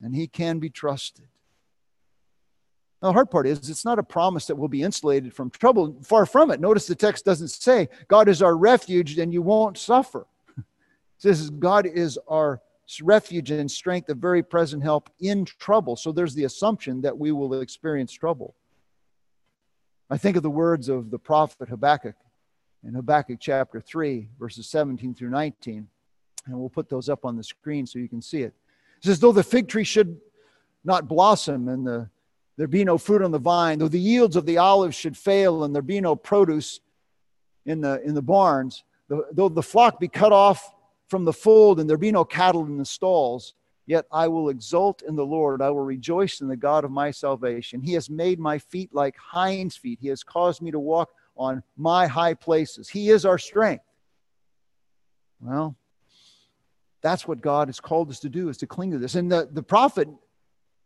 and 0.00 0.14
He 0.14 0.28
can 0.28 0.58
be 0.58 0.70
trusted. 0.70 1.26
Now, 3.02 3.08
the 3.08 3.14
hard 3.14 3.30
part 3.30 3.46
is 3.46 3.70
it's 3.70 3.84
not 3.84 3.98
a 3.98 4.02
promise 4.02 4.46
that 4.46 4.56
we'll 4.56 4.68
be 4.68 4.82
insulated 4.82 5.32
from 5.32 5.50
trouble. 5.50 5.96
Far 6.02 6.26
from 6.26 6.50
it. 6.50 6.60
Notice 6.60 6.86
the 6.86 6.94
text 6.94 7.24
doesn't 7.24 7.48
say, 7.48 7.88
God 8.08 8.28
is 8.28 8.42
our 8.42 8.56
refuge 8.56 9.18
and 9.18 9.32
you 9.32 9.42
won't 9.42 9.78
suffer. 9.78 10.26
It 10.58 11.22
says, 11.22 11.50
God 11.50 11.86
is 11.86 12.18
our 12.28 12.62
refuge 13.02 13.50
and 13.50 13.70
strength, 13.70 14.08
a 14.08 14.14
very 14.14 14.42
present 14.42 14.82
help 14.82 15.10
in 15.20 15.44
trouble. 15.44 15.94
So 15.96 16.12
there's 16.12 16.34
the 16.34 16.44
assumption 16.44 17.02
that 17.02 17.16
we 17.16 17.30
will 17.30 17.60
experience 17.60 18.12
trouble. 18.12 18.54
I 20.12 20.18
think 20.18 20.36
of 20.36 20.42
the 20.42 20.50
words 20.50 20.88
of 20.88 21.10
the 21.10 21.18
prophet 21.20 21.68
Habakkuk 21.68 22.16
in 22.82 22.94
Habakkuk 22.94 23.38
chapter 23.38 23.80
3, 23.80 24.28
verses 24.40 24.68
17 24.68 25.14
through 25.14 25.30
19. 25.30 25.86
And 26.46 26.58
we'll 26.58 26.68
put 26.68 26.88
those 26.88 27.08
up 27.08 27.24
on 27.24 27.36
the 27.36 27.44
screen 27.44 27.86
so 27.86 28.00
you 28.00 28.08
can 28.08 28.20
see 28.20 28.42
it. 28.42 28.52
It 28.98 29.04
says, 29.04 29.20
Though 29.20 29.30
the 29.30 29.44
fig 29.44 29.68
tree 29.68 29.84
should 29.84 30.20
not 30.84 31.06
blossom 31.06 31.68
and 31.68 31.86
the 31.86 32.10
there 32.56 32.66
be 32.66 32.84
no 32.84 32.98
fruit 32.98 33.22
on 33.22 33.30
the 33.30 33.38
vine, 33.38 33.78
though 33.78 33.88
the 33.88 33.98
yields 33.98 34.36
of 34.36 34.44
the 34.44 34.58
olives 34.58 34.94
should 34.94 35.16
fail 35.16 35.64
and 35.64 35.74
there 35.74 35.80
be 35.80 35.98
no 35.98 36.14
produce 36.14 36.80
in 37.64 37.80
the, 37.80 38.02
in 38.02 38.14
the 38.14 38.20
barns, 38.20 38.84
though 39.08 39.48
the 39.48 39.62
flock 39.62 39.98
be 39.98 40.08
cut 40.08 40.30
off 40.30 40.70
from 41.08 41.24
the 41.24 41.32
fold 41.32 41.80
and 41.80 41.88
there 41.88 41.96
be 41.96 42.12
no 42.12 42.22
cattle 42.22 42.66
in 42.66 42.76
the 42.76 42.84
stalls, 42.84 43.54
yet 43.86 44.06
I 44.12 44.28
will 44.28 44.48
exult 44.48 45.02
in 45.02 45.16
the 45.16 45.26
Lord. 45.26 45.62
I 45.62 45.70
will 45.70 45.84
rejoice 45.84 46.40
in 46.40 46.48
the 46.48 46.56
God 46.56 46.84
of 46.84 46.90
my 46.90 47.10
salvation. 47.10 47.80
He 47.80 47.94
has 47.94 48.08
made 48.08 48.38
my 48.38 48.58
feet 48.58 48.94
like 48.94 49.16
hinds' 49.16 49.76
feet. 49.76 49.98
He 50.00 50.08
has 50.08 50.22
caused 50.22 50.62
me 50.62 50.70
to 50.70 50.78
walk 50.78 51.10
on 51.36 51.62
my 51.76 52.06
high 52.06 52.34
places. 52.34 52.88
He 52.88 53.10
is 53.10 53.24
our 53.24 53.38
strength. 53.38 53.84
Well, 55.40 55.76
That's 57.02 57.26
what 57.26 57.40
God 57.40 57.68
has 57.68 57.80
called 57.80 58.10
us 58.10 58.20
to 58.20 58.28
do 58.28 58.48
is 58.50 58.58
to 58.58 58.66
cling 58.66 58.90
to 58.92 58.98
this. 58.98 59.14
And 59.14 59.32
the, 59.32 59.48
the 59.50 59.62
prophet 59.62 60.08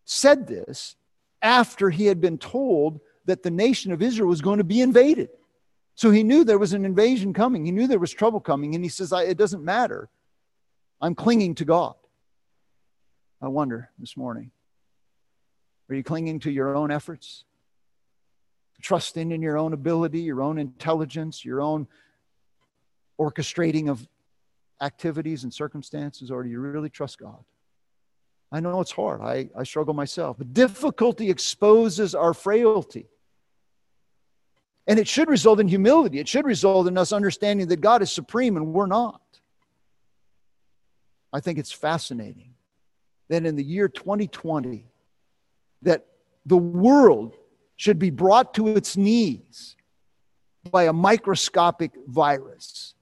said 0.05 0.47
this 0.47 0.97
after 1.43 1.91
he 1.91 2.07
had 2.07 2.21
been 2.21 2.39
told 2.39 3.01
that 3.27 3.43
the 3.43 3.51
nation 3.51 3.91
of 3.93 4.03
Israel 4.03 4.29
was 4.29 4.41
going 4.41 4.59
to 4.59 4.65
be 4.65 4.81
invaded. 4.81 5.29
So 5.97 6.11
he 6.11 6.23
knew 6.23 6.45
there 6.45 6.59
was 6.59 6.73
an 6.73 6.85
invasion 6.85 7.33
coming. 7.33 7.65
He 7.65 7.73
knew 7.73 7.87
there 7.87 7.99
was 7.99 8.13
trouble 8.13 8.41
coming. 8.41 8.75
And 8.75 8.85
he 8.85 8.91
says, 8.91 9.13
It 9.13 9.37
doesn't 9.37 9.65
matter. 9.65 10.09
I'm 11.01 11.15
clinging 11.15 11.55
to 11.57 11.65
God. 11.65 11.95
I 13.45 13.49
wonder 13.49 13.91
this 13.99 14.17
morning 14.17 14.51
are 15.91 15.95
you 15.95 16.03
clinging 16.03 16.41
to 16.41 16.51
your 16.51 16.75
own 16.75 16.91
efforts? 16.91 17.45
Trusting 18.81 19.33
in 19.33 19.43
your 19.43 19.59
own 19.59 19.75
ability, 19.75 20.21
your 20.21 20.43
own 20.43 20.59
intelligence, 20.59 21.45
your 21.45 21.61
own 21.61 21.87
orchestrating 23.21 23.91
of 23.91 24.09
activities 24.81 25.45
and 25.45 25.53
circumstances, 25.53 26.31
or 26.31 26.43
do 26.43 26.49
you 26.49 26.59
really 26.59 26.89
trust 26.89 27.19
God? 27.19 27.45
I 28.51 28.61
know 28.61 28.81
it's 28.81 28.93
hard. 28.93 29.21
I, 29.21 29.51
I 29.55 29.65
struggle 29.65 29.93
myself. 29.93 30.39
But 30.39 30.55
difficulty 30.55 31.29
exposes 31.29 32.15
our 32.15 32.33
frailty. 32.33 33.09
And 34.87 34.99
it 34.99 35.07
should 35.07 35.29
result 35.29 35.61
in 35.61 35.69
humility. 35.69 36.19
It 36.19 36.29
should 36.29 36.47
result 36.47 36.89
in 36.89 36.97
us 36.97 37.13
understanding 37.13 37.69
that 37.69 37.83
God 37.83 38.01
is 38.01 38.11
supreme 38.11 38.57
and 38.57 38.73
we're 38.73 38.87
not. 38.87 39.21
I 41.31 41.41
think 41.41 41.59
it's 41.59 41.73
fascinating 41.73 42.54
that 43.29 43.47
in 43.47 43.57
the 43.57 43.65
year 43.65 43.89
2020, 43.89 44.87
that 45.83 46.07
the 46.47 46.57
world 46.57 47.37
should 47.77 47.99
be 47.99 48.11
brought 48.11 48.55
to 48.55 48.69
its 48.69 48.97
knees 48.97 49.77
by 50.71 50.85
a 50.85 50.93
microscopic 50.93 51.93
virus 52.07 52.95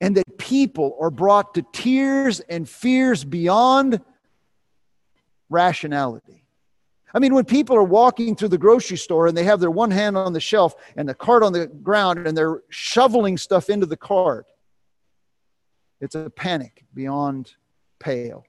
and 0.00 0.16
that 0.16 0.38
people 0.38 0.96
are 1.00 1.10
brought 1.10 1.54
to 1.54 1.62
tears 1.72 2.40
and 2.40 2.68
fears 2.68 3.24
beyond 3.24 4.00
rationality. 5.48 6.44
I 7.14 7.18
mean, 7.18 7.34
when 7.34 7.46
people 7.46 7.76
are 7.76 7.82
walking 7.82 8.36
through 8.36 8.48
the 8.48 8.58
grocery 8.58 8.98
store 8.98 9.26
and 9.26 9.36
they 9.36 9.44
have 9.44 9.58
their 9.58 9.70
one 9.70 9.90
hand 9.90 10.18
on 10.18 10.34
the 10.34 10.40
shelf 10.40 10.74
and 10.96 11.08
the 11.08 11.14
cart 11.14 11.42
on 11.42 11.52
the 11.52 11.66
ground 11.66 12.26
and 12.26 12.36
they're 12.36 12.62
shoveling 12.68 13.38
stuff 13.38 13.70
into 13.70 13.86
the 13.86 13.96
cart, 13.96 14.46
it's 16.00 16.14
a 16.14 16.28
panic 16.28 16.84
beyond 16.92 17.54
pale. 17.98 18.44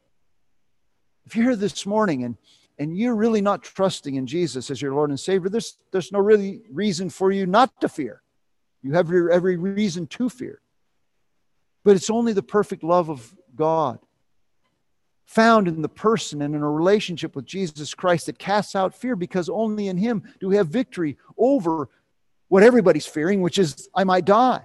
If 1.28 1.36
you're 1.36 1.46
here 1.46 1.56
this 1.56 1.86
morning 1.86 2.24
and 2.24 2.38
and 2.80 2.98
you're 2.98 3.16
really 3.16 3.42
not 3.42 3.64
trusting 3.64 4.16
in 4.16 4.28
Jesus 4.28 4.70
as 4.70 4.82
your 4.82 4.94
Lord 4.94 5.10
and 5.10 5.20
Savior, 5.20 5.50
there's, 5.50 5.78
there's 5.92 6.12
no 6.12 6.20
really 6.20 6.62
reason 6.72 7.10
for 7.10 7.32
you 7.32 7.46
not 7.46 7.82
to 7.82 7.90
fear. 7.90 8.22
You 8.84 8.94
have 8.94 9.10
your, 9.10 9.32
every 9.32 9.58
reason 9.58 10.06
to 10.08 10.30
fear. 10.30 10.62
But 11.84 11.96
it's 11.96 12.10
only 12.10 12.34
the 12.34 12.44
perfect 12.44 12.84
love 12.84 13.10
of 13.10 13.36
God 13.56 14.00
found 15.26 15.68
in 15.68 15.82
the 15.82 15.90
person 15.90 16.42
and 16.42 16.56
in 16.56 16.62
a 16.62 16.70
relationship 16.70 17.36
with 17.36 17.46
Jesus 17.46 17.94
Christ 17.94 18.28
that 18.28 18.38
casts 18.38 18.76
out 18.76 18.96
fear 18.96 19.16
because 19.16 19.50
only 19.50 19.88
in 19.88 19.98
Him 19.98 20.24
do 20.40 20.48
we 20.48 20.56
have 20.56 20.68
victory 20.68 21.18
over 21.38 21.90
what 22.48 22.64
everybody's 22.64 23.06
fearing, 23.06 23.42
which 23.42 23.58
is, 23.58 23.90
I 23.94 24.04
might 24.04 24.24
die. 24.24 24.62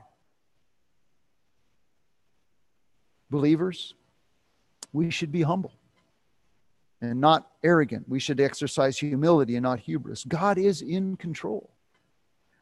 Believers, 3.31 3.94
we 4.92 5.11
should 5.11 5.33
be 5.33 5.42
humble 5.42 5.72
and 7.03 7.21
not 7.21 7.49
arrogant. 7.62 8.09
We 8.09 8.21
should 8.21 8.41
exercise 8.41 8.97
humility 8.97 9.57
and 9.57 9.65
not 9.65 9.81
hubris. 9.81 10.25
God 10.25 10.57
is 10.57 10.83
in 10.83 11.17
control. 11.17 11.71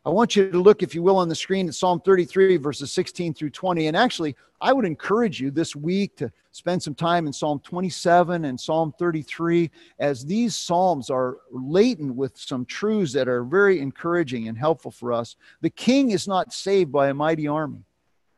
I 0.04 0.08
want 0.08 0.34
you 0.34 0.50
to 0.50 0.58
look, 0.58 0.82
if 0.82 0.94
you 0.94 1.02
will, 1.02 1.18
on 1.18 1.28
the 1.28 1.34
screen 1.34 1.68
at 1.68 1.74
Psalm 1.74 2.00
33, 2.00 2.56
verses 2.56 2.90
16 2.90 3.34
through 3.34 3.50
20. 3.50 3.86
And 3.86 3.96
actually, 3.96 4.34
I 4.58 4.72
would 4.72 4.86
encourage 4.86 5.42
you 5.42 5.50
this 5.50 5.76
week 5.76 6.16
to 6.16 6.32
spend 6.52 6.82
some 6.82 6.94
time 6.94 7.26
in 7.26 7.34
Psalm 7.34 7.60
27 7.60 8.46
and 8.46 8.58
Psalm 8.58 8.94
33, 8.98 9.70
as 9.98 10.24
these 10.24 10.56
Psalms 10.56 11.10
are 11.10 11.36
laden 11.50 12.16
with 12.16 12.38
some 12.38 12.64
truths 12.64 13.12
that 13.12 13.28
are 13.28 13.44
very 13.44 13.78
encouraging 13.78 14.48
and 14.48 14.56
helpful 14.56 14.90
for 14.90 15.12
us. 15.12 15.36
The 15.60 15.70
king 15.70 16.12
is 16.12 16.26
not 16.26 16.54
saved 16.54 16.90
by 16.90 17.10
a 17.10 17.14
mighty 17.14 17.46
army, 17.46 17.84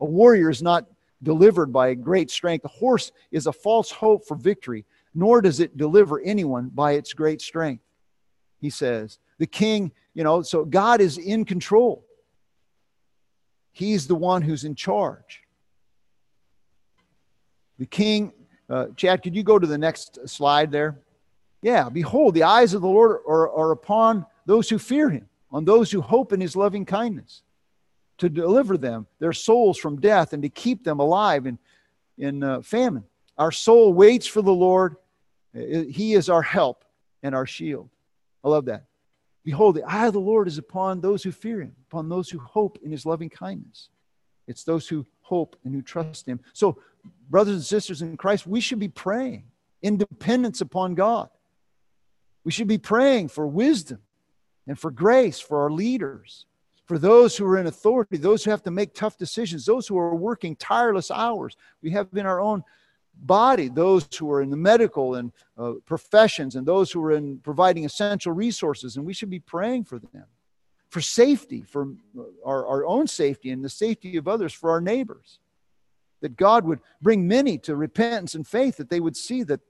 a 0.00 0.04
warrior 0.04 0.50
is 0.50 0.62
not 0.62 0.86
delivered 1.22 1.72
by 1.72 1.94
great 1.94 2.30
strength. 2.30 2.64
A 2.64 2.68
horse 2.68 3.12
is 3.30 3.46
a 3.46 3.52
false 3.52 3.92
hope 3.92 4.26
for 4.26 4.36
victory, 4.36 4.84
nor 5.14 5.42
does 5.42 5.60
it 5.60 5.76
deliver 5.76 6.20
anyone 6.20 6.70
by 6.74 6.92
its 6.92 7.12
great 7.12 7.40
strength. 7.40 7.84
He 8.60 8.70
says, 8.70 9.18
The 9.38 9.46
king 9.46 9.92
you 10.14 10.24
know, 10.24 10.42
so 10.42 10.64
God 10.64 11.00
is 11.00 11.18
in 11.18 11.44
control. 11.44 12.04
He's 13.72 14.06
the 14.06 14.14
one 14.14 14.42
who's 14.42 14.64
in 14.64 14.74
charge. 14.74 15.42
The 17.78 17.86
king, 17.86 18.32
uh, 18.68 18.88
Chad, 18.96 19.22
could 19.22 19.34
you 19.34 19.42
go 19.42 19.58
to 19.58 19.66
the 19.66 19.78
next 19.78 20.28
slide 20.28 20.70
there? 20.70 20.98
Yeah, 21.62 21.88
behold, 21.88 22.34
the 22.34 22.42
eyes 22.42 22.74
of 22.74 22.82
the 22.82 22.88
Lord 22.88 23.20
are, 23.26 23.50
are 23.50 23.70
upon 23.70 24.26
those 24.44 24.68
who 24.68 24.78
fear 24.78 25.08
him, 25.08 25.28
on 25.50 25.64
those 25.64 25.90
who 25.90 26.00
hope 26.00 26.32
in 26.32 26.40
his 26.40 26.56
loving 26.56 26.84
kindness, 26.84 27.42
to 28.18 28.28
deliver 28.28 28.76
them, 28.76 29.06
their 29.18 29.32
souls 29.32 29.78
from 29.78 30.00
death, 30.00 30.32
and 30.32 30.42
to 30.42 30.48
keep 30.48 30.84
them 30.84 31.00
alive 31.00 31.46
in, 31.46 31.58
in 32.18 32.42
uh, 32.42 32.60
famine. 32.60 33.04
Our 33.42 33.50
soul 33.50 33.92
waits 33.92 34.28
for 34.28 34.40
the 34.40 34.54
Lord. 34.54 34.94
He 35.52 36.14
is 36.14 36.28
our 36.28 36.42
help 36.42 36.84
and 37.24 37.34
our 37.34 37.44
shield. 37.44 37.90
I 38.44 38.48
love 38.48 38.66
that. 38.66 38.84
Behold, 39.42 39.74
the 39.74 39.82
eye 39.82 40.06
of 40.06 40.12
the 40.12 40.20
Lord 40.20 40.46
is 40.46 40.58
upon 40.58 41.00
those 41.00 41.24
who 41.24 41.32
fear 41.32 41.60
him, 41.60 41.74
upon 41.90 42.08
those 42.08 42.30
who 42.30 42.38
hope 42.38 42.78
in 42.84 42.92
his 42.92 43.04
loving 43.04 43.28
kindness. 43.28 43.88
It's 44.46 44.62
those 44.62 44.86
who 44.86 45.04
hope 45.22 45.56
and 45.64 45.74
who 45.74 45.82
trust 45.82 46.24
him. 46.24 46.38
So, 46.52 46.78
brothers 47.28 47.56
and 47.56 47.64
sisters 47.64 48.00
in 48.00 48.16
Christ, 48.16 48.46
we 48.46 48.60
should 48.60 48.78
be 48.78 48.86
praying 48.86 49.42
in 49.82 49.96
dependence 49.96 50.60
upon 50.60 50.94
God. 50.94 51.28
We 52.44 52.52
should 52.52 52.68
be 52.68 52.78
praying 52.78 53.26
for 53.26 53.44
wisdom 53.44 54.02
and 54.68 54.78
for 54.78 54.92
grace 54.92 55.40
for 55.40 55.62
our 55.62 55.70
leaders, 55.72 56.46
for 56.86 56.96
those 56.96 57.36
who 57.36 57.44
are 57.46 57.58
in 57.58 57.66
authority, 57.66 58.18
those 58.18 58.44
who 58.44 58.52
have 58.52 58.62
to 58.62 58.70
make 58.70 58.94
tough 58.94 59.18
decisions, 59.18 59.66
those 59.66 59.88
who 59.88 59.98
are 59.98 60.14
working 60.14 60.54
tireless 60.54 61.10
hours. 61.10 61.56
We 61.82 61.90
have 61.90 62.06
in 62.14 62.24
our 62.24 62.40
own 62.40 62.62
body 63.14 63.68
those 63.68 64.08
who 64.18 64.30
are 64.30 64.42
in 64.42 64.50
the 64.50 64.56
medical 64.56 65.14
and 65.14 65.32
uh, 65.58 65.72
professions 65.86 66.56
and 66.56 66.66
those 66.66 66.90
who 66.90 67.02
are 67.04 67.12
in 67.12 67.38
providing 67.38 67.84
essential 67.84 68.32
resources 68.32 68.96
and 68.96 69.06
we 69.06 69.12
should 69.12 69.30
be 69.30 69.38
praying 69.38 69.84
for 69.84 69.98
them 69.98 70.24
for 70.90 71.00
safety 71.00 71.62
for 71.62 71.88
our, 72.44 72.66
our 72.66 72.86
own 72.86 73.06
safety 73.06 73.50
and 73.50 73.64
the 73.64 73.68
safety 73.68 74.16
of 74.16 74.28
others 74.28 74.52
for 74.52 74.70
our 74.70 74.80
neighbors. 74.80 75.38
That 76.20 76.36
god 76.36 76.64
would 76.64 76.80
bring 77.00 77.26
many 77.26 77.58
to 77.58 77.74
repentance 77.74 78.34
and 78.34 78.46
faith 78.46 78.76
that 78.76 78.90
they 78.90 79.00
would 79.00 79.16
see 79.16 79.42
that 79.44 79.60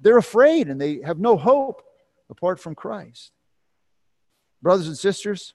they're 0.00 0.18
afraid 0.18 0.68
and 0.68 0.80
they 0.80 1.00
have 1.04 1.18
no 1.18 1.36
hope 1.36 1.82
apart 2.30 2.60
from 2.60 2.74
christ. 2.74 3.32
Brothers 4.62 4.88
and 4.88 4.96
sisters 4.96 5.54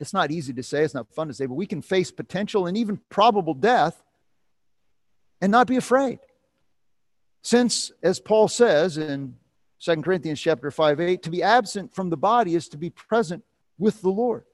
it's 0.00 0.12
not 0.12 0.30
easy 0.30 0.52
to 0.52 0.62
say 0.62 0.82
it's 0.84 0.94
not 0.94 1.12
fun 1.12 1.28
to 1.28 1.34
say 1.34 1.46
but 1.46 1.54
we 1.54 1.66
can 1.66 1.82
face 1.82 2.10
potential 2.10 2.66
and 2.66 2.76
even 2.76 3.00
probable 3.08 3.54
death 3.54 4.02
and 5.40 5.52
not 5.52 5.66
be 5.66 5.76
afraid. 5.76 6.18
Since, 7.42 7.92
as 8.02 8.20
Paul 8.20 8.48
says 8.48 8.98
in 8.98 9.36
2 9.80 10.02
Corinthians 10.02 10.40
chapter 10.40 10.70
5, 10.70 11.00
8, 11.00 11.22
to 11.22 11.30
be 11.30 11.42
absent 11.42 11.94
from 11.94 12.10
the 12.10 12.16
body 12.16 12.54
is 12.54 12.68
to 12.70 12.76
be 12.76 12.90
present 12.90 13.44
with 13.78 14.00
the 14.02 14.10
Lord. 14.10 14.44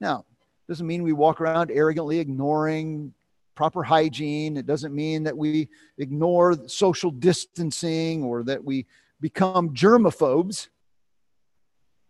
Now, 0.00 0.24
doesn't 0.68 0.86
mean 0.86 1.02
we 1.02 1.12
walk 1.12 1.40
around 1.40 1.70
arrogantly 1.70 2.18
ignoring 2.18 3.12
proper 3.54 3.82
hygiene. 3.82 4.56
It 4.56 4.66
doesn't 4.66 4.94
mean 4.94 5.24
that 5.24 5.36
we 5.36 5.68
ignore 5.98 6.56
social 6.68 7.10
distancing 7.10 8.24
or 8.24 8.42
that 8.44 8.64
we 8.64 8.86
become 9.20 9.74
germaphobes 9.74 10.68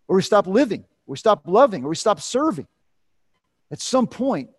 or 0.08 0.16
we 0.16 0.22
stop 0.22 0.46
living, 0.46 0.80
or 0.80 1.12
we 1.12 1.16
stop 1.16 1.42
loving, 1.46 1.84
or 1.84 1.88
we 1.88 1.96
stop 1.96 2.20
serving. 2.20 2.66
At 3.70 3.80
some 3.80 4.06
point, 4.06 4.50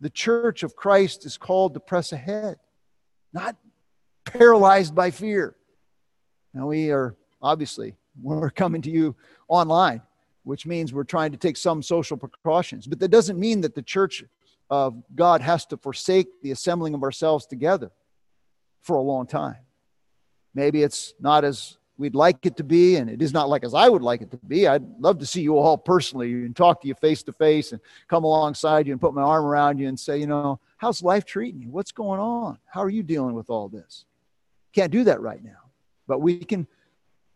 the 0.00 0.10
church 0.10 0.62
of 0.62 0.76
Christ 0.76 1.26
is 1.26 1.36
called 1.36 1.74
to 1.74 1.80
press 1.80 2.12
ahead, 2.12 2.56
not 3.32 3.56
paralyzed 4.24 4.94
by 4.94 5.10
fear. 5.10 5.56
Now, 6.54 6.66
we 6.66 6.90
are 6.90 7.16
obviously, 7.40 7.96
we're 8.20 8.50
coming 8.50 8.82
to 8.82 8.90
you 8.90 9.16
online, 9.48 10.02
which 10.44 10.66
means 10.66 10.92
we're 10.92 11.04
trying 11.04 11.32
to 11.32 11.38
take 11.38 11.56
some 11.56 11.82
social 11.82 12.16
precautions. 12.16 12.86
But 12.86 13.00
that 13.00 13.08
doesn't 13.08 13.38
mean 13.38 13.62
that 13.62 13.74
the 13.74 13.82
church 13.82 14.24
of 14.70 15.02
God 15.14 15.40
has 15.40 15.66
to 15.66 15.76
forsake 15.76 16.40
the 16.42 16.50
assembling 16.50 16.94
of 16.94 17.02
ourselves 17.02 17.46
together 17.46 17.90
for 18.82 18.96
a 18.96 19.02
long 19.02 19.26
time. 19.26 19.56
Maybe 20.54 20.82
it's 20.82 21.14
not 21.20 21.44
as 21.44 21.78
we'd 21.98 22.14
like 22.14 22.44
it 22.46 22.56
to 22.56 22.64
be, 22.64 22.96
and 22.96 23.08
it 23.08 23.22
is 23.22 23.32
not 23.32 23.48
like 23.48 23.64
as 23.64 23.74
I 23.74 23.88
would 23.88 24.02
like 24.02 24.22
it 24.22 24.30
to 24.32 24.36
be. 24.38 24.66
I'd 24.66 24.82
love 24.98 25.18
to 25.18 25.26
see 25.26 25.42
you 25.42 25.56
all 25.56 25.78
personally 25.78 26.32
and 26.32 26.56
talk 26.56 26.80
to 26.82 26.88
you 26.88 26.94
face 26.94 27.22
to 27.24 27.32
face 27.32 27.72
and 27.72 27.80
come 28.08 28.24
alongside 28.24 28.86
you 28.86 28.92
and 28.92 29.00
put 29.00 29.14
my 29.14 29.22
arm 29.22 29.44
around 29.44 29.78
you 29.78 29.88
and 29.88 29.98
say, 29.98 30.18
you 30.18 30.26
know, 30.26 30.58
how's 30.82 31.00
life 31.00 31.24
treating 31.24 31.62
you? 31.62 31.70
What's 31.70 31.92
going 31.92 32.18
on? 32.18 32.58
How 32.66 32.82
are 32.82 32.90
you 32.90 33.04
dealing 33.04 33.36
with 33.36 33.48
all 33.48 33.68
this? 33.68 34.04
Can't 34.72 34.90
do 34.90 35.04
that 35.04 35.20
right 35.20 35.42
now, 35.42 35.70
but 36.08 36.18
we 36.18 36.38
can 36.38 36.66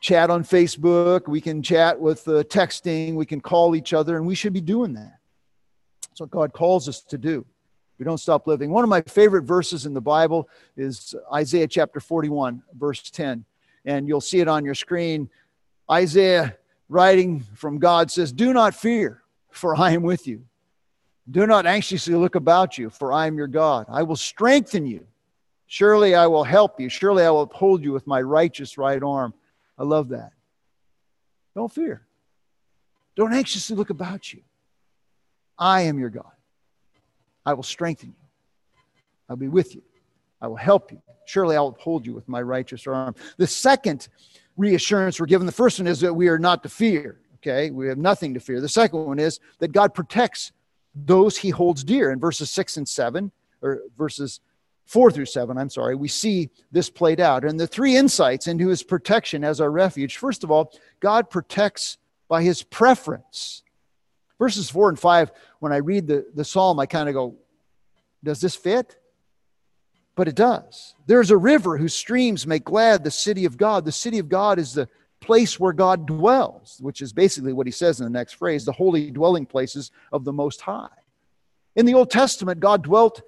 chat 0.00 0.30
on 0.30 0.42
Facebook, 0.42 1.28
we 1.28 1.40
can 1.40 1.62
chat 1.62 1.98
with 1.98 2.26
uh, 2.26 2.42
texting, 2.42 3.14
we 3.14 3.24
can 3.24 3.40
call 3.40 3.76
each 3.76 3.94
other, 3.94 4.16
and 4.16 4.26
we 4.26 4.34
should 4.34 4.52
be 4.52 4.60
doing 4.60 4.94
that. 4.94 5.20
That's 6.08 6.20
what 6.20 6.30
God 6.30 6.52
calls 6.52 6.88
us 6.88 7.02
to 7.02 7.16
do. 7.16 7.46
We 8.00 8.04
don't 8.04 8.18
stop 8.18 8.48
living. 8.48 8.70
One 8.70 8.82
of 8.82 8.90
my 8.90 9.00
favorite 9.02 9.44
verses 9.44 9.86
in 9.86 9.94
the 9.94 10.00
Bible 10.00 10.48
is 10.76 11.14
Isaiah 11.32 11.68
chapter 11.68 12.00
41, 12.00 12.64
verse 12.76 13.10
10. 13.10 13.44
And 13.84 14.08
you'll 14.08 14.20
see 14.20 14.40
it 14.40 14.48
on 14.48 14.64
your 14.64 14.74
screen. 14.74 15.30
Isaiah, 15.90 16.56
writing 16.88 17.44
from 17.54 17.78
God, 17.78 18.10
says, 18.10 18.32
Do 18.32 18.52
not 18.52 18.74
fear, 18.74 19.22
for 19.50 19.76
I 19.76 19.92
am 19.92 20.02
with 20.02 20.26
you. 20.26 20.44
Do 21.30 21.46
not 21.46 21.66
anxiously 21.66 22.14
look 22.14 22.36
about 22.36 22.78
you, 22.78 22.90
for 22.90 23.12
I 23.12 23.26
am 23.26 23.36
your 23.36 23.48
God. 23.48 23.86
I 23.88 24.02
will 24.04 24.16
strengthen 24.16 24.86
you. 24.86 25.06
Surely 25.66 26.14
I 26.14 26.26
will 26.28 26.44
help 26.44 26.80
you. 26.80 26.88
Surely 26.88 27.24
I 27.24 27.30
will 27.30 27.42
uphold 27.42 27.82
you 27.82 27.92
with 27.92 28.06
my 28.06 28.22
righteous 28.22 28.78
right 28.78 29.02
arm. 29.02 29.34
I 29.76 29.82
love 29.82 30.10
that. 30.10 30.32
Don't 31.54 31.72
fear. 31.72 32.06
Don't 33.16 33.32
anxiously 33.32 33.76
look 33.76 33.90
about 33.90 34.32
you. 34.32 34.42
I 35.58 35.82
am 35.82 35.98
your 35.98 36.10
God. 36.10 36.30
I 37.44 37.54
will 37.54 37.62
strengthen 37.62 38.10
you. 38.10 38.26
I'll 39.28 39.36
be 39.36 39.48
with 39.48 39.74
you. 39.74 39.82
I 40.40 40.46
will 40.46 40.56
help 40.56 40.92
you. 40.92 41.02
Surely 41.24 41.56
I'll 41.56 41.68
uphold 41.68 42.06
you 42.06 42.12
with 42.12 42.28
my 42.28 42.40
righteous 42.40 42.86
arm. 42.86 43.14
The 43.36 43.46
second 43.46 44.08
reassurance 44.56 45.18
we're 45.18 45.26
given, 45.26 45.46
the 45.46 45.52
first 45.52 45.80
one 45.80 45.88
is 45.88 46.00
that 46.00 46.14
we 46.14 46.28
are 46.28 46.38
not 46.38 46.62
to 46.62 46.68
fear. 46.68 47.18
Okay, 47.36 47.70
we 47.70 47.88
have 47.88 47.98
nothing 47.98 48.34
to 48.34 48.40
fear. 48.40 48.60
The 48.60 48.68
second 48.68 49.04
one 49.06 49.18
is 49.18 49.40
that 49.58 49.72
God 49.72 49.94
protects 49.94 50.52
those 51.04 51.36
he 51.36 51.50
holds 51.50 51.84
dear. 51.84 52.10
In 52.10 52.18
verses 52.18 52.50
six 52.50 52.76
and 52.76 52.88
seven, 52.88 53.30
or 53.62 53.82
verses 53.98 54.40
four 54.86 55.10
through 55.10 55.26
seven, 55.26 55.58
I'm 55.58 55.68
sorry, 55.68 55.94
we 55.94 56.08
see 56.08 56.48
this 56.72 56.88
played 56.88 57.20
out. 57.20 57.44
And 57.44 57.60
the 57.60 57.66
three 57.66 57.96
insights 57.96 58.46
into 58.46 58.68
his 58.68 58.82
protection 58.82 59.44
as 59.44 59.60
our 59.60 59.70
refuge 59.70 60.16
first 60.16 60.44
of 60.44 60.50
all, 60.50 60.72
God 61.00 61.28
protects 61.28 61.98
by 62.28 62.42
his 62.42 62.62
preference. 62.62 63.62
Verses 64.38 64.70
four 64.70 64.88
and 64.88 64.98
five, 64.98 65.32
when 65.60 65.72
I 65.72 65.78
read 65.78 66.06
the, 66.06 66.26
the 66.34 66.44
psalm, 66.44 66.78
I 66.80 66.86
kind 66.86 67.08
of 67.08 67.14
go, 67.14 67.36
does 68.24 68.40
this 68.40 68.56
fit? 68.56 68.96
But 70.14 70.28
it 70.28 70.34
does. 70.34 70.94
There's 71.06 71.30
a 71.30 71.36
river 71.36 71.76
whose 71.76 71.94
streams 71.94 72.46
make 72.46 72.64
glad 72.64 73.04
the 73.04 73.10
city 73.10 73.44
of 73.44 73.58
God. 73.58 73.84
The 73.84 73.92
city 73.92 74.18
of 74.18 74.28
God 74.28 74.58
is 74.58 74.72
the 74.72 74.88
place 75.20 75.58
where 75.58 75.72
God 75.72 76.06
dwells, 76.06 76.78
which 76.80 77.00
is 77.00 77.12
basically 77.12 77.52
what 77.52 77.66
he 77.66 77.70
says 77.70 78.00
in 78.00 78.04
the 78.04 78.10
next 78.10 78.34
phrase 78.34 78.64
the 78.64 78.72
holy 78.72 79.10
dwelling 79.10 79.46
places 79.46 79.90
of 80.12 80.24
the 80.24 80.32
Most 80.32 80.60
High. 80.60 80.88
In 81.74 81.86
the 81.86 81.94
Old 81.94 82.10
Testament, 82.10 82.60
God 82.60 82.82
dwelt, 82.82 83.22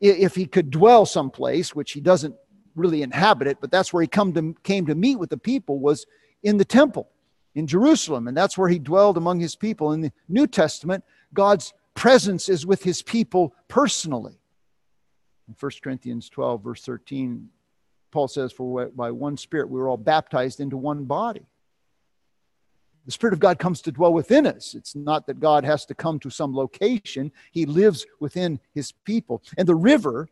if 0.00 0.34
he 0.34 0.46
could 0.46 0.70
dwell 0.70 1.06
someplace, 1.06 1.74
which 1.74 1.92
he 1.92 2.00
doesn't 2.00 2.34
really 2.76 3.02
inhabit 3.02 3.48
it, 3.48 3.58
but 3.60 3.70
that's 3.70 3.92
where 3.92 4.02
he 4.02 4.08
come 4.08 4.32
to, 4.34 4.54
came 4.62 4.86
to 4.86 4.94
meet 4.94 5.16
with 5.16 5.30
the 5.30 5.38
people, 5.38 5.78
was 5.78 6.06
in 6.42 6.56
the 6.56 6.64
temple 6.64 7.08
in 7.54 7.66
Jerusalem, 7.66 8.28
and 8.28 8.36
that's 8.36 8.58
where 8.58 8.68
he 8.68 8.78
dwelled 8.78 9.16
among 9.16 9.40
his 9.40 9.56
people. 9.56 9.92
In 9.92 10.00
the 10.00 10.12
New 10.28 10.46
Testament, 10.46 11.04
God's 11.32 11.72
presence 11.94 12.48
is 12.48 12.66
with 12.66 12.82
his 12.82 13.02
people 13.02 13.54
personally. 13.68 14.38
In 15.48 15.54
1 15.58 15.72
Corinthians 15.82 16.28
12, 16.28 16.62
verse 16.62 16.82
13, 16.82 17.48
Paul 18.14 18.28
says, 18.28 18.52
For 18.52 18.86
by 18.86 19.10
one 19.10 19.36
Spirit 19.36 19.68
we 19.68 19.78
were 19.78 19.88
all 19.88 19.96
baptized 19.96 20.60
into 20.60 20.76
one 20.76 21.04
body. 21.04 21.46
The 23.04 23.12
Spirit 23.12 23.34
of 23.34 23.40
God 23.40 23.58
comes 23.58 23.82
to 23.82 23.92
dwell 23.92 24.14
within 24.14 24.46
us. 24.46 24.74
It's 24.74 24.96
not 24.96 25.26
that 25.26 25.40
God 25.40 25.64
has 25.64 25.84
to 25.86 25.94
come 25.94 26.18
to 26.20 26.30
some 26.30 26.54
location, 26.54 27.32
He 27.50 27.66
lives 27.66 28.06
within 28.20 28.60
His 28.72 28.92
people. 28.92 29.42
And 29.58 29.68
the 29.68 29.74
river 29.74 30.28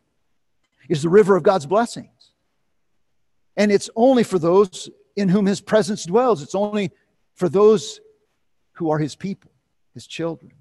is 0.89 1.03
the 1.03 1.09
river 1.09 1.35
of 1.35 1.43
God's 1.43 1.67
blessings. 1.67 2.31
And 3.55 3.71
it's 3.71 3.89
only 3.95 4.23
for 4.23 4.39
those 4.39 4.89
in 5.15 5.29
whom 5.29 5.45
His 5.45 5.61
presence 5.61 6.05
dwells, 6.05 6.41
it's 6.41 6.55
only 6.55 6.89
for 7.35 7.49
those 7.49 7.99
who 8.73 8.89
are 8.89 8.97
his 8.97 9.15
people, 9.15 9.51
his 9.93 10.07
children. 10.07 10.51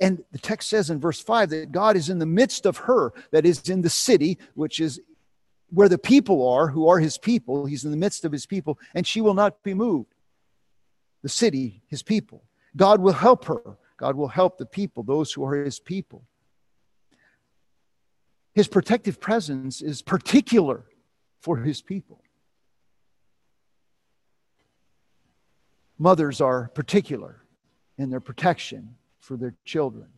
And 0.00 0.24
the 0.32 0.38
text 0.38 0.68
says 0.68 0.90
in 0.90 1.00
verse 1.00 1.20
5 1.20 1.50
that 1.50 1.72
God 1.72 1.96
is 1.96 2.08
in 2.08 2.18
the 2.18 2.26
midst 2.26 2.66
of 2.66 2.76
her, 2.78 3.12
that 3.30 3.46
is 3.46 3.68
in 3.68 3.80
the 3.80 3.90
city, 3.90 4.38
which 4.54 4.80
is 4.80 5.00
where 5.70 5.88
the 5.88 5.98
people 5.98 6.48
are, 6.48 6.68
who 6.68 6.88
are 6.88 6.98
his 6.98 7.18
people. 7.18 7.66
He's 7.66 7.84
in 7.84 7.90
the 7.90 7.96
midst 7.96 8.24
of 8.24 8.32
his 8.32 8.46
people, 8.46 8.78
and 8.94 9.06
she 9.06 9.20
will 9.20 9.34
not 9.34 9.62
be 9.62 9.74
moved. 9.74 10.14
The 11.22 11.28
city, 11.28 11.82
his 11.88 12.02
people. 12.02 12.44
God 12.76 13.00
will 13.00 13.12
help 13.12 13.44
her. 13.46 13.78
God 13.96 14.16
will 14.16 14.28
help 14.28 14.58
the 14.58 14.66
people, 14.66 15.02
those 15.02 15.32
who 15.32 15.44
are 15.44 15.54
his 15.54 15.80
people. 15.80 16.24
His 18.54 18.68
protective 18.68 19.20
presence 19.20 19.82
is 19.82 20.02
particular 20.02 20.84
for 21.40 21.58
his 21.58 21.82
people. 21.82 22.24
mothers 25.98 26.40
are 26.40 26.68
particular 26.74 27.44
in 27.98 28.10
their 28.10 28.20
protection 28.20 28.96
for 29.20 29.36
their 29.36 29.54
children. 29.64 30.08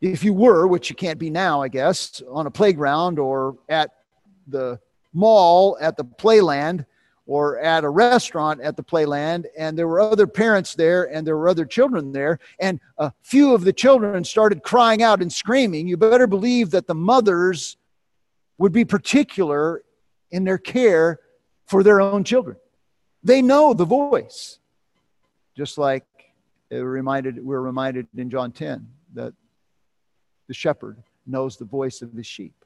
If 0.00 0.24
you 0.24 0.32
were, 0.34 0.66
which 0.66 0.90
you 0.90 0.96
can't 0.96 1.18
be 1.18 1.30
now, 1.30 1.62
I 1.62 1.68
guess, 1.68 2.22
on 2.28 2.46
a 2.46 2.50
playground 2.50 3.18
or 3.18 3.56
at 3.68 3.90
the 4.46 4.78
mall 5.12 5.76
at 5.80 5.96
the 5.96 6.04
playland 6.04 6.84
or 7.26 7.58
at 7.60 7.84
a 7.84 7.88
restaurant 7.88 8.60
at 8.60 8.76
the 8.76 8.82
playland 8.82 9.44
and 9.56 9.78
there 9.78 9.86
were 9.86 10.00
other 10.00 10.26
parents 10.26 10.74
there 10.74 11.04
and 11.14 11.26
there 11.26 11.36
were 11.36 11.48
other 11.48 11.64
children 11.64 12.12
there 12.12 12.38
and 12.58 12.80
a 12.98 13.12
few 13.22 13.54
of 13.54 13.64
the 13.64 13.72
children 13.72 14.24
started 14.24 14.62
crying 14.62 15.02
out 15.02 15.22
and 15.22 15.32
screaming 15.32 15.86
you 15.86 15.96
better 15.96 16.26
believe 16.26 16.70
that 16.70 16.86
the 16.86 16.94
mothers 16.94 17.76
would 18.58 18.72
be 18.72 18.84
particular 18.84 19.82
in 20.30 20.44
their 20.44 20.58
care 20.58 21.20
for 21.66 21.82
their 21.82 22.00
own 22.00 22.24
children 22.24 22.56
they 23.22 23.40
know 23.40 23.72
the 23.72 23.84
voice. 23.84 24.58
Just 25.56 25.78
like 25.78 26.04
reminded, 26.70 27.44
we're 27.44 27.60
reminded 27.60 28.06
in 28.16 28.30
John 28.30 28.52
10 28.52 28.86
that 29.14 29.32
the 30.48 30.54
shepherd 30.54 31.02
knows 31.26 31.56
the 31.56 31.64
voice 31.64 32.02
of 32.02 32.12
his 32.12 32.26
sheep. 32.26 32.61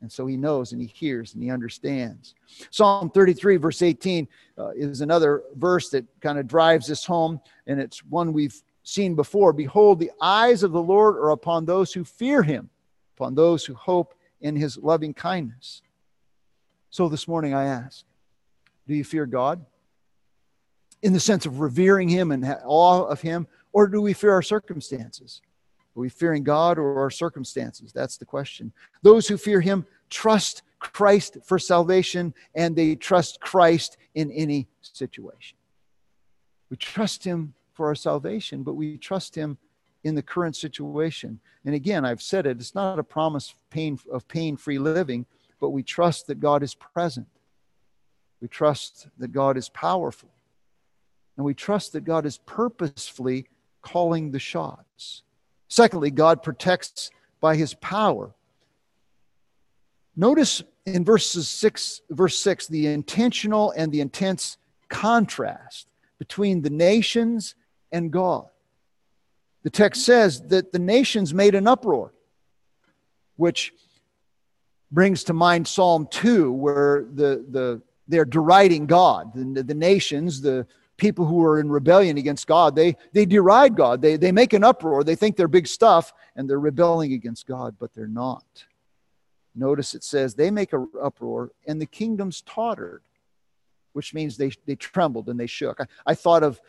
And 0.00 0.12
so 0.12 0.26
he 0.26 0.36
knows 0.36 0.72
and 0.72 0.80
he 0.80 0.86
hears 0.86 1.34
and 1.34 1.42
he 1.42 1.50
understands. 1.50 2.34
Psalm 2.70 3.10
33, 3.10 3.56
verse 3.56 3.80
18, 3.80 4.28
uh, 4.58 4.70
is 4.70 5.00
another 5.00 5.42
verse 5.56 5.88
that 5.90 6.04
kind 6.20 6.38
of 6.38 6.46
drives 6.46 6.86
this 6.86 7.04
home, 7.04 7.40
and 7.66 7.80
it's 7.80 8.04
one 8.04 8.32
we've 8.32 8.60
seen 8.82 9.14
before. 9.14 9.52
Behold, 9.52 9.98
the 9.98 10.12
eyes 10.20 10.62
of 10.62 10.72
the 10.72 10.82
Lord 10.82 11.16
are 11.16 11.30
upon 11.30 11.64
those 11.64 11.92
who 11.92 12.04
fear 12.04 12.42
him, 12.42 12.68
upon 13.16 13.34
those 13.34 13.64
who 13.64 13.74
hope 13.74 14.14
in 14.42 14.56
his 14.56 14.76
loving 14.76 15.14
kindness. 15.14 15.80
So 16.90 17.08
this 17.08 17.26
morning 17.26 17.54
I 17.54 17.64
ask, 17.64 18.04
do 18.86 18.94
you 18.94 19.04
fear 19.04 19.24
God? 19.24 19.64
in 21.04 21.12
the 21.12 21.20
sense 21.20 21.44
of 21.44 21.60
revering 21.60 22.08
him 22.08 22.32
and 22.32 22.44
awe 22.64 23.04
of 23.04 23.20
him, 23.20 23.46
or 23.74 23.86
do 23.86 24.00
we 24.00 24.14
fear 24.14 24.32
our 24.32 24.42
circumstances? 24.42 25.42
Are 25.96 26.00
we 26.00 26.08
fearing 26.08 26.42
God 26.42 26.78
or 26.78 26.98
our 26.98 27.10
circumstances? 27.10 27.92
That's 27.92 28.16
the 28.16 28.24
question. 28.24 28.72
Those 29.02 29.28
who 29.28 29.36
fear 29.36 29.60
him 29.60 29.86
trust 30.10 30.62
Christ 30.78 31.38
for 31.44 31.58
salvation 31.58 32.34
and 32.54 32.74
they 32.76 32.94
trust 32.94 33.40
Christ 33.40 33.96
in 34.14 34.30
any 34.32 34.68
situation. 34.82 35.56
We 36.70 36.76
trust 36.76 37.24
him 37.24 37.54
for 37.72 37.86
our 37.86 37.94
salvation, 37.94 38.62
but 38.62 38.74
we 38.74 38.98
trust 38.98 39.34
him 39.34 39.58
in 40.02 40.14
the 40.14 40.22
current 40.22 40.56
situation. 40.56 41.40
And 41.64 41.74
again, 41.74 42.04
I've 42.04 42.22
said 42.22 42.46
it, 42.46 42.58
it's 42.58 42.74
not 42.74 42.98
a 42.98 43.04
promise 43.04 43.50
of 43.50 43.70
pain 43.70 43.98
of 44.12 44.28
pain-free 44.28 44.78
living, 44.78 45.26
but 45.60 45.70
we 45.70 45.82
trust 45.82 46.26
that 46.26 46.40
God 46.40 46.62
is 46.62 46.74
present. 46.74 47.26
We 48.40 48.48
trust 48.48 49.08
that 49.18 49.32
God 49.32 49.56
is 49.56 49.68
powerful. 49.70 50.28
And 51.36 51.44
we 51.44 51.54
trust 51.54 51.92
that 51.94 52.04
God 52.04 52.26
is 52.26 52.38
purposefully 52.38 53.48
calling 53.82 54.30
the 54.30 54.38
shots. 54.38 55.22
Secondly, 55.74 56.12
God 56.12 56.40
protects 56.40 57.10
by 57.40 57.56
his 57.56 57.74
power. 57.74 58.30
Notice 60.14 60.62
in 60.86 61.04
verses 61.04 61.48
6 61.48 62.02
verse 62.10 62.38
6 62.38 62.68
the 62.68 62.86
intentional 62.86 63.72
and 63.72 63.90
the 63.90 64.00
intense 64.00 64.56
contrast 64.88 65.88
between 66.20 66.62
the 66.62 66.70
nations 66.70 67.56
and 67.90 68.12
God. 68.12 68.46
The 69.64 69.70
text 69.70 70.04
says 70.04 70.42
that 70.42 70.70
the 70.70 70.78
nations 70.78 71.34
made 71.34 71.56
an 71.56 71.66
uproar, 71.66 72.14
which 73.34 73.72
brings 74.92 75.24
to 75.24 75.32
mind 75.32 75.66
Psalm 75.66 76.06
2 76.08 76.52
where 76.52 77.04
the 77.12 77.44
the 77.50 77.82
they're 78.06 78.24
deriding 78.24 78.86
God. 78.86 79.34
The, 79.34 79.64
the 79.64 79.74
nations, 79.74 80.40
the 80.40 80.68
people 80.96 81.24
who 81.24 81.42
are 81.44 81.58
in 81.58 81.70
rebellion 81.70 82.18
against 82.18 82.46
God, 82.46 82.76
they, 82.76 82.96
they 83.12 83.26
deride 83.26 83.76
God. 83.76 84.00
They, 84.00 84.16
they 84.16 84.32
make 84.32 84.52
an 84.52 84.64
uproar. 84.64 85.04
They 85.04 85.16
think 85.16 85.36
they're 85.36 85.48
big 85.48 85.66
stuff 85.66 86.12
and 86.36 86.48
they're 86.48 86.60
rebelling 86.60 87.12
against 87.12 87.46
God, 87.46 87.76
but 87.78 87.92
they're 87.94 88.06
not. 88.06 88.44
Notice 89.54 89.94
it 89.94 90.04
says 90.04 90.34
they 90.34 90.50
make 90.50 90.72
an 90.72 90.88
uproar 91.00 91.50
and 91.66 91.80
the 91.80 91.86
kingdoms 91.86 92.42
tottered, 92.42 93.02
which 93.92 94.14
means 94.14 94.36
they, 94.36 94.52
they 94.66 94.76
trembled 94.76 95.28
and 95.28 95.38
they 95.38 95.46
shook. 95.46 95.80
I, 95.80 95.86
I 96.06 96.14
thought 96.14 96.42
of, 96.42 96.60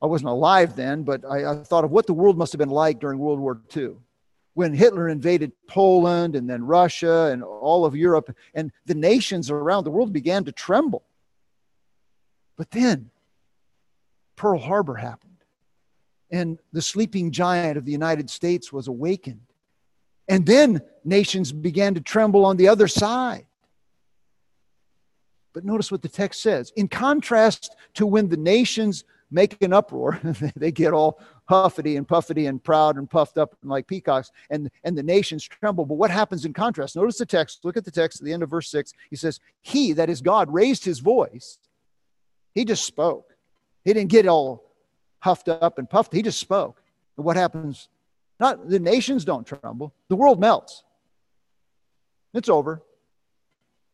I 0.00 0.06
wasn't 0.06 0.30
alive 0.30 0.74
then, 0.74 1.02
but 1.02 1.24
I, 1.24 1.52
I 1.52 1.56
thought 1.62 1.84
of 1.84 1.90
what 1.90 2.06
the 2.06 2.14
world 2.14 2.36
must 2.36 2.52
have 2.52 2.58
been 2.58 2.70
like 2.70 2.98
during 3.00 3.18
World 3.18 3.38
War 3.38 3.60
II 3.76 3.94
when 4.54 4.74
Hitler 4.74 5.08
invaded 5.08 5.52
Poland 5.66 6.36
and 6.36 6.48
then 6.48 6.64
Russia 6.64 7.30
and 7.32 7.42
all 7.42 7.84
of 7.84 7.96
Europe, 7.96 8.36
and 8.54 8.70
the 8.84 8.94
nations 8.94 9.50
around 9.50 9.84
the 9.84 9.90
world 9.90 10.12
began 10.12 10.44
to 10.44 10.52
tremble. 10.52 11.02
But 12.56 12.70
then 12.70 13.10
Pearl 14.42 14.58
Harbor 14.58 14.96
happened. 14.96 15.36
And 16.32 16.58
the 16.72 16.82
sleeping 16.82 17.30
giant 17.30 17.78
of 17.78 17.84
the 17.84 17.92
United 17.92 18.28
States 18.28 18.72
was 18.72 18.88
awakened. 18.88 19.46
And 20.26 20.44
then 20.44 20.80
nations 21.04 21.52
began 21.52 21.94
to 21.94 22.00
tremble 22.00 22.44
on 22.44 22.56
the 22.56 22.66
other 22.66 22.88
side. 22.88 23.46
But 25.52 25.64
notice 25.64 25.92
what 25.92 26.02
the 26.02 26.08
text 26.08 26.42
says. 26.42 26.72
In 26.74 26.88
contrast 26.88 27.76
to 27.94 28.04
when 28.04 28.28
the 28.28 28.36
nations 28.36 29.04
make 29.30 29.62
an 29.62 29.72
uproar, 29.72 30.18
they 30.56 30.72
get 30.72 30.92
all 30.92 31.20
huffety 31.48 31.96
and 31.96 32.08
puffety 32.08 32.48
and 32.48 32.64
proud 32.64 32.96
and 32.96 33.08
puffed 33.08 33.38
up 33.38 33.56
like 33.62 33.86
peacocks, 33.86 34.32
and, 34.50 34.72
and 34.82 34.98
the 34.98 35.04
nations 35.04 35.44
tremble. 35.44 35.86
But 35.86 35.98
what 35.98 36.10
happens 36.10 36.44
in 36.44 36.52
contrast? 36.52 36.96
Notice 36.96 37.18
the 37.18 37.26
text. 37.26 37.64
Look 37.64 37.76
at 37.76 37.84
the 37.84 37.92
text 37.92 38.20
at 38.20 38.24
the 38.24 38.32
end 38.32 38.42
of 38.42 38.50
verse 38.50 38.68
6. 38.72 38.92
He 39.08 39.14
says, 39.14 39.38
He, 39.60 39.92
that 39.92 40.10
is 40.10 40.20
God, 40.20 40.52
raised 40.52 40.84
his 40.84 40.98
voice. 40.98 41.58
He 42.56 42.64
just 42.64 42.84
spoke. 42.84 43.31
He 43.84 43.92
didn't 43.92 44.10
get 44.10 44.26
all 44.26 44.64
huffed 45.20 45.48
up 45.48 45.78
and 45.78 45.88
puffed. 45.88 46.12
He 46.12 46.22
just 46.22 46.38
spoke. 46.38 46.82
And 47.16 47.24
what 47.24 47.36
happens? 47.36 47.88
Not 48.40 48.68
the 48.68 48.78
nations 48.78 49.24
don't 49.24 49.46
tremble. 49.46 49.94
The 50.08 50.16
world 50.16 50.40
melts. 50.40 50.84
It's 52.34 52.48
over. 52.48 52.82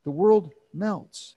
The 0.05 0.11
world 0.11 0.53
melts. 0.73 1.37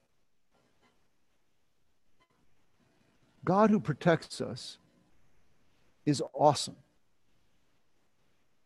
God 3.44 3.70
who 3.70 3.80
protects 3.80 4.40
us 4.40 4.78
is 6.06 6.22
awesome. 6.34 6.76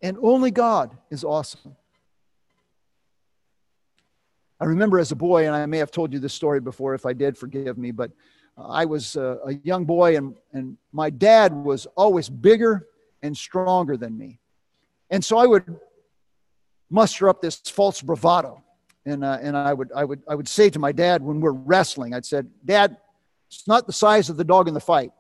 And 0.02 0.18
only 0.22 0.52
God 0.52 0.98
is 1.10 1.24
awesome. 1.24 1.76
I 4.60 4.66
remember 4.66 5.00
as 5.00 5.12
a 5.12 5.16
boy, 5.16 5.48
and 5.48 5.56
I 5.56 5.66
may 5.66 5.80
have 5.80 5.92
told 5.92 6.14
you 6.14 6.20
this 6.20 6.34
story 6.34 6.60
before. 6.60 6.94
If 6.94 7.06
I 7.06 7.14
did, 7.14 7.38
forgive 7.38 7.78
me, 7.78 7.92
but 7.92 8.12
I 8.58 8.86
was 8.86 9.16
a, 9.16 9.40
a 9.46 9.54
young 9.64 9.86
boy, 9.86 10.16
and, 10.16 10.36
and 10.54 10.78
my 10.92 11.10
dad 11.10 11.54
was 11.54 11.88
always 11.98 12.30
bigger 12.30 12.88
and 13.22 13.36
stronger 13.36 13.98
than 13.98 14.18
me. 14.18 14.40
And 15.10 15.24
so 15.24 15.38
I 15.38 15.46
would 15.46 15.80
muster 16.90 17.28
up 17.28 17.42
this 17.42 17.58
false 17.58 18.02
bravado. 18.02 18.64
And, 19.06 19.24
uh, 19.24 19.38
and 19.42 19.56
I, 19.56 19.74
would, 19.74 19.92
I, 19.94 20.04
would, 20.04 20.24
I 20.28 20.36
would 20.36 20.48
say 20.48 20.70
to 20.70 20.80
my 20.80 20.92
dad 20.92 21.22
when 21.22 21.40
we're 21.40 21.52
wrestling, 21.52 22.14
I'd 22.14 22.26
said, 22.26 22.50
Dad, 22.64 22.98
it's 23.48 23.68
not 23.68 23.86
the 23.86 23.94
size 23.94 24.30
of 24.30 24.38
the 24.38 24.44
dog 24.44 24.68
in 24.68 24.74
the 24.74 24.80
fight. 24.80 25.12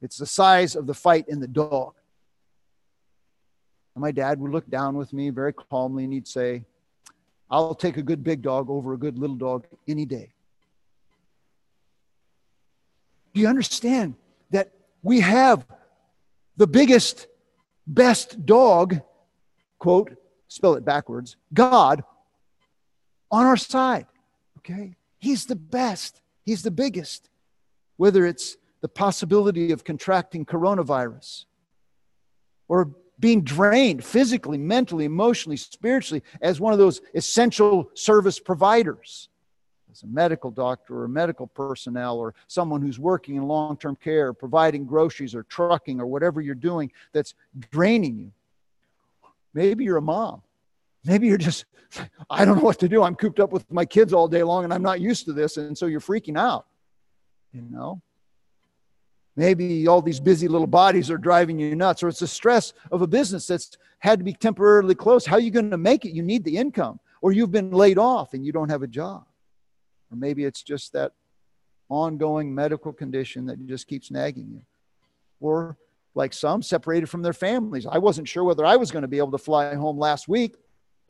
It's 0.00 0.16
the 0.16 0.26
size 0.26 0.76
of 0.76 0.86
the 0.86 0.94
fight 0.94 1.26
in 1.28 1.40
the 1.40 1.48
dog. 1.48 1.94
And 3.94 4.02
my 4.02 4.12
dad 4.12 4.38
would 4.38 4.52
look 4.52 4.68
down 4.70 4.96
with 4.96 5.12
me 5.12 5.30
very 5.30 5.52
calmly 5.52 6.04
and 6.04 6.12
he'd 6.12 6.28
say, 6.28 6.62
I'll 7.50 7.74
take 7.74 7.96
a 7.96 8.02
good 8.02 8.22
big 8.22 8.42
dog 8.42 8.70
over 8.70 8.92
a 8.92 8.96
good 8.96 9.18
little 9.18 9.36
dog 9.36 9.66
any 9.88 10.06
day. 10.06 10.32
Do 13.32 13.40
you 13.40 13.48
understand 13.48 14.14
that 14.50 14.72
we 15.02 15.20
have 15.20 15.66
the 16.56 16.66
biggest, 16.66 17.26
best 17.86 18.44
dog, 18.44 19.00
quote, 19.78 20.16
spell 20.48 20.74
it 20.74 20.84
backwards, 20.84 21.36
God 21.54 22.02
on 23.30 23.46
our 23.46 23.56
side? 23.56 24.06
Okay? 24.58 24.96
He's 25.18 25.46
the 25.46 25.56
best, 25.56 26.20
He's 26.44 26.62
the 26.62 26.70
biggest. 26.70 27.28
Whether 27.96 28.26
it's 28.26 28.56
the 28.80 28.88
possibility 28.88 29.72
of 29.72 29.84
contracting 29.84 30.44
coronavirus 30.44 31.44
or 32.66 32.90
being 33.18 33.42
drained 33.42 34.02
physically, 34.02 34.56
mentally, 34.58 35.04
emotionally, 35.04 35.58
spiritually 35.58 36.22
as 36.40 36.58
one 36.58 36.72
of 36.72 36.78
those 36.78 37.00
essential 37.14 37.90
service 37.94 38.40
providers 38.40 39.29
as 39.90 40.02
a 40.02 40.06
medical 40.06 40.50
doctor 40.50 41.02
or 41.02 41.08
medical 41.08 41.46
personnel 41.46 42.18
or 42.18 42.34
someone 42.46 42.80
who's 42.80 42.98
working 42.98 43.36
in 43.36 43.42
long 43.42 43.76
term 43.76 43.96
care, 43.96 44.32
providing 44.32 44.84
groceries 44.84 45.34
or 45.34 45.42
trucking 45.44 46.00
or 46.00 46.06
whatever 46.06 46.40
you're 46.40 46.54
doing 46.54 46.90
that's 47.12 47.34
draining 47.70 48.18
you. 48.18 48.32
Maybe 49.54 49.84
you're 49.84 49.96
a 49.96 50.02
mom. 50.02 50.42
Maybe 51.04 51.26
you're 51.26 51.38
just, 51.38 51.64
I 52.28 52.44
don't 52.44 52.58
know 52.58 52.64
what 52.64 52.78
to 52.80 52.88
do. 52.88 53.02
I'm 53.02 53.14
cooped 53.14 53.40
up 53.40 53.52
with 53.52 53.70
my 53.70 53.84
kids 53.84 54.12
all 54.12 54.28
day 54.28 54.42
long 54.42 54.64
and 54.64 54.72
I'm 54.72 54.82
not 54.82 55.00
used 55.00 55.24
to 55.26 55.32
this. 55.32 55.56
And 55.56 55.76
so 55.76 55.86
you're 55.86 56.00
freaking 56.00 56.38
out. 56.38 56.66
You 57.52 57.66
know? 57.70 58.00
Maybe 59.36 59.88
all 59.88 60.02
these 60.02 60.20
busy 60.20 60.48
little 60.48 60.66
bodies 60.66 61.10
are 61.10 61.16
driving 61.16 61.58
you 61.58 61.74
nuts, 61.74 62.02
or 62.02 62.08
it's 62.08 62.18
the 62.18 62.26
stress 62.26 62.74
of 62.90 63.00
a 63.00 63.06
business 63.06 63.46
that's 63.46 63.78
had 64.00 64.18
to 64.18 64.24
be 64.24 64.32
temporarily 64.32 64.94
closed. 64.94 65.26
How 65.26 65.36
are 65.36 65.40
you 65.40 65.50
going 65.50 65.70
to 65.70 65.78
make 65.78 66.04
it? 66.04 66.12
You 66.12 66.22
need 66.22 66.44
the 66.44 66.56
income, 66.56 67.00
or 67.22 67.32
you've 67.32 67.52
been 67.52 67.70
laid 67.70 67.96
off 67.96 68.34
and 68.34 68.44
you 68.44 68.52
don't 68.52 68.68
have 68.68 68.82
a 68.82 68.86
job. 68.86 69.24
Or 70.10 70.16
maybe 70.16 70.44
it's 70.44 70.62
just 70.62 70.92
that 70.92 71.12
ongoing 71.88 72.54
medical 72.54 72.92
condition 72.92 73.46
that 73.46 73.64
just 73.66 73.86
keeps 73.86 74.10
nagging 74.10 74.48
you. 74.50 74.62
Or 75.40 75.76
like 76.14 76.32
some 76.32 76.62
separated 76.62 77.08
from 77.08 77.22
their 77.22 77.32
families. 77.32 77.86
I 77.86 77.98
wasn't 77.98 78.28
sure 78.28 78.44
whether 78.44 78.64
I 78.64 78.76
was 78.76 78.90
going 78.90 79.02
to 79.02 79.08
be 79.08 79.18
able 79.18 79.30
to 79.32 79.38
fly 79.38 79.74
home 79.74 79.98
last 79.98 80.28
week. 80.28 80.56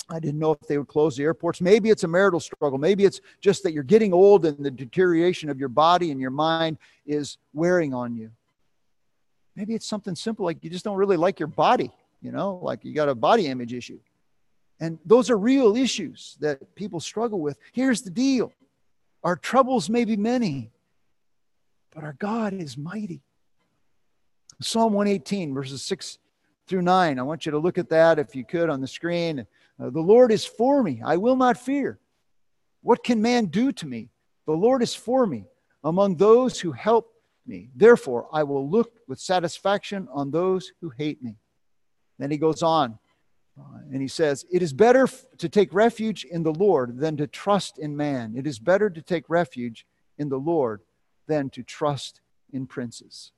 I 0.08 0.18
didn't 0.18 0.40
know 0.40 0.52
if 0.52 0.60
they 0.68 0.76
would 0.76 0.88
close 0.88 1.16
the 1.16 1.22
airports. 1.22 1.60
Maybe 1.60 1.88
it's 1.88 2.04
a 2.04 2.08
marital 2.08 2.40
struggle. 2.40 2.78
Maybe 2.78 3.04
it's 3.04 3.20
just 3.40 3.62
that 3.62 3.72
you're 3.72 3.84
getting 3.84 4.12
old 4.12 4.44
and 4.44 4.64
the 4.64 4.70
deterioration 4.70 5.48
of 5.48 5.58
your 5.58 5.68
body 5.68 6.10
and 6.10 6.20
your 6.20 6.30
mind 6.30 6.78
is 7.06 7.38
wearing 7.54 7.94
on 7.94 8.16
you. 8.16 8.30
Maybe 9.54 9.74
it's 9.74 9.86
something 9.86 10.14
simple 10.14 10.44
like 10.44 10.62
you 10.64 10.70
just 10.70 10.84
don't 10.84 10.96
really 10.96 11.16
like 11.16 11.38
your 11.38 11.46
body, 11.46 11.92
you 12.22 12.32
know, 12.32 12.58
like 12.62 12.84
you 12.84 12.92
got 12.92 13.08
a 13.08 13.14
body 13.14 13.46
image 13.46 13.72
issue. 13.72 14.00
And 14.80 14.98
those 15.04 15.30
are 15.30 15.38
real 15.38 15.76
issues 15.76 16.36
that 16.40 16.74
people 16.74 16.98
struggle 16.98 17.40
with. 17.40 17.58
Here's 17.72 18.02
the 18.02 18.10
deal 18.10 18.52
our 19.22 19.36
troubles 19.36 19.90
may 19.90 20.04
be 20.04 20.16
many, 20.16 20.70
but 21.94 22.04
our 22.04 22.14
God 22.14 22.52
is 22.52 22.76
mighty. 22.76 23.22
Psalm 24.60 24.92
118, 24.92 25.54
verses 25.54 25.82
6 25.82 26.18
through 26.66 26.82
9. 26.82 27.18
I 27.18 27.22
want 27.22 27.46
you 27.46 27.52
to 27.52 27.58
look 27.58 27.78
at 27.78 27.88
that 27.90 28.18
if 28.18 28.34
you 28.34 28.44
could 28.44 28.70
on 28.70 28.80
the 28.80 28.86
screen. 28.86 29.46
Uh, 29.80 29.90
the 29.90 30.00
Lord 30.00 30.32
is 30.32 30.44
for 30.44 30.82
me. 30.82 31.00
I 31.04 31.16
will 31.16 31.36
not 31.36 31.56
fear. 31.56 31.98
What 32.82 33.04
can 33.04 33.20
man 33.20 33.46
do 33.46 33.72
to 33.72 33.86
me? 33.86 34.10
The 34.46 34.52
Lord 34.52 34.82
is 34.82 34.94
for 34.94 35.26
me 35.26 35.44
among 35.84 36.16
those 36.16 36.60
who 36.60 36.72
help 36.72 37.12
me. 37.46 37.70
Therefore, 37.74 38.28
I 38.32 38.42
will 38.42 38.68
look 38.68 39.00
with 39.08 39.18
satisfaction 39.18 40.08
on 40.12 40.30
those 40.30 40.72
who 40.80 40.90
hate 40.90 41.22
me. 41.22 41.36
Then 42.18 42.30
he 42.30 42.36
goes 42.36 42.62
on 42.62 42.98
and 43.92 44.00
he 44.00 44.08
says, 44.08 44.44
It 44.50 44.62
is 44.62 44.72
better 44.72 45.08
to 45.38 45.48
take 45.48 45.74
refuge 45.74 46.24
in 46.24 46.42
the 46.42 46.52
Lord 46.52 46.98
than 46.98 47.16
to 47.16 47.26
trust 47.26 47.78
in 47.78 47.96
man. 47.96 48.34
It 48.36 48.46
is 48.46 48.58
better 48.58 48.88
to 48.88 49.02
take 49.02 49.24
refuge 49.28 49.86
in 50.18 50.28
the 50.28 50.38
Lord 50.38 50.82
than 51.26 51.50
to 51.50 51.62
trust 51.62 52.20
in 52.52 52.66
princes. 52.66 53.32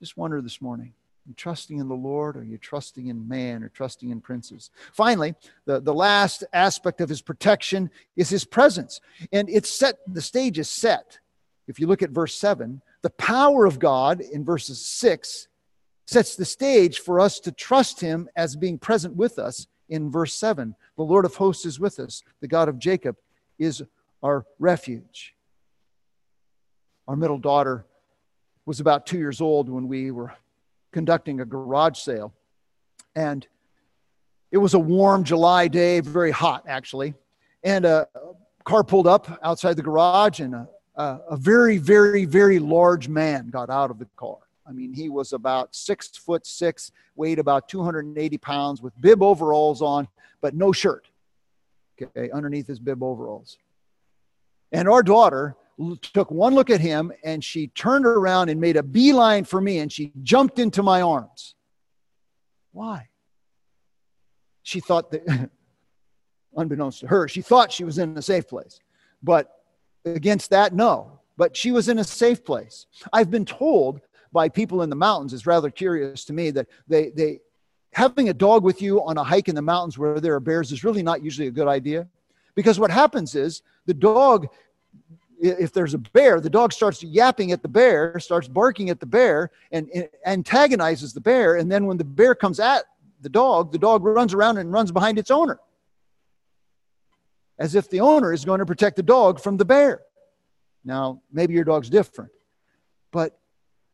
Just 0.00 0.16
wonder 0.16 0.40
this 0.40 0.60
morning. 0.60 0.92
Are 1.26 1.28
you 1.30 1.34
trusting 1.34 1.78
in 1.78 1.88
the 1.88 1.94
Lord? 1.94 2.36
Or 2.36 2.40
are 2.40 2.44
you 2.44 2.58
trusting 2.58 3.06
in 3.06 3.26
man 3.26 3.62
or 3.62 3.68
trusting 3.68 4.10
in 4.10 4.20
princes? 4.20 4.70
Finally, 4.92 5.34
the, 5.64 5.80
the 5.80 5.94
last 5.94 6.44
aspect 6.52 7.00
of 7.00 7.08
his 7.08 7.22
protection 7.22 7.90
is 8.16 8.28
his 8.28 8.44
presence. 8.44 9.00
And 9.32 9.48
it's 9.48 9.70
set, 9.70 9.96
the 10.06 10.20
stage 10.22 10.58
is 10.58 10.68
set. 10.68 11.18
If 11.66 11.80
you 11.80 11.86
look 11.86 12.02
at 12.02 12.10
verse 12.10 12.34
7, 12.34 12.82
the 13.02 13.10
power 13.10 13.64
of 13.64 13.78
God 13.78 14.20
in 14.20 14.44
verses 14.44 14.84
6 14.84 15.48
sets 16.06 16.36
the 16.36 16.44
stage 16.44 16.98
for 16.98 17.20
us 17.20 17.40
to 17.40 17.52
trust 17.52 18.00
him 18.00 18.28
as 18.36 18.56
being 18.56 18.78
present 18.78 19.16
with 19.16 19.38
us 19.38 19.66
in 19.88 20.10
verse 20.10 20.34
7. 20.34 20.74
The 20.96 21.02
Lord 21.02 21.24
of 21.24 21.34
hosts 21.34 21.64
is 21.64 21.80
with 21.80 21.98
us, 21.98 22.22
the 22.40 22.48
God 22.48 22.68
of 22.68 22.78
Jacob 22.78 23.16
is 23.58 23.82
our 24.22 24.44
refuge. 24.58 25.34
Our 27.06 27.16
middle 27.16 27.38
daughter 27.38 27.84
was 28.66 28.80
about 28.80 29.06
two 29.06 29.18
years 29.18 29.40
old 29.40 29.68
when 29.68 29.88
we 29.88 30.10
were 30.10 30.32
conducting 30.92 31.40
a 31.40 31.44
garage 31.44 31.98
sale. 31.98 32.32
And 33.14 33.46
it 34.50 34.58
was 34.58 34.74
a 34.74 34.78
warm 34.78 35.24
July 35.24 35.68
day, 35.68 36.00
very 36.00 36.30
hot 36.30 36.64
actually. 36.66 37.14
And 37.62 37.84
a 37.84 38.08
car 38.64 38.84
pulled 38.84 39.06
up 39.06 39.38
outside 39.42 39.76
the 39.76 39.82
garage, 39.82 40.40
and 40.40 40.54
a, 40.54 40.68
a, 40.96 41.36
very, 41.36 41.78
very, 41.78 42.24
very 42.24 42.58
large 42.58 43.08
man 43.08 43.48
got 43.48 43.70
out 43.70 43.90
of 43.90 43.98
the 43.98 44.06
car. 44.16 44.38
I 44.66 44.72
mean, 44.72 44.92
he 44.92 45.08
was 45.08 45.32
about 45.32 45.74
six 45.74 46.08
foot 46.08 46.46
six, 46.46 46.90
weighed 47.16 47.38
about 47.38 47.68
280 47.68 48.38
pounds, 48.38 48.80
with 48.80 48.98
bib 49.00 49.22
overalls 49.22 49.82
on, 49.82 50.08
but 50.40 50.54
no 50.54 50.72
shirt. 50.72 51.08
Okay, 52.00 52.30
underneath 52.30 52.66
his 52.66 52.78
bib 52.78 53.02
overalls. 53.02 53.58
And 54.72 54.88
our 54.88 55.02
daughter 55.02 55.56
took 56.02 56.30
one 56.30 56.54
look 56.54 56.70
at 56.70 56.80
him 56.80 57.12
and 57.22 57.42
she 57.42 57.68
turned 57.68 58.06
around 58.06 58.48
and 58.48 58.60
made 58.60 58.76
a 58.76 58.82
beeline 58.82 59.44
for 59.44 59.60
me 59.60 59.78
and 59.78 59.92
she 59.92 60.12
jumped 60.22 60.58
into 60.58 60.82
my 60.82 61.02
arms. 61.02 61.54
Why? 62.72 63.08
She 64.62 64.80
thought 64.80 65.10
that, 65.12 65.50
unbeknownst 66.56 67.00
to 67.00 67.06
her, 67.08 67.28
she 67.28 67.42
thought 67.42 67.70
she 67.70 67.84
was 67.84 67.98
in 67.98 68.16
a 68.16 68.22
safe 68.22 68.48
place. 68.48 68.80
But 69.22 69.50
against 70.04 70.50
that, 70.50 70.74
no. 70.74 71.20
But 71.36 71.56
she 71.56 71.72
was 71.72 71.88
in 71.88 71.98
a 71.98 72.04
safe 72.04 72.44
place. 72.44 72.86
I've 73.12 73.30
been 73.30 73.44
told 73.44 74.00
by 74.34 74.50
people 74.50 74.82
in 74.82 74.90
the 74.90 74.96
mountains 74.96 75.32
is 75.32 75.46
rather 75.46 75.70
curious 75.70 76.26
to 76.26 76.34
me 76.34 76.50
that 76.50 76.66
they, 76.86 77.08
they 77.10 77.40
having 77.94 78.28
a 78.28 78.34
dog 78.34 78.62
with 78.62 78.82
you 78.82 79.02
on 79.02 79.16
a 79.16 79.24
hike 79.24 79.48
in 79.48 79.54
the 79.54 79.62
mountains 79.62 79.96
where 79.96 80.20
there 80.20 80.34
are 80.34 80.40
bears 80.40 80.72
is 80.72 80.84
really 80.84 81.02
not 81.02 81.22
usually 81.22 81.48
a 81.48 81.50
good 81.50 81.68
idea. 81.68 82.06
Because 82.54 82.78
what 82.78 82.90
happens 82.90 83.34
is 83.34 83.62
the 83.86 83.94
dog 83.94 84.48
if 85.40 85.72
there's 85.72 85.94
a 85.94 85.98
bear, 85.98 86.40
the 86.40 86.48
dog 86.48 86.72
starts 86.72 87.02
yapping 87.02 87.52
at 87.52 87.60
the 87.60 87.68
bear, 87.68 88.18
starts 88.18 88.48
barking 88.48 88.88
at 88.88 89.00
the 89.00 89.06
bear, 89.06 89.50
and, 89.72 89.90
and, 89.94 90.08
antagonizes 90.24 91.12
the 91.12 91.20
bear. 91.20 91.56
And 91.56 91.70
then 91.70 91.86
when 91.86 91.96
the 91.96 92.04
bear 92.04 92.34
comes 92.34 92.60
at 92.60 92.84
the 93.20 93.28
dog, 93.28 93.72
the 93.72 93.78
dog 93.78 94.04
runs 94.04 94.32
around 94.32 94.58
and 94.58 94.72
runs 94.72 94.90
behind 94.92 95.18
its 95.18 95.30
owner 95.30 95.58
as 97.58 97.74
if 97.74 97.88
the 97.88 98.00
owner 98.00 98.32
is 98.32 98.44
going 98.44 98.58
to 98.58 98.66
protect 98.66 98.96
the 98.96 99.02
dog 99.02 99.40
from 99.40 99.56
the 99.56 99.64
bear. 99.64 100.02
Now, 100.84 101.22
maybe 101.32 101.54
your 101.54 101.64
dog's 101.64 101.88
different, 101.88 102.30
but 103.10 103.38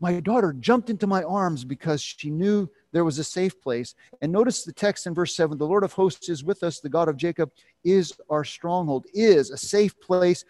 my 0.00 0.18
daughter 0.18 0.54
jumped 0.54 0.88
into 0.88 1.06
my 1.06 1.22
arms 1.22 1.62
because 1.62 2.00
she 2.00 2.30
knew 2.30 2.68
there 2.92 3.04
was 3.04 3.18
a 3.18 3.24
safe 3.24 3.60
place. 3.60 3.94
And 4.22 4.32
notice 4.32 4.64
the 4.64 4.72
text 4.72 5.06
in 5.06 5.14
verse 5.14 5.36
7 5.36 5.58
the 5.58 5.66
Lord 5.66 5.84
of 5.84 5.92
hosts 5.92 6.28
is 6.28 6.42
with 6.42 6.62
us, 6.62 6.80
the 6.80 6.88
God 6.88 7.08
of 7.08 7.16
Jacob 7.16 7.50
is 7.84 8.12
our 8.30 8.44
stronghold, 8.44 9.06
is 9.12 9.50
a 9.50 9.58
safe 9.58 10.00
place 10.00 10.44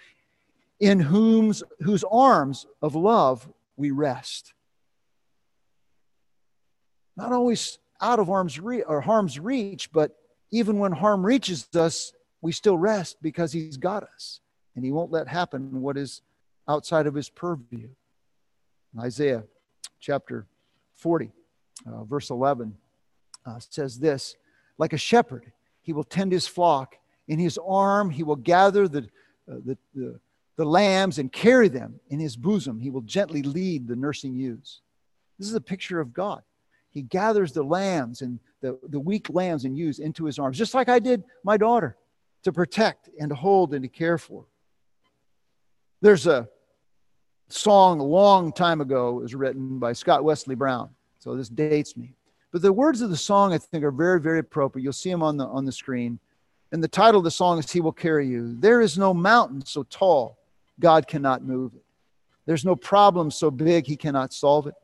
in 0.78 1.00
whom's, 1.00 1.62
whose 1.80 2.04
arms 2.10 2.66
of 2.80 2.94
love 2.94 3.48
we 3.76 3.90
rest. 3.90 4.54
Not 7.16 7.32
always 7.32 7.78
out 8.00 8.20
of 8.20 8.30
arm's 8.30 8.58
re- 8.58 8.82
or 8.82 9.00
harm's 9.00 9.38
reach, 9.38 9.92
but 9.92 10.16
even 10.52 10.78
when 10.78 10.92
harm 10.92 11.26
reaches 11.26 11.68
us, 11.74 12.12
we 12.40 12.52
still 12.52 12.78
rest 12.78 13.16
because 13.20 13.52
he's 13.52 13.76
got 13.76 14.04
us 14.04 14.40
and 14.74 14.84
he 14.84 14.92
won't 14.92 15.10
let 15.10 15.28
happen 15.28 15.82
what 15.82 15.98
is 15.98 16.22
outside 16.68 17.06
of 17.06 17.14
his 17.14 17.28
purview. 17.28 17.88
Isaiah 18.98 19.44
chapter 20.00 20.46
40, 20.94 21.30
uh, 21.86 22.04
verse 22.04 22.30
11 22.30 22.76
uh, 23.46 23.58
says 23.58 23.98
this 23.98 24.36
Like 24.78 24.92
a 24.92 24.98
shepherd, 24.98 25.52
he 25.82 25.92
will 25.92 26.04
tend 26.04 26.32
his 26.32 26.46
flock. 26.46 26.96
In 27.28 27.38
his 27.38 27.58
arm, 27.64 28.10
he 28.10 28.24
will 28.24 28.36
gather 28.36 28.88
the, 28.88 29.08
uh, 29.50 29.56
the, 29.64 29.78
the, 29.94 30.20
the 30.56 30.64
lambs 30.64 31.18
and 31.18 31.32
carry 31.32 31.68
them 31.68 32.00
in 32.08 32.18
his 32.18 32.36
bosom. 32.36 32.80
He 32.80 32.90
will 32.90 33.02
gently 33.02 33.42
lead 33.42 33.86
the 33.86 33.94
nursing 33.94 34.34
ewes. 34.34 34.80
This 35.38 35.48
is 35.48 35.54
a 35.54 35.60
picture 35.60 36.00
of 36.00 36.12
God. 36.12 36.42
He 36.90 37.02
gathers 37.02 37.52
the 37.52 37.62
lambs 37.62 38.20
and 38.20 38.40
the, 38.60 38.78
the 38.88 38.98
weak 38.98 39.30
lambs 39.30 39.64
and 39.64 39.78
ewes 39.78 40.00
into 40.00 40.24
his 40.24 40.38
arms, 40.38 40.58
just 40.58 40.74
like 40.74 40.88
I 40.88 40.98
did 40.98 41.22
my 41.44 41.56
daughter 41.56 41.96
to 42.42 42.52
protect 42.52 43.08
and 43.18 43.28
to 43.30 43.34
hold 43.34 43.72
and 43.74 43.82
to 43.84 43.88
care 43.88 44.18
for. 44.18 44.44
There's 46.00 46.26
a 46.26 46.48
song 47.52 48.00
a 48.00 48.04
long 48.04 48.52
time 48.52 48.80
ago 48.80 49.12
was 49.12 49.34
written 49.34 49.78
by 49.78 49.92
Scott 49.92 50.24
Wesley 50.24 50.54
Brown. 50.54 50.90
So 51.18 51.34
this 51.36 51.48
dates 51.48 51.96
me. 51.96 52.14
But 52.52 52.62
the 52.62 52.72
words 52.72 53.00
of 53.00 53.10
the 53.10 53.16
song 53.16 53.52
I 53.52 53.58
think 53.58 53.84
are 53.84 53.90
very, 53.90 54.20
very 54.20 54.40
appropriate. 54.40 54.82
You'll 54.82 54.92
see 54.92 55.10
them 55.10 55.22
on 55.22 55.36
the 55.36 55.46
on 55.46 55.64
the 55.64 55.72
screen. 55.72 56.18
And 56.72 56.82
the 56.82 56.88
title 56.88 57.18
of 57.18 57.24
the 57.24 57.30
song 57.30 57.58
is 57.58 57.70
He 57.70 57.80
Will 57.80 57.92
Carry 57.92 58.26
You. 58.26 58.56
There 58.58 58.80
is 58.80 58.96
no 58.96 59.12
mountain 59.12 59.64
so 59.64 59.82
tall 59.84 60.38
God 60.78 61.06
cannot 61.06 61.42
move 61.42 61.74
it. 61.74 61.84
There's 62.46 62.64
no 62.64 62.76
problem 62.76 63.30
so 63.30 63.50
big 63.50 63.86
he 63.86 63.96
cannot 63.96 64.32
solve 64.32 64.66
it. 64.66 64.74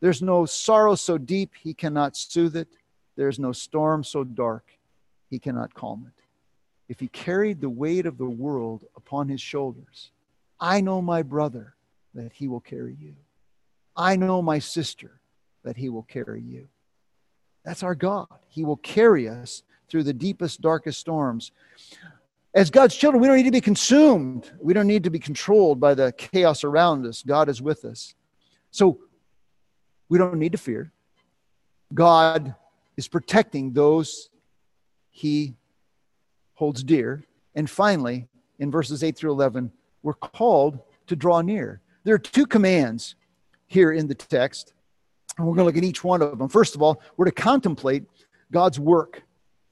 There's 0.00 0.22
no 0.22 0.46
sorrow 0.46 0.94
so 0.94 1.18
deep 1.18 1.52
he 1.60 1.74
cannot 1.74 2.16
soothe 2.16 2.56
it. 2.56 2.68
There's 3.16 3.38
no 3.38 3.52
storm 3.52 4.04
so 4.04 4.24
dark 4.24 4.64
he 5.30 5.38
cannot 5.38 5.74
calm 5.74 6.06
it 6.06 6.22
if 6.92 7.00
he 7.00 7.08
carried 7.08 7.58
the 7.58 7.70
weight 7.70 8.04
of 8.04 8.18
the 8.18 8.28
world 8.28 8.84
upon 8.96 9.26
his 9.26 9.40
shoulders, 9.40 10.10
I 10.60 10.82
know 10.82 11.00
my 11.00 11.22
brother 11.22 11.74
that 12.14 12.32
he 12.32 12.48
will 12.48 12.60
carry 12.60 12.96
you. 12.98 13.14
I 13.96 14.16
know 14.16 14.42
my 14.42 14.58
sister 14.58 15.20
that 15.64 15.76
he 15.76 15.88
will 15.88 16.02
carry 16.02 16.40
you. 16.40 16.68
That's 17.64 17.82
our 17.82 17.94
God. 17.94 18.26
He 18.48 18.64
will 18.64 18.76
carry 18.76 19.28
us 19.28 19.62
through 19.88 20.02
the 20.02 20.12
deepest, 20.12 20.60
darkest 20.60 20.98
storms. 20.98 21.52
As 22.54 22.70
God's 22.70 22.96
children, 22.96 23.20
we 23.20 23.28
don't 23.28 23.36
need 23.36 23.44
to 23.44 23.50
be 23.50 23.60
consumed. 23.60 24.50
We 24.60 24.74
don't 24.74 24.86
need 24.86 25.04
to 25.04 25.10
be 25.10 25.18
controlled 25.18 25.80
by 25.80 25.94
the 25.94 26.12
chaos 26.12 26.64
around 26.64 27.06
us. 27.06 27.22
God 27.22 27.48
is 27.48 27.62
with 27.62 27.84
us. 27.84 28.14
So 28.70 28.98
we 30.08 30.18
don't 30.18 30.38
need 30.38 30.52
to 30.52 30.58
fear. 30.58 30.92
God 31.94 32.54
is 32.96 33.08
protecting 33.08 33.72
those 33.72 34.28
he 35.10 35.54
holds 36.54 36.82
dear. 36.82 37.22
And 37.54 37.68
finally, 37.68 38.28
in 38.58 38.70
verses 38.70 39.02
8 39.02 39.16
through 39.16 39.32
11, 39.32 39.70
we're 40.02 40.14
called 40.14 40.78
to 41.06 41.16
draw 41.16 41.42
near. 41.42 41.80
There 42.04 42.14
are 42.14 42.18
two 42.18 42.46
commands 42.46 43.14
here 43.66 43.92
in 43.92 44.08
the 44.08 44.14
text, 44.14 44.72
and 45.36 45.46
we're 45.46 45.54
going 45.54 45.64
to 45.64 45.66
look 45.66 45.76
at 45.76 45.84
each 45.84 46.04
one 46.04 46.22
of 46.22 46.38
them. 46.38 46.48
First 46.48 46.74
of 46.74 46.82
all, 46.82 47.00
we're 47.16 47.26
to 47.26 47.32
contemplate 47.32 48.04
God's 48.50 48.78
work 48.78 49.22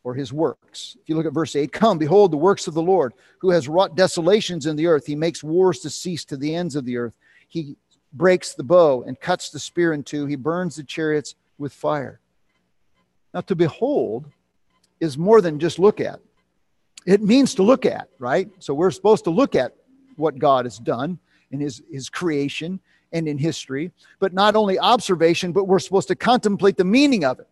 or 0.05 0.15
his 0.15 0.33
works. 0.33 0.97
If 1.01 1.09
you 1.09 1.17
look 1.17 1.27
at 1.27 1.35
verse 1.35 1.55
8, 1.55 1.73
come, 1.73 1.99
behold 1.99 2.31
the 2.31 2.39
works 2.39 2.67
of 2.67 2.75
the 2.75 2.83
Lord, 2.83 3.13
who 3.41 3.51
has 3.51 3.69
wrought 3.69 3.97
desolations 3.97 4.67
in 4.67 4.77
the 4.77 4.87
earth. 4.87 5.07
He 5.07 5.17
makes 5.17 5.45
wars 5.45 5.81
to 5.81 5.91
cease 5.91 6.25
to 6.27 6.37
the 6.37 6.55
ends 6.55 6.77
of 6.77 6.85
the 6.85 6.97
earth. 6.97 7.19
He 7.49 7.77
breaks 8.13 8.55
the 8.55 8.65
bow 8.65 9.03
and 9.03 9.21
cuts 9.21 9.51
the 9.51 9.59
spear 9.59 9.93
in 9.93 10.03
two. 10.03 10.27
He 10.27 10.37
burns 10.37 10.77
the 10.77 10.85
chariots 10.85 11.35
with 11.59 11.73
fire. 11.73 12.21
Now, 13.35 13.43
to 13.43 13.55
behold 13.55 14.27
is 14.99 15.19
more 15.19 15.41
than 15.41 15.59
just 15.59 15.79
look 15.79 16.01
at 16.01 16.21
it 17.07 17.23
means 17.23 17.55
to 17.55 17.63
look 17.63 17.87
at, 17.87 18.09
right? 18.19 18.51
So 18.59 18.75
we're 18.75 18.91
supposed 18.91 19.25
to 19.25 19.31
look 19.31 19.55
at 19.55 19.75
what 20.17 20.39
God 20.39 20.67
has 20.67 20.79
done 20.79 21.19
in 21.51 21.61
his, 21.61 21.83
his 21.91 22.09
creation 22.09 22.81
and 23.13 23.27
in 23.27 23.39
history, 23.39 23.93
but 24.19 24.33
not 24.33 24.55
only 24.57 24.79
observation, 24.79 25.53
but 25.53 25.65
we're 25.65 25.79
supposed 25.79 26.09
to 26.09 26.15
contemplate 26.15 26.77
the 26.77 26.85
meaning 26.85 27.25
of 27.25 27.41
it. 27.41 27.49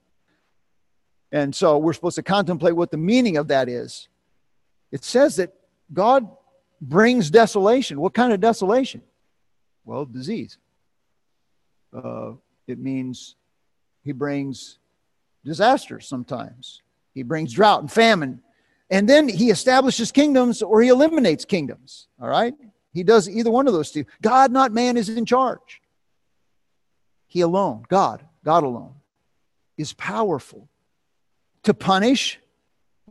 And 1.33 1.55
so 1.55 1.79
we're 1.79 1.93
supposed 1.93 2.17
to 2.17 2.23
contemplate 2.23 2.77
what 2.77 2.91
the 2.91 2.97
meaning 2.97 3.37
of 3.37 3.49
that 3.49 3.69
is. 3.69 4.09
It 4.93 5.05
says 5.05 5.37
that 5.37 5.53
God 5.93 6.29
brings 6.81 7.31
desolation. 7.31 8.01
What 8.01 8.15
kind 8.15 8.33
of 8.33 8.41
desolation? 8.41 9.03
Well, 9.85 10.05
disease. 10.05 10.59
Uh, 11.93 12.33
it 12.67 12.79
means 12.79 13.37
he 14.05 14.13
brings 14.13 14.79
disasters 15.45 16.07
sometimes. 16.07 16.83
He 17.15 17.23
brings 17.23 17.53
drought 17.53 17.81
and 17.81 17.91
famine 17.91 18.43
and 18.91 19.09
then 19.09 19.29
he 19.29 19.51
establishes 19.51 20.13
kingdoms 20.13 20.63
or 20.63 20.81
he 20.81 20.89
eliminates 20.89 21.45
kingdoms. 21.45 22.09
All 22.21 22.29
right? 22.29 22.55
He 22.93 23.03
does 23.03 23.29
either 23.29 23.51
one 23.51 23.67
of 23.67 23.73
those 23.73 23.91
two. 23.91 24.05
God, 24.23 24.51
not 24.51 24.73
man, 24.73 24.97
is 24.97 25.09
in 25.09 25.25
charge. 25.25 25.81
He 27.27 27.43
alone, 27.43 27.85
God, 27.89 28.25
God 28.45 28.65
alone, 28.65 28.95
is 29.77 29.93
powerful 29.93 30.69
to 31.63 31.75
punish 31.75 32.41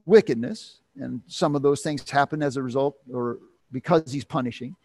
wickedness. 0.06 0.80
And 1.00 1.22
some 1.28 1.56
of 1.56 1.62
those 1.62 1.82
things 1.82 2.10
happen 2.10 2.42
as 2.42 2.58
a 2.58 2.64
result 2.64 2.98
or 3.14 3.38
because 3.72 4.12
he's 4.12 4.26
punishing. 4.26 4.76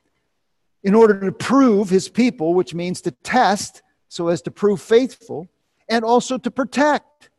In 0.83 0.95
order 0.95 1.19
to 1.21 1.33
prove 1.33 1.89
his 1.89 2.09
people, 2.09 2.55
which 2.55 2.75
means 2.75 3.01
to 3.03 3.11
test 3.11 3.83
so 4.09 4.29
as 4.29 4.43
to 4.43 4.51
prove 4.51 4.81
faithful, 4.83 5.49
and 5.89 6.05
also 6.05 6.37
to 6.37 6.51
protect. 6.51 7.31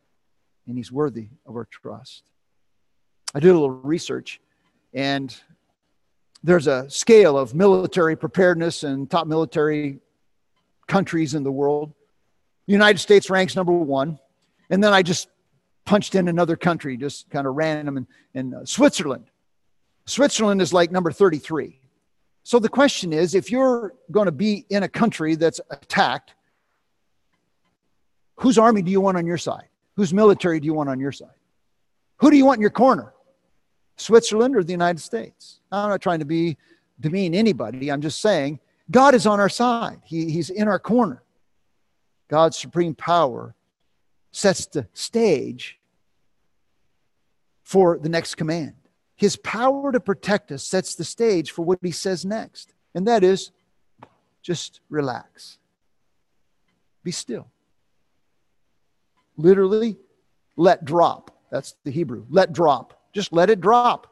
And 0.65 0.75
he's 0.75 0.91
worthy 0.91 1.27
of 1.45 1.55
our 1.55 1.65
trust. 1.65 2.23
I 3.35 3.39
did 3.39 3.49
a 3.49 3.53
little 3.53 3.69
research, 3.69 4.41
and 4.93 5.35
there's 6.43 6.67
a 6.67 6.89
scale 6.89 7.37
of 7.37 7.55
military 7.55 8.15
preparedness 8.15 8.83
and 8.83 9.09
top 9.09 9.27
military 9.27 9.99
countries 10.87 11.33
in 11.35 11.43
the 11.43 11.51
world. 11.51 11.93
United 12.67 12.99
States 12.99 13.29
ranks 13.29 13.55
number 13.55 13.71
one. 13.71 14.19
And 14.69 14.83
then 14.83 14.93
I 14.93 15.01
just 15.01 15.29
punched 15.85 16.15
in 16.15 16.27
another 16.27 16.55
country, 16.55 16.97
just 16.97 17.29
kind 17.29 17.47
of 17.47 17.55
random, 17.55 17.97
and, 17.97 18.07
and 18.33 18.55
uh, 18.55 18.65
Switzerland. 18.65 19.25
Switzerland 20.05 20.61
is 20.61 20.73
like 20.73 20.91
number 20.91 21.11
33. 21.11 21.79
So 22.43 22.59
the 22.59 22.69
question 22.69 23.13
is 23.13 23.35
if 23.35 23.49
you're 23.49 23.93
going 24.11 24.25
to 24.25 24.31
be 24.31 24.65
in 24.69 24.83
a 24.83 24.89
country 24.89 25.35
that's 25.35 25.61
attacked, 25.69 26.35
whose 28.35 28.57
army 28.57 28.81
do 28.81 28.91
you 28.91 28.99
want 28.99 29.17
on 29.17 29.25
your 29.25 29.37
side? 29.37 29.67
Whose 29.95 30.13
military 30.13 30.59
do 30.59 30.65
you 30.65 30.73
want 30.73 30.89
on 30.89 30.99
your 30.99 31.11
side? 31.11 31.29
Who 32.17 32.29
do 32.31 32.35
you 32.35 32.45
want 32.45 32.57
in 32.57 32.61
your 32.61 32.69
corner? 32.69 33.12
Switzerland 33.97 34.55
or 34.55 34.63
the 34.63 34.71
United 34.71 34.99
States. 34.99 35.59
I'm 35.71 35.89
not 35.89 36.01
trying 36.01 36.19
to 36.19 36.25
be 36.25 36.57
demean 36.99 37.35
anybody. 37.35 37.91
I'm 37.91 38.01
just 38.01 38.21
saying 38.21 38.59
God 38.89 39.15
is 39.15 39.25
on 39.25 39.39
our 39.39 39.49
side. 39.49 39.99
He, 40.03 40.29
he's 40.29 40.49
in 40.49 40.67
our 40.67 40.79
corner. 40.79 41.23
God's 42.27 42.57
supreme 42.57 42.95
power 42.95 43.55
sets 44.31 44.65
the 44.65 44.87
stage 44.93 45.79
for 47.61 47.97
the 47.97 48.09
next 48.09 48.35
command. 48.35 48.73
His 49.15 49.35
power 49.37 49.91
to 49.91 49.99
protect 49.99 50.51
us 50.51 50.63
sets 50.63 50.95
the 50.95 51.03
stage 51.03 51.51
for 51.51 51.63
what 51.63 51.79
he 51.81 51.91
says 51.91 52.25
next. 52.25 52.73
And 52.95 53.07
that 53.07 53.23
is 53.23 53.51
just 54.41 54.81
relax. 54.89 55.59
Be 57.03 57.11
still. 57.11 57.47
Literally, 59.37 59.97
let 60.55 60.85
drop. 60.85 61.31
That's 61.51 61.75
the 61.83 61.91
Hebrew. 61.91 62.25
Let 62.29 62.53
drop. 62.53 62.99
Just 63.13 63.31
let 63.31 63.49
it 63.49 63.61
drop. 63.61 64.07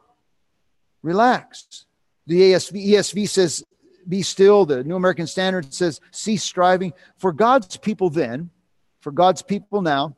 Relax. 1.02 1.86
The 2.26 2.52
ASV, 2.52 2.86
ESV 2.86 3.28
says, 3.28 3.64
be 4.08 4.22
still. 4.22 4.64
The 4.64 4.84
New 4.84 4.96
American 4.96 5.26
Standard 5.26 5.72
says, 5.74 6.00
cease 6.10 6.42
striving. 6.42 6.92
For 7.18 7.32
God's 7.32 7.76
people 7.76 8.10
then, 8.10 8.50
for 9.00 9.10
God's 9.10 9.42
people 9.42 9.82
now, 9.82 10.16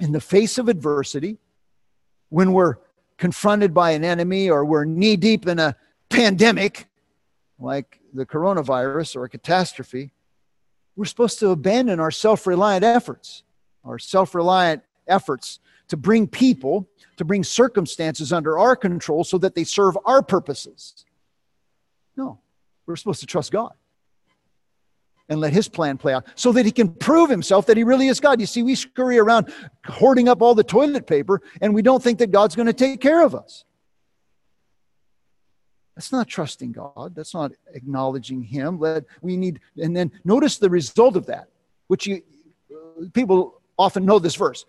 in 0.00 0.12
the 0.12 0.20
face 0.20 0.58
of 0.58 0.68
adversity, 0.68 1.38
when 2.28 2.52
we're 2.52 2.76
confronted 3.16 3.72
by 3.72 3.92
an 3.92 4.04
enemy 4.04 4.50
or 4.50 4.64
we're 4.64 4.84
knee 4.84 5.16
deep 5.16 5.46
in 5.46 5.58
a 5.58 5.76
pandemic 6.10 6.86
like 7.58 8.00
the 8.12 8.26
coronavirus 8.26 9.16
or 9.16 9.24
a 9.24 9.28
catastrophe, 9.28 10.12
we're 10.96 11.04
supposed 11.04 11.38
to 11.38 11.50
abandon 11.50 12.00
our 12.00 12.10
self 12.10 12.46
reliant 12.46 12.84
efforts, 12.84 13.42
our 13.84 13.98
self 13.98 14.34
reliant 14.34 14.82
efforts 15.06 15.60
to 15.88 15.96
bring 15.96 16.26
people, 16.26 16.88
to 17.16 17.24
bring 17.24 17.44
circumstances 17.44 18.32
under 18.32 18.58
our 18.58 18.76
control 18.76 19.24
so 19.24 19.38
that 19.38 19.54
they 19.54 19.64
serve 19.64 19.96
our 20.04 20.22
purposes. 20.22 21.04
No, 22.16 22.40
we're 22.86 22.96
supposed 22.96 23.20
to 23.20 23.26
trust 23.26 23.52
God 23.52 23.72
and 25.28 25.40
let 25.40 25.52
his 25.52 25.68
plan 25.68 25.98
play 25.98 26.14
out 26.14 26.26
so 26.34 26.52
that 26.52 26.64
he 26.64 26.72
can 26.72 26.88
prove 26.88 27.28
himself 27.30 27.66
that 27.66 27.76
he 27.76 27.84
really 27.84 28.08
is 28.08 28.20
God. 28.20 28.40
You 28.40 28.46
see, 28.46 28.62
we 28.62 28.74
scurry 28.74 29.18
around 29.18 29.52
hoarding 29.84 30.28
up 30.28 30.40
all 30.40 30.54
the 30.54 30.64
toilet 30.64 31.06
paper 31.06 31.42
and 31.60 31.74
we 31.74 31.82
don't 31.82 32.02
think 32.02 32.18
that 32.18 32.30
God's 32.30 32.54
going 32.54 32.66
to 32.66 32.72
take 32.72 33.00
care 33.00 33.24
of 33.24 33.34
us. 33.34 33.64
That's 35.96 36.12
not 36.12 36.28
trusting 36.28 36.72
God. 36.72 37.14
That's 37.14 37.32
not 37.32 37.52
acknowledging 37.72 38.42
him. 38.42 38.78
Let 38.78 39.04
we 39.22 39.36
need 39.36 39.60
and 39.78 39.96
then 39.96 40.12
notice 40.24 40.58
the 40.58 40.68
result 40.68 41.16
of 41.16 41.26
that, 41.26 41.48
which 41.86 42.06
you 42.06 42.22
people 43.14 43.62
often 43.78 44.04
know 44.04 44.18
this 44.18 44.34
verse. 44.34 44.66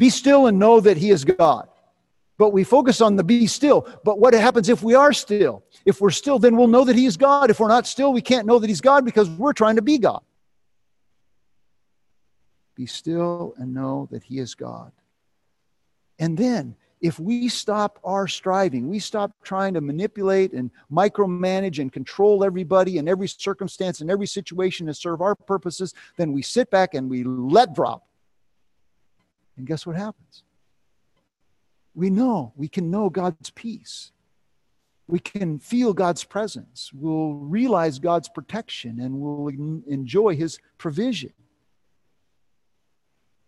Be 0.00 0.08
still 0.08 0.48
and 0.48 0.58
know 0.58 0.80
that 0.80 0.96
he 0.96 1.10
is 1.10 1.24
God 1.24 1.68
but 2.40 2.54
we 2.54 2.64
focus 2.64 3.02
on 3.02 3.16
the 3.16 3.22
be 3.22 3.46
still. 3.46 3.86
But 4.02 4.18
what 4.18 4.32
happens 4.32 4.70
if 4.70 4.82
we 4.82 4.94
are 4.94 5.12
still? 5.12 5.62
If 5.84 6.00
we're 6.00 6.08
still, 6.08 6.38
then 6.38 6.56
we'll 6.56 6.68
know 6.68 6.84
that 6.84 6.96
He 6.96 7.04
is 7.04 7.18
God. 7.18 7.50
If 7.50 7.60
we're 7.60 7.68
not 7.68 7.86
still, 7.86 8.14
we 8.14 8.22
can't 8.22 8.46
know 8.46 8.58
that 8.58 8.66
He's 8.66 8.80
God 8.80 9.04
because 9.04 9.28
we're 9.28 9.52
trying 9.52 9.76
to 9.76 9.82
be 9.82 9.98
God. 9.98 10.22
Be 12.74 12.86
still 12.86 13.52
and 13.58 13.74
know 13.74 14.08
that 14.10 14.22
He 14.22 14.38
is 14.38 14.54
God. 14.54 14.90
And 16.18 16.38
then, 16.38 16.76
if 17.02 17.20
we 17.20 17.50
stop 17.50 17.98
our 18.04 18.26
striving, 18.26 18.88
we 18.88 19.00
stop 19.00 19.32
trying 19.42 19.74
to 19.74 19.82
manipulate 19.82 20.54
and 20.54 20.70
micromanage 20.90 21.78
and 21.78 21.92
control 21.92 22.42
everybody 22.42 22.96
in 22.96 23.06
every 23.06 23.28
circumstance 23.28 24.00
and 24.00 24.10
every 24.10 24.26
situation 24.26 24.86
to 24.86 24.94
serve 24.94 25.20
our 25.20 25.34
purposes, 25.34 25.92
then 26.16 26.32
we 26.32 26.40
sit 26.40 26.70
back 26.70 26.94
and 26.94 27.10
we 27.10 27.22
let 27.22 27.74
drop. 27.74 28.06
And 29.56 29.66
guess 29.66 29.86
what 29.86 29.96
happens? 29.96 30.44
we 31.94 32.10
know, 32.10 32.52
we 32.56 32.68
can 32.68 32.90
know 32.90 33.10
God's 33.10 33.50
peace. 33.50 34.12
We 35.06 35.18
can 35.18 35.58
feel 35.58 35.92
God's 35.92 36.22
presence. 36.22 36.90
We'll 36.94 37.34
realize 37.34 37.98
God's 37.98 38.28
protection 38.28 39.00
and 39.00 39.20
we'll 39.20 39.48
enjoy 39.86 40.36
His 40.36 40.58
provision. 40.78 41.32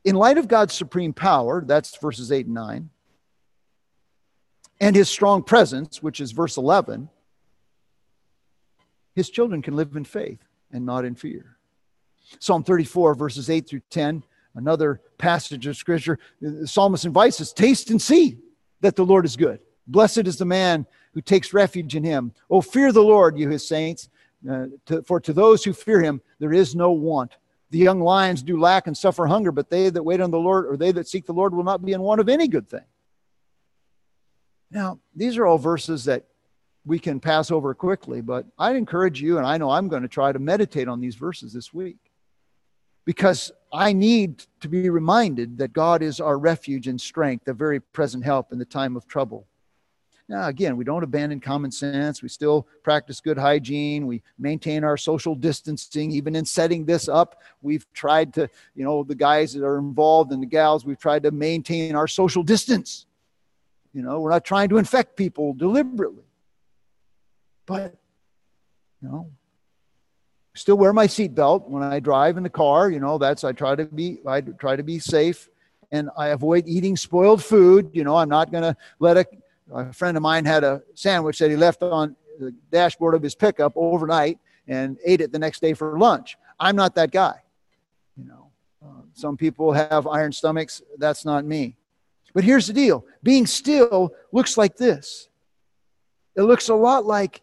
In 0.04 0.16
light 0.16 0.38
of 0.38 0.48
God's 0.48 0.74
supreme 0.74 1.12
power, 1.12 1.62
that's 1.64 1.96
verses 1.96 2.32
8 2.32 2.46
and 2.46 2.54
9, 2.54 2.90
and 4.80 4.96
His 4.96 5.08
strong 5.08 5.44
presence, 5.44 6.02
which 6.02 6.20
is 6.20 6.32
verse 6.32 6.56
11, 6.56 7.08
His 9.14 9.30
children 9.30 9.62
can 9.62 9.76
live 9.76 9.94
in 9.94 10.04
faith 10.04 10.40
and 10.72 10.84
not 10.84 11.04
in 11.04 11.14
fear. 11.14 11.56
Psalm 12.40 12.64
34, 12.64 13.14
verses 13.14 13.48
8 13.48 13.68
through 13.68 13.82
10 13.90 14.24
Another 14.54 15.00
passage 15.18 15.66
of 15.66 15.76
scripture, 15.76 16.18
the 16.40 16.66
psalmist 16.66 17.04
invites 17.04 17.40
us 17.40 17.52
taste 17.52 17.90
and 17.90 18.00
see 18.00 18.38
that 18.80 18.96
the 18.96 19.04
Lord 19.04 19.24
is 19.24 19.36
good. 19.36 19.60
Blessed 19.86 20.26
is 20.26 20.36
the 20.36 20.44
man 20.44 20.86
who 21.14 21.20
takes 21.20 21.52
refuge 21.52 21.96
in 21.96 22.04
him. 22.04 22.32
Oh, 22.50 22.60
fear 22.60 22.92
the 22.92 23.02
Lord, 23.02 23.38
you 23.38 23.48
his 23.48 23.66
saints, 23.66 24.08
uh, 24.50 24.66
to, 24.86 25.02
for 25.02 25.20
to 25.20 25.32
those 25.32 25.64
who 25.64 25.72
fear 25.72 26.02
him 26.02 26.20
there 26.38 26.52
is 26.52 26.74
no 26.74 26.92
want. 26.92 27.36
The 27.70 27.78
young 27.78 28.00
lions 28.00 28.42
do 28.42 28.60
lack 28.60 28.86
and 28.86 28.96
suffer 28.96 29.26
hunger, 29.26 29.52
but 29.52 29.70
they 29.70 29.88
that 29.88 30.02
wait 30.02 30.20
on 30.20 30.30
the 30.30 30.38
Lord, 30.38 30.66
or 30.66 30.76
they 30.76 30.92
that 30.92 31.08
seek 31.08 31.24
the 31.24 31.32
Lord, 31.32 31.54
will 31.54 31.64
not 31.64 31.84
be 31.84 31.92
in 31.92 32.02
want 32.02 32.20
of 32.20 32.28
any 32.28 32.48
good 32.48 32.68
thing. 32.68 32.84
Now, 34.70 34.98
these 35.14 35.38
are 35.38 35.46
all 35.46 35.58
verses 35.58 36.04
that 36.04 36.26
we 36.84 36.98
can 36.98 37.20
pass 37.20 37.50
over 37.50 37.74
quickly, 37.74 38.20
but 38.20 38.46
I'd 38.58 38.76
encourage 38.76 39.22
you, 39.22 39.38
and 39.38 39.46
I 39.46 39.56
know 39.56 39.70
I'm 39.70 39.88
going 39.88 40.02
to 40.02 40.08
try 40.08 40.32
to 40.32 40.38
meditate 40.38 40.88
on 40.88 41.00
these 41.00 41.14
verses 41.14 41.52
this 41.52 41.72
week 41.72 42.11
because 43.04 43.52
I 43.72 43.92
need 43.92 44.44
to 44.60 44.68
be 44.68 44.90
reminded 44.90 45.58
that 45.58 45.72
God 45.72 46.02
is 46.02 46.20
our 46.20 46.38
refuge 46.38 46.88
and 46.88 47.00
strength, 47.00 47.48
a 47.48 47.54
very 47.54 47.80
present 47.80 48.24
help 48.24 48.52
in 48.52 48.58
the 48.58 48.64
time 48.64 48.96
of 48.96 49.06
trouble. 49.06 49.46
Now, 50.28 50.46
again, 50.46 50.76
we 50.76 50.84
don't 50.84 51.02
abandon 51.02 51.40
common 51.40 51.72
sense. 51.72 52.22
We 52.22 52.28
still 52.28 52.66
practice 52.82 53.20
good 53.20 53.36
hygiene. 53.36 54.06
We 54.06 54.22
maintain 54.38 54.84
our 54.84 54.96
social 54.96 55.34
distancing. 55.34 56.12
Even 56.12 56.36
in 56.36 56.44
setting 56.44 56.84
this 56.84 57.08
up, 57.08 57.42
we've 57.60 57.86
tried 57.92 58.32
to, 58.34 58.48
you 58.74 58.84
know, 58.84 59.02
the 59.02 59.14
guys 59.14 59.52
that 59.54 59.64
are 59.64 59.78
involved 59.78 60.32
and 60.32 60.42
the 60.42 60.46
gals, 60.46 60.86
we've 60.86 60.98
tried 60.98 61.24
to 61.24 61.32
maintain 61.32 61.96
our 61.96 62.06
social 62.06 62.42
distance. 62.42 63.06
You 63.92 64.02
know, 64.02 64.20
we're 64.20 64.30
not 64.30 64.44
trying 64.44 64.68
to 64.70 64.78
infect 64.78 65.16
people 65.16 65.52
deliberately. 65.54 66.24
But, 67.66 67.94
you 69.02 69.08
know, 69.08 69.30
still 70.54 70.76
wear 70.76 70.92
my 70.92 71.06
seatbelt 71.06 71.68
when 71.68 71.82
I 71.82 72.00
drive 72.00 72.36
in 72.36 72.42
the 72.42 72.50
car. 72.50 72.90
You 72.90 73.00
know, 73.00 73.18
that's 73.18 73.44
I 73.44 73.52
try 73.52 73.74
to 73.74 73.84
be 73.86 74.18
I 74.26 74.40
try 74.40 74.76
to 74.76 74.82
be 74.82 74.98
safe, 74.98 75.48
and 75.90 76.10
I 76.16 76.28
avoid 76.28 76.64
eating 76.66 76.96
spoiled 76.96 77.42
food. 77.42 77.90
You 77.92 78.04
know, 78.04 78.16
I'm 78.16 78.28
not 78.28 78.50
going 78.50 78.62
to 78.62 78.76
let 78.98 79.16
a, 79.16 79.26
a 79.72 79.92
friend 79.92 80.16
of 80.16 80.22
mine 80.22 80.44
had 80.44 80.64
a 80.64 80.82
sandwich 80.94 81.38
that 81.38 81.50
he 81.50 81.56
left 81.56 81.82
on 81.82 82.16
the 82.38 82.54
dashboard 82.70 83.14
of 83.14 83.22
his 83.22 83.34
pickup 83.34 83.72
overnight 83.76 84.38
and 84.66 84.98
ate 85.04 85.20
it 85.20 85.32
the 85.32 85.38
next 85.38 85.60
day 85.60 85.74
for 85.74 85.98
lunch. 85.98 86.36
I'm 86.58 86.76
not 86.76 86.94
that 86.94 87.10
guy. 87.10 87.40
You 88.16 88.24
know, 88.24 88.50
uh, 88.84 89.02
some 89.14 89.36
people 89.36 89.72
have 89.72 90.06
iron 90.06 90.32
stomachs. 90.32 90.82
That's 90.98 91.24
not 91.24 91.44
me. 91.44 91.76
But 92.34 92.44
here's 92.44 92.66
the 92.66 92.72
deal: 92.72 93.04
being 93.22 93.46
still 93.46 94.14
looks 94.32 94.56
like 94.56 94.76
this. 94.76 95.28
It 96.34 96.42
looks 96.42 96.70
a 96.70 96.74
lot 96.74 97.04
like 97.04 97.42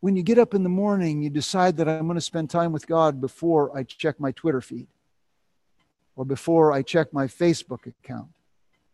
when 0.00 0.16
you 0.16 0.22
get 0.22 0.38
up 0.38 0.54
in 0.54 0.62
the 0.62 0.68
morning, 0.68 1.22
you 1.22 1.30
decide 1.30 1.76
that 1.76 1.88
I'm 1.88 2.06
going 2.06 2.16
to 2.16 2.20
spend 2.20 2.50
time 2.50 2.72
with 2.72 2.86
God 2.86 3.20
before 3.20 3.76
I 3.76 3.82
check 3.84 4.18
my 4.18 4.32
Twitter 4.32 4.60
feed, 4.60 4.88
or 6.16 6.24
before 6.24 6.72
I 6.72 6.82
check 6.82 7.12
my 7.12 7.26
Facebook 7.26 7.86
account, 7.86 8.28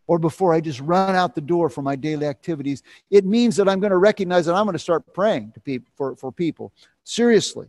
or 0.05 0.19
before 0.19 0.53
I 0.53 0.61
just 0.61 0.81
run 0.81 1.15
out 1.15 1.33
the 1.33 1.41
door 1.41 1.69
for 1.69 1.81
my 1.81 1.95
daily 1.95 2.27
activities. 2.27 2.83
It 3.09 3.25
means 3.25 3.55
that 3.55 3.69
I'm 3.69 3.79
going 3.79 3.91
to 3.91 3.97
recognize 3.97 4.45
that 4.45 4.55
I'm 4.55 4.65
going 4.65 4.73
to 4.73 4.79
start 4.79 5.13
praying 5.13 5.53
to 5.53 5.59
people, 5.59 5.91
for, 5.95 6.15
for 6.15 6.31
people. 6.31 6.73
Seriously. 7.03 7.67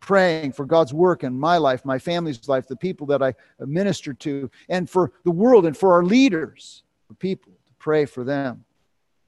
Praying 0.00 0.52
for 0.52 0.66
God's 0.66 0.92
work 0.92 1.24
in 1.24 1.38
my 1.38 1.56
life, 1.56 1.82
my 1.82 1.98
family's 1.98 2.46
life, 2.46 2.68
the 2.68 2.76
people 2.76 3.06
that 3.06 3.22
I 3.22 3.34
minister 3.58 4.12
to, 4.12 4.50
and 4.68 4.88
for 4.88 5.12
the 5.24 5.30
world 5.30 5.64
and 5.64 5.74
for 5.74 5.94
our 5.94 6.04
leaders, 6.04 6.82
for 7.08 7.14
people 7.14 7.52
to 7.66 7.72
pray 7.78 8.04
for 8.04 8.22
them. 8.22 8.66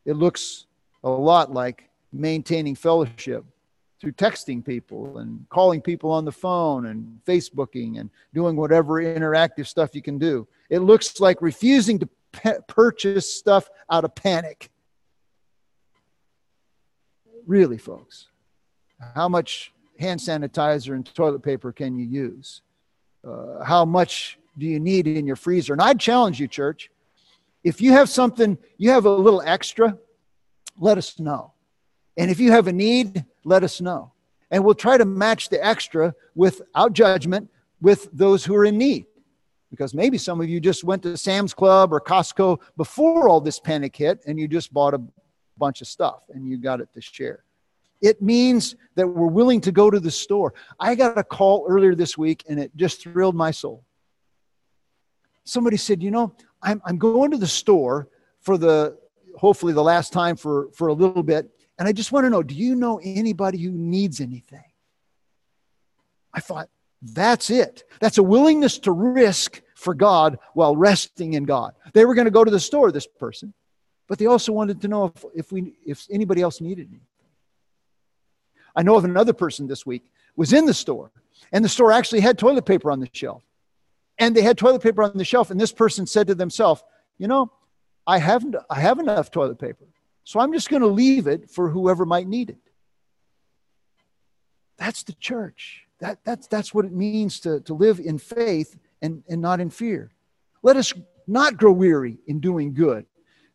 It 0.05 0.17
looks 0.17 0.67
a 1.03 1.09
lot 1.09 1.51
like 1.51 1.89
maintaining 2.19 2.75
fellowship 2.75 3.45
through 4.01 4.13
texting 4.13 4.65
people 4.65 5.19
and 5.19 5.47
calling 5.49 5.81
people 5.81 6.11
on 6.11 6.25
the 6.25 6.33
phone 6.33 6.87
and 6.87 7.19
Facebooking 7.27 7.99
and 7.99 8.11
doing 8.35 8.57
whatever 8.57 9.03
interactive 9.03 9.67
stuff 9.67 9.95
you 9.95 10.03
can 10.03 10.19
do. 10.19 10.47
It 10.69 10.81
looks 10.81 11.21
like 11.21 11.41
refusing 11.41 11.99
to 12.01 12.09
pe- 12.33 12.61
purchase 12.69 13.35
stuff 13.35 13.71
out 13.91 14.05
of 14.05 14.15
panic. 14.15 14.71
Really, 17.47 17.79
folks, 17.79 18.29
how 19.15 19.29
much 19.29 19.73
hand 19.99 20.21
sanitizer 20.21 20.95
and 20.95 21.07
toilet 21.15 21.43
paper 21.43 21.73
can 21.73 21.97
you 21.97 22.05
use? 22.05 22.63
Uh, 23.27 23.65
how 23.65 23.85
much 23.85 24.39
do 24.59 24.67
you 24.67 24.79
need 24.79 25.07
in 25.07 25.27
your 25.27 25.37
freezer? 25.37 25.73
And 25.73 25.83
I'd 25.83 26.01
challenge 26.01 26.41
you, 26.41 26.49
church, 26.49 26.91
if 27.65 27.81
you 27.81 27.93
have 27.93 28.09
something, 28.09 28.59
you 28.79 28.91
have 28.91 29.07
a 29.07 29.11
little 29.11 29.43
extra, 29.43 29.99
let 30.79 30.99
us 30.99 31.19
know. 31.19 31.53
And 32.17 32.31
if 32.31 32.41
you 32.41 32.53
have 32.53 32.67
a 32.67 32.73
need, 32.73 33.25
let 33.45 33.63
us 33.63 33.81
know. 33.81 34.13
And 34.51 34.65
we'll 34.65 34.75
try 34.75 34.97
to 34.97 35.05
match 35.05 35.49
the 35.49 35.65
extra 35.65 36.15
without 36.35 36.93
judgment 36.93 37.51
with 37.81 38.09
those 38.13 38.45
who 38.45 38.55
are 38.55 38.65
in 38.65 38.79
need. 38.79 39.07
Because 39.71 39.95
maybe 39.95 40.17
some 40.17 40.41
of 40.41 40.49
you 40.49 40.61
just 40.61 40.85
went 40.85 41.03
to 41.03 41.17
Sam's 41.17 41.53
Club 41.53 41.93
or 41.93 42.01
Costco 42.01 42.61
before 42.77 43.29
all 43.29 43.41
this 43.41 43.59
panic 43.59 43.97
hit 43.97 44.23
and 44.27 44.39
you 44.39 44.49
just 44.49 44.73
bought 44.73 44.95
a 44.95 45.03
bunch 45.59 45.81
of 45.81 45.87
stuff 45.87 46.23
and 46.33 46.49
you 46.49 46.57
got 46.57 46.81
it 46.81 46.89
to 46.95 47.01
share. 47.01 47.45
It 48.01 48.23
means 48.23 48.77
that 48.95 49.09
we're 49.09 49.27
willing 49.27 49.61
to 49.63 49.73
go 49.73 49.91
to 49.91 49.99
the 49.99 50.11
store. 50.11 50.55
I 50.79 50.95
got 50.95 51.19
a 51.19 51.25
call 51.25 51.67
earlier 51.69 51.95
this 51.95 52.17
week 52.17 52.45
and 52.49 52.61
it 52.61 52.71
just 52.77 53.03
thrilled 53.03 53.35
my 53.35 53.51
soul. 53.51 53.85
Somebody 55.45 55.77
said, 55.77 56.03
You 56.03 56.11
know, 56.11 56.35
I'm, 56.63 56.81
I'm 56.85 56.99
going 56.99 57.31
to 57.31 57.37
the 57.37 57.47
store 57.47 58.09
for 58.41 58.59
the 58.59 58.99
hopefully 59.37 59.73
the 59.73 59.83
last 59.83 60.13
time 60.13 60.37
for, 60.37 60.69
for 60.73 60.89
a 60.89 60.93
little 60.93 61.23
bit 61.23 61.51
and 61.79 61.87
I 61.87 61.93
just 61.93 62.13
want 62.13 62.25
to 62.25 62.31
know 62.31 62.43
do 62.43 62.55
you 62.55 62.75
know 62.75 63.01
anybody 63.03 63.59
who 63.59 63.71
needs 63.71 64.21
anything? 64.21 64.65
I 66.33 66.41
thought, 66.41 66.69
that's 67.03 67.51
it. 67.51 67.85
That's 68.01 68.19
a 68.19 68.23
willingness 68.23 68.79
to 68.81 68.93
risk 68.93 69.63
for 69.75 69.95
God 69.95 70.39
while 70.55 70.77
resting 70.77 71.35
in 71.35 71.45
God. 71.45 71.75
They 71.93 72.05
were 72.05 72.15
going 72.15 72.27
to 72.27 72.31
go 72.31 72.45
to 72.45 72.51
the 72.51 72.61
store, 72.61 72.91
this 72.91 73.07
person, 73.07 73.55
but 74.09 74.19
they 74.19 74.27
also 74.27 74.53
wanted 74.53 74.81
to 74.83 74.89
know 74.89 75.07
if, 75.07 75.25
if, 75.35 75.53
we, 75.53 75.75
if 75.85 76.07
anybody 76.11 76.43
else 76.43 76.61
needed 76.61 76.89
anything. 76.89 77.07
I 78.75 78.83
know 78.83 78.97
of 78.97 79.05
another 79.05 79.33
person 79.33 79.67
this 79.67 79.87
week 79.87 80.05
was 80.37 80.53
in 80.53 80.67
the 80.67 80.75
store, 80.75 81.11
and 81.53 81.65
the 81.65 81.69
store 81.69 81.93
actually 81.93 82.21
had 82.21 82.39
toilet 82.39 82.67
paper 82.67 82.91
on 82.91 83.01
the 83.01 83.09
shelf. 83.13 83.43
And 84.19 84.35
they 84.35 84.43
had 84.43 84.57
toilet 84.57 84.83
paper 84.83 85.03
on 85.03 85.17
the 85.17 85.25
shelf, 85.25 85.51
and 85.51 85.61
this 85.61 85.73
person 85.73 86.07
said 86.07 86.27
to 86.29 86.35
themselves, 86.35 86.83
You 87.19 87.29
know, 87.29 87.53
I 88.07 88.19
haven't 88.19 88.57
I 88.71 88.81
have 88.81 88.99
enough 88.99 89.31
toilet 89.31 89.59
paper. 89.59 89.85
So 90.27 90.41
I'm 90.41 90.53
just 90.53 90.69
going 90.69 90.83
to 90.83 90.89
leave 90.89 91.29
it 91.29 91.49
for 91.49 91.71
whoever 91.71 92.05
might 92.05 92.27
need 92.27 92.51
it. 92.51 92.59
That's 94.77 95.05
the 95.05 95.13
church. 95.13 95.87
That, 96.01 96.19
that's, 96.25 96.49
that's 96.49 96.75
what 96.75 96.85
it 96.85 96.93
means 96.93 97.39
to, 97.41 97.61
to 97.61 97.75
live 97.75 98.01
in 98.01 98.19
faith 98.19 98.77
and, 99.01 99.23
and 99.29 99.41
not 99.41 99.61
in 99.61 99.71
fear. 99.71 100.11
Let 100.65 100.77
us 100.77 100.93
not 101.29 101.57
grow 101.57 101.71
weary 101.71 102.19
in 102.27 102.41
doing 102.41 102.75
good, 102.75 103.07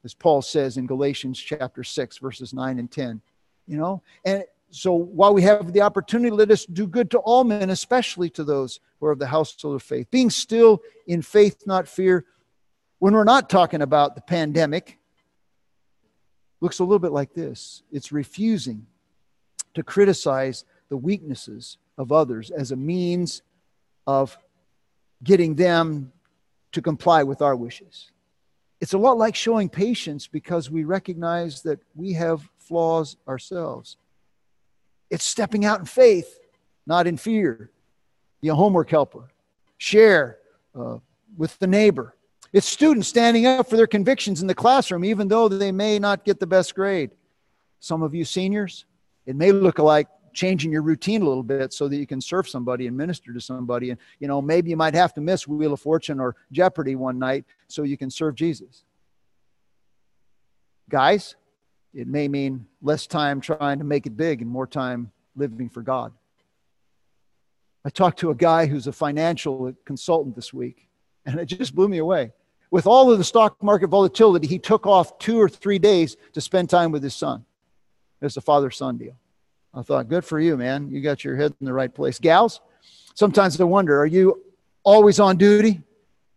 as 0.05 0.13
Paul 0.13 0.41
says 0.41 0.78
in 0.78 0.88
Galatians 0.88 1.38
chapter 1.38 1.84
6, 1.84 2.17
verses 2.19 2.53
9 2.53 2.80
and 2.80 2.89
10. 2.89 3.22
You 3.67 3.78
know, 3.78 4.01
and 4.24 4.45
so 4.69 4.93
while 4.93 5.34
we 5.34 5.41
have 5.41 5.74
the 5.74 5.82
opportunity, 5.82 6.32
let 6.32 6.51
us 6.51 6.65
do 6.65 6.88
good 6.88 7.11
to 7.11 7.19
all 7.19 7.43
men, 7.43 7.69
especially 7.69 8.30
to 8.30 8.45
those 8.45 8.80
who 9.01 9.07
are 9.07 9.11
of 9.11 9.19
the 9.19 9.28
household 9.28 9.76
of 9.76 9.84
faith. 9.84 10.09
Being 10.09 10.30
still 10.30 10.82
in 11.05 11.22
faith, 11.22 11.67
not 11.67 11.89
fear. 11.89 12.26
When 12.99 13.13
we're 13.13 13.26
not 13.26 13.49
talking 13.49 13.82
about 13.82 14.15
the 14.15 14.22
pandemic, 14.22 14.99
looks 16.62 16.80
a 16.80 16.84
little 16.84 16.99
bit 16.99 17.12
like 17.12 17.34
this 17.34 17.84
it's 17.91 18.12
refusing 18.12 18.86
to 19.74 19.84
criticize 19.84 20.64
the 20.89 20.97
weaknesses 20.97 21.78
of 21.97 22.12
others 22.12 22.51
as 22.51 22.72
a 22.72 22.76
means 22.76 23.41
of 24.07 24.38
getting 25.24 25.55
them 25.55 26.12
to 26.72 26.82
comply 26.82 27.24
with 27.24 27.41
our 27.41 27.55
wishes. 27.55 28.12
It's 28.80 28.93
a 28.93 28.97
lot 28.97 29.18
like 29.18 29.36
showing 29.36 29.70
patience 29.70 30.28
because 30.28 30.72
we 30.72 30.84
recognize 30.84 31.62
that 31.62 31.80
we 31.95 32.14
have 32.14 32.49
flaws 32.57 33.18
ourselves. 33.28 33.97
It's 35.09 35.24
stepping 35.24 35.66
out 35.66 35.80
in 35.80 35.86
faith, 35.86 36.39
not 36.88 37.05
in 37.05 37.18
fear. 37.18 37.70
Be 38.41 38.47
a 38.47 38.55
homework 38.55 38.89
helper. 38.89 39.30
Share 39.78 40.39
uh, 40.74 40.97
with 41.38 41.57
the 41.59 41.68
neighbor. 41.68 42.16
It's 42.54 42.68
students 42.68 43.08
standing 43.08 43.45
up 43.45 43.70
for 43.70 43.78
their 43.78 43.88
convictions 43.88 44.41
in 44.41 44.47
the 44.47 44.56
classroom, 44.56 45.06
even 45.06 45.28
though 45.28 45.47
they 45.47 45.72
may 45.72 45.99
not 45.99 46.26
get 46.26 46.39
the 46.39 46.47
best 46.47 46.76
grade. 46.76 47.12
Some 47.80 48.04
of 48.04 48.14
you 48.14 48.26
seniors, 48.26 48.86
it 49.26 49.36
may 49.36 49.52
look 49.52 49.80
like 49.80 50.08
changing 50.34 50.72
your 50.72 50.82
routine 50.82 51.22
a 51.22 51.28
little 51.28 51.43
bit 51.43 51.74
so 51.74 51.88
that 51.88 51.95
you 51.95 52.08
can 52.08 52.22
serve 52.22 52.47
somebody 52.47 52.88
and 52.88 52.95
minister 52.95 53.34
to 53.34 53.41
somebody. 53.41 53.89
And, 53.89 53.99
you 54.20 54.28
know, 54.28 54.41
maybe 54.41 54.70
you 54.70 54.78
might 54.78 54.93
have 54.93 55.14
to 55.16 55.22
miss 55.22 55.47
Wheel 55.47 55.74
of 55.74 55.80
Fortune 55.80 56.20
or 56.20 56.36
Jeopardy 56.52 56.95
one 56.95 57.20
night 57.20 57.45
so 57.68 57.84
you 57.84 57.97
can 57.97 58.10
serve 58.10 58.36
Jesus. 58.36 58.84
Guys, 60.89 61.36
it 61.93 62.08
may 62.08 62.28
mean 62.28 62.66
less 62.82 63.08
time 63.08 63.39
trying 63.41 63.80
to 63.80 63.86
make 63.86 64.06
it 64.06 64.16
big 64.16 64.41
and 64.41 64.49
more 64.49 64.68
time 64.68 65.12
living 65.36 65.70
for 65.70 65.82
God. 65.82 66.12
I 67.84 67.89
talked 67.89 68.20
to 68.20 68.30
a 68.30 68.36
guy 68.36 68.68
who's 68.68 68.88
a 68.88 68.91
financial 68.91 69.74
consultant 69.86 70.36
this 70.36 70.54
week, 70.54 70.88
and 71.26 71.39
it 71.39 71.45
just 71.45 71.74
blew 71.74 71.88
me 71.88 71.97
away. 71.97 72.32
With 72.72 72.88
all 72.88 73.11
of 73.11 73.17
the 73.17 73.24
stock 73.24 73.61
market 73.61 73.88
volatility, 73.88 74.47
he 74.47 74.57
took 74.57 74.88
off 74.88 75.19
two 75.19 75.39
or 75.39 75.49
three 75.49 75.78
days 75.78 76.15
to 76.34 76.41
spend 76.41 76.69
time 76.69 76.91
with 76.91 77.03
his 77.03 77.13
son. 77.13 77.45
It's 78.22 78.38
a 78.38 78.41
father 78.41 78.72
son 78.72 78.97
deal. 78.97 79.17
I 79.74 79.82
thought, 79.82 80.07
good 80.07 80.24
for 80.24 80.39
you, 80.39 80.55
man. 80.57 80.89
You 80.89 81.01
got 81.01 81.24
your 81.24 81.36
head 81.36 81.53
in 81.59 81.65
the 81.65 81.74
right 81.74 81.93
place. 81.93 82.17
Gals, 82.17 82.61
sometimes 83.13 83.59
I 83.59 83.65
wonder, 83.65 83.99
are 83.99 84.05
you 84.05 84.41
always 84.84 85.19
on 85.19 85.38
duty? 85.38 85.82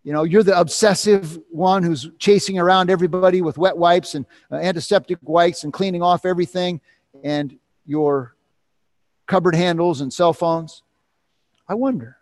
You 0.02 0.12
know, 0.12 0.24
you're 0.24 0.42
the 0.42 0.58
obsessive 0.58 1.38
one 1.50 1.82
who's 1.82 2.10
chasing 2.18 2.58
around 2.58 2.90
everybody 2.90 3.40
with 3.40 3.56
wet 3.56 3.76
wipes 3.76 4.14
and 4.14 4.26
uh, 4.50 4.56
antiseptic 4.56 5.18
wipes 5.22 5.64
and 5.64 5.72
cleaning 5.72 6.02
off 6.02 6.26
everything 6.26 6.80
and 7.22 7.58
your 7.86 8.34
cupboard 9.26 9.54
handles 9.54 10.00
and 10.00 10.12
cell 10.12 10.32
phones. 10.32 10.82
I 11.68 11.74
wonder. 11.74 12.18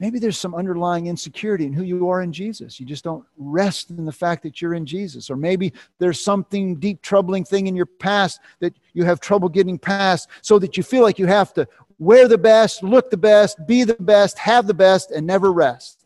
Maybe 0.00 0.18
there's 0.18 0.38
some 0.38 0.54
underlying 0.54 1.06
insecurity 1.06 1.66
in 1.66 1.72
who 1.72 1.84
you 1.84 2.08
are 2.08 2.22
in 2.22 2.32
Jesus. 2.32 2.80
You 2.80 2.86
just 2.86 3.04
don't 3.04 3.24
rest 3.36 3.90
in 3.90 4.04
the 4.04 4.12
fact 4.12 4.42
that 4.42 4.60
you're 4.60 4.74
in 4.74 4.86
Jesus. 4.86 5.30
Or 5.30 5.36
maybe 5.36 5.72
there's 5.98 6.20
something 6.20 6.76
deep, 6.76 7.02
troubling 7.02 7.44
thing 7.44 7.68
in 7.68 7.76
your 7.76 7.86
past 7.86 8.40
that 8.60 8.74
you 8.94 9.04
have 9.04 9.20
trouble 9.20 9.48
getting 9.48 9.78
past 9.78 10.28
so 10.40 10.58
that 10.58 10.76
you 10.76 10.82
feel 10.82 11.02
like 11.02 11.18
you 11.18 11.26
have 11.26 11.52
to 11.54 11.68
wear 11.98 12.26
the 12.26 12.38
best, 12.38 12.82
look 12.82 13.10
the 13.10 13.16
best, 13.16 13.58
be 13.66 13.84
the 13.84 13.94
best, 13.94 14.38
have 14.38 14.66
the 14.66 14.74
best, 14.74 15.10
and 15.10 15.26
never 15.26 15.52
rest. 15.52 16.00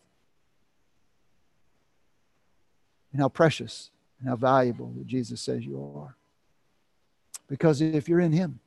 and 3.14 3.22
how 3.22 3.28
precious 3.28 3.90
and 4.18 4.28
how 4.28 4.34
valuable 4.36 4.92
that 4.98 5.06
Jesus 5.06 5.40
says 5.40 5.64
you 5.64 5.80
are. 5.96 6.16
Because 7.46 7.80
if 7.80 8.08
you're 8.08 8.20
in 8.20 8.32
Him, 8.32 8.58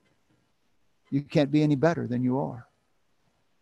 you 1.11 1.21
can't 1.21 1.51
be 1.51 1.61
any 1.61 1.75
better 1.75 2.07
than 2.07 2.23
you 2.23 2.39
are. 2.39 2.65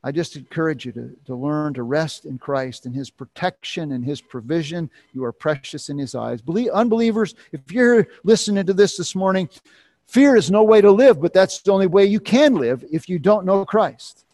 I 0.06 0.12
just 0.12 0.38
encourage 0.38 0.86
you 0.86 0.93
to, 0.93 1.18
to 1.26 1.36
learn 1.36 1.74
to 1.74 1.84
rest 1.84 2.26
in 2.26 2.38
Christ 2.38 2.86
and 2.86 2.95
His 2.95 3.10
protection 3.10 3.91
and 3.91 4.06
His 4.06 4.22
provision. 4.22 4.89
You 5.12 5.26
are 5.26 5.34
precious 5.34 5.89
in 5.89 5.97
His 5.97 6.16
eyes. 6.16 6.41
Believe, 6.41 6.70
unbelievers, 6.70 7.36
if 7.51 7.72
you're 7.72 8.08
listening 8.24 8.66
to 8.68 8.74
this 8.74 8.95
this 8.95 9.16
morning, 9.16 9.49
fear 10.08 10.38
is 10.38 10.49
no 10.49 10.64
way 10.64 10.80
to 10.80 10.91
live, 10.91 11.20
but 11.20 11.34
that's 11.34 11.60
the 11.62 11.74
only 11.74 11.88
way 11.88 12.06
you 12.06 12.22
can 12.22 12.56
live 12.56 12.86
if 12.89 13.10
you 13.10 13.20
don't 13.20 13.45
know 13.45 13.66
Christ. 13.66 14.26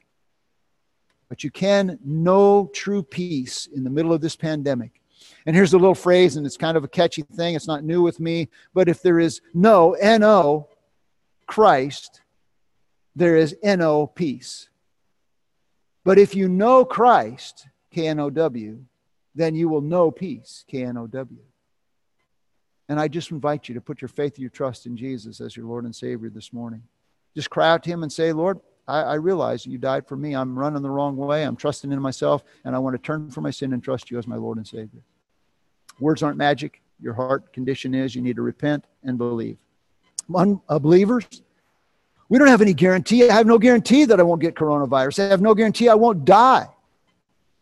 But 1.30 1.44
you 1.44 1.50
can 1.50 1.98
know 2.06 2.70
true 2.74 3.02
peace 3.02 3.68
in 3.68 3.84
the 3.84 3.90
middle 3.90 4.14
of 4.14 4.22
this 4.22 4.36
pandemic 4.36 5.02
and 5.46 5.56
here's 5.56 5.74
a 5.74 5.78
little 5.78 5.96
phrase, 5.96 6.36
and 6.36 6.46
it's 6.46 6.58
kind 6.58 6.78
of 6.78 6.84
a 6.84 6.88
catchy 6.88 7.24
thing. 7.24 7.56
It's 7.56 7.68
not 7.68 7.84
new 7.84 8.02
with 8.02 8.20
me. 8.20 8.50
But 8.74 8.88
if 8.88 9.02
there 9.02 9.20
is 9.20 9.42
no, 9.54 9.94
N 9.94 10.24
O, 10.24 10.68
Christ, 11.48 12.22
there 13.16 13.36
is 13.36 13.56
N 13.64 13.82
O, 13.82 14.08
peace. 14.08 14.70
But 16.04 16.18
if 16.18 16.36
you 16.36 16.50
know 16.50 16.84
Christ, 16.84 17.68
K 17.92 18.08
N 18.08 18.20
O 18.20 18.30
W, 18.30 18.84
then 19.36 19.56
you 19.56 19.70
will 19.70 19.82
know 19.82 20.12
peace, 20.12 20.66
K 20.68 20.84
N 20.84 20.98
O 20.98 21.08
W. 21.08 21.40
And 22.90 23.00
I 23.00 23.08
just 23.08 23.32
invite 23.32 23.70
you 23.70 23.76
to 23.76 23.82
put 23.82 24.02
your 24.02 24.10
faith 24.10 24.34
and 24.34 24.42
your 24.42 24.50
trust 24.50 24.86
in 24.86 24.98
Jesus 24.98 25.40
as 25.40 25.56
your 25.56 25.66
Lord 25.66 25.86
and 25.86 25.96
Savior 25.96 26.30
this 26.30 26.52
morning. 26.52 26.84
Just 27.36 27.50
cry 27.50 27.70
out 27.70 27.84
to 27.84 27.90
Him 27.90 28.04
and 28.04 28.12
say, 28.12 28.34
Lord, 28.34 28.60
I, 28.88 29.02
I 29.02 29.14
realize 29.14 29.66
you 29.66 29.78
died 29.78 30.08
for 30.08 30.18
me. 30.18 30.36
I'm 30.36 30.58
running 30.58 30.82
the 30.82 30.90
wrong 30.90 31.16
way. 31.16 31.44
I'm 31.44 31.56
trusting 31.56 31.92
in 31.92 32.02
myself, 32.02 32.44
and 32.66 32.76
I 32.76 32.80
want 32.80 32.96
to 32.96 33.02
turn 33.02 33.32
from 33.32 33.44
my 33.44 33.52
sin 33.52 33.72
and 33.74 33.84
trust 33.84 34.12
you 34.12 34.18
as 34.18 34.28
my 34.28 34.36
Lord 34.36 34.58
and 34.58 34.68
Savior. 34.68 35.02
Words 36.00 36.24
aren't 36.24 36.38
magic. 36.38 36.82
Your 37.00 37.14
heart 37.14 37.54
condition 37.54 37.96
is 37.96 38.16
you 38.16 38.22
need 38.22 38.36
to 38.36 38.42
repent 38.42 38.86
and 39.04 39.18
believe. 39.18 39.58
Unbelievers, 40.36 41.26
uh, 41.32 41.38
we 42.32 42.38
don't 42.38 42.48
have 42.48 42.62
any 42.62 42.74
guarantee. 42.74 43.30
I 43.30 43.34
have 43.34 43.46
no 43.46 43.60
guarantee 43.60 44.06
that 44.06 44.18
I 44.18 44.24
won't 44.24 44.40
get 44.40 44.56
coronavirus. 44.56 45.26
I 45.26 45.28
have 45.28 45.42
no 45.42 45.54
guarantee 45.54 45.90
I 45.90 45.96
won't 45.96 46.24
die. 46.24 46.66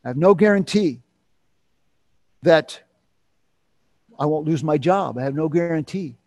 I 0.06 0.08
have 0.08 0.16
no 0.16 0.36
guarantee 0.36 1.02
that 2.44 2.80
I 4.20 4.28
won't 4.28 4.46
lose 4.46 4.64
my 4.64 4.78
job. 4.78 5.18
I 5.18 5.24
have 5.24 5.34
no 5.34 5.50
guarantee 5.50 6.18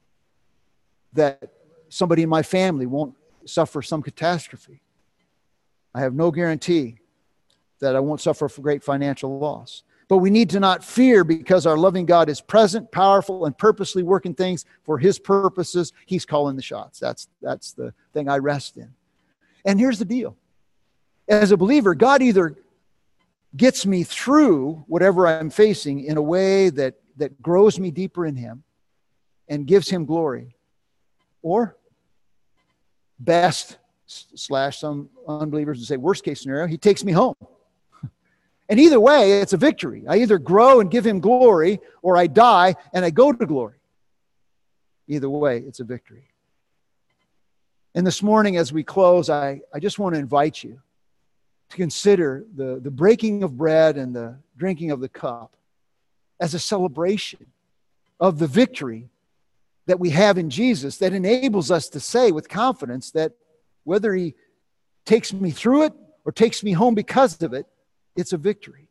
that 1.12 1.52
somebody 1.88 2.24
in 2.24 2.28
my 2.28 2.42
family 2.42 2.84
won't 2.84 3.14
suffer 3.44 3.80
some 3.80 4.02
catastrophe. 4.02 4.82
I 5.94 6.00
have 6.00 6.12
no 6.12 6.32
guarantee 6.32 6.98
that 7.78 7.94
I 7.94 8.00
won't 8.00 8.20
suffer 8.20 8.48
great 8.60 8.82
financial 8.82 9.38
loss. 9.38 9.84
But 10.12 10.18
we 10.18 10.28
need 10.28 10.50
to 10.50 10.60
not 10.60 10.84
fear 10.84 11.24
because 11.24 11.64
our 11.64 11.78
loving 11.78 12.04
God 12.04 12.28
is 12.28 12.38
present, 12.38 12.92
powerful, 12.92 13.46
and 13.46 13.56
purposely 13.56 14.02
working 14.02 14.34
things 14.34 14.66
for 14.84 14.98
his 14.98 15.18
purposes. 15.18 15.94
He's 16.04 16.26
calling 16.26 16.54
the 16.54 16.60
shots. 16.60 17.00
That's, 17.00 17.28
that's 17.40 17.72
the 17.72 17.94
thing 18.12 18.28
I 18.28 18.36
rest 18.36 18.76
in. 18.76 18.92
And 19.64 19.80
here's 19.80 19.98
the 19.98 20.04
deal 20.04 20.36
as 21.28 21.50
a 21.50 21.56
believer, 21.56 21.94
God 21.94 22.20
either 22.20 22.58
gets 23.56 23.86
me 23.86 24.04
through 24.04 24.84
whatever 24.86 25.26
I'm 25.26 25.48
facing 25.48 26.04
in 26.04 26.18
a 26.18 26.22
way 26.22 26.68
that, 26.68 26.96
that 27.16 27.40
grows 27.40 27.80
me 27.80 27.90
deeper 27.90 28.26
in 28.26 28.36
him 28.36 28.64
and 29.48 29.66
gives 29.66 29.88
him 29.88 30.04
glory, 30.04 30.54
or 31.40 31.78
best 33.18 33.78
slash 34.04 34.78
some 34.78 35.08
unbelievers 35.26 35.78
would 35.78 35.88
say 35.88 35.96
worst 35.96 36.22
case 36.22 36.42
scenario, 36.42 36.66
he 36.66 36.76
takes 36.76 37.02
me 37.02 37.12
home. 37.12 37.34
And 38.72 38.80
either 38.80 38.98
way, 38.98 39.32
it's 39.32 39.52
a 39.52 39.58
victory. 39.58 40.02
I 40.08 40.16
either 40.22 40.38
grow 40.38 40.80
and 40.80 40.90
give 40.90 41.06
him 41.06 41.20
glory, 41.20 41.78
or 42.00 42.16
I 42.16 42.26
die 42.26 42.74
and 42.94 43.04
I 43.04 43.10
go 43.10 43.30
to 43.30 43.44
glory. 43.44 43.76
Either 45.06 45.28
way, 45.28 45.58
it's 45.58 45.80
a 45.80 45.84
victory. 45.84 46.30
And 47.94 48.06
this 48.06 48.22
morning, 48.22 48.56
as 48.56 48.72
we 48.72 48.82
close, 48.82 49.28
I, 49.28 49.60
I 49.74 49.78
just 49.78 49.98
want 49.98 50.14
to 50.14 50.18
invite 50.18 50.64
you 50.64 50.80
to 51.68 51.76
consider 51.76 52.46
the, 52.56 52.80
the 52.82 52.90
breaking 52.90 53.42
of 53.42 53.58
bread 53.58 53.98
and 53.98 54.16
the 54.16 54.38
drinking 54.56 54.90
of 54.90 55.00
the 55.00 55.08
cup 55.10 55.54
as 56.40 56.54
a 56.54 56.58
celebration 56.58 57.44
of 58.20 58.38
the 58.38 58.46
victory 58.46 59.10
that 59.84 60.00
we 60.00 60.08
have 60.08 60.38
in 60.38 60.48
Jesus 60.48 60.96
that 60.96 61.12
enables 61.12 61.70
us 61.70 61.90
to 61.90 62.00
say 62.00 62.32
with 62.32 62.48
confidence 62.48 63.10
that 63.10 63.32
whether 63.84 64.14
he 64.14 64.34
takes 65.04 65.30
me 65.30 65.50
through 65.50 65.82
it 65.82 65.92
or 66.24 66.32
takes 66.32 66.62
me 66.62 66.72
home 66.72 66.94
because 66.94 67.42
of 67.42 67.52
it, 67.52 67.66
it's 68.16 68.32
a 68.32 68.38
victory. 68.38 68.88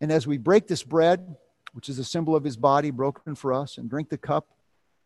And 0.00 0.12
as 0.12 0.26
we 0.26 0.38
break 0.38 0.66
this 0.66 0.82
bread, 0.82 1.36
which 1.72 1.88
is 1.88 1.98
a 1.98 2.04
symbol 2.04 2.36
of 2.36 2.44
his 2.44 2.56
body 2.56 2.90
broken 2.90 3.34
for 3.34 3.52
us, 3.52 3.78
and 3.78 3.90
drink 3.90 4.08
the 4.08 4.18
cup 4.18 4.48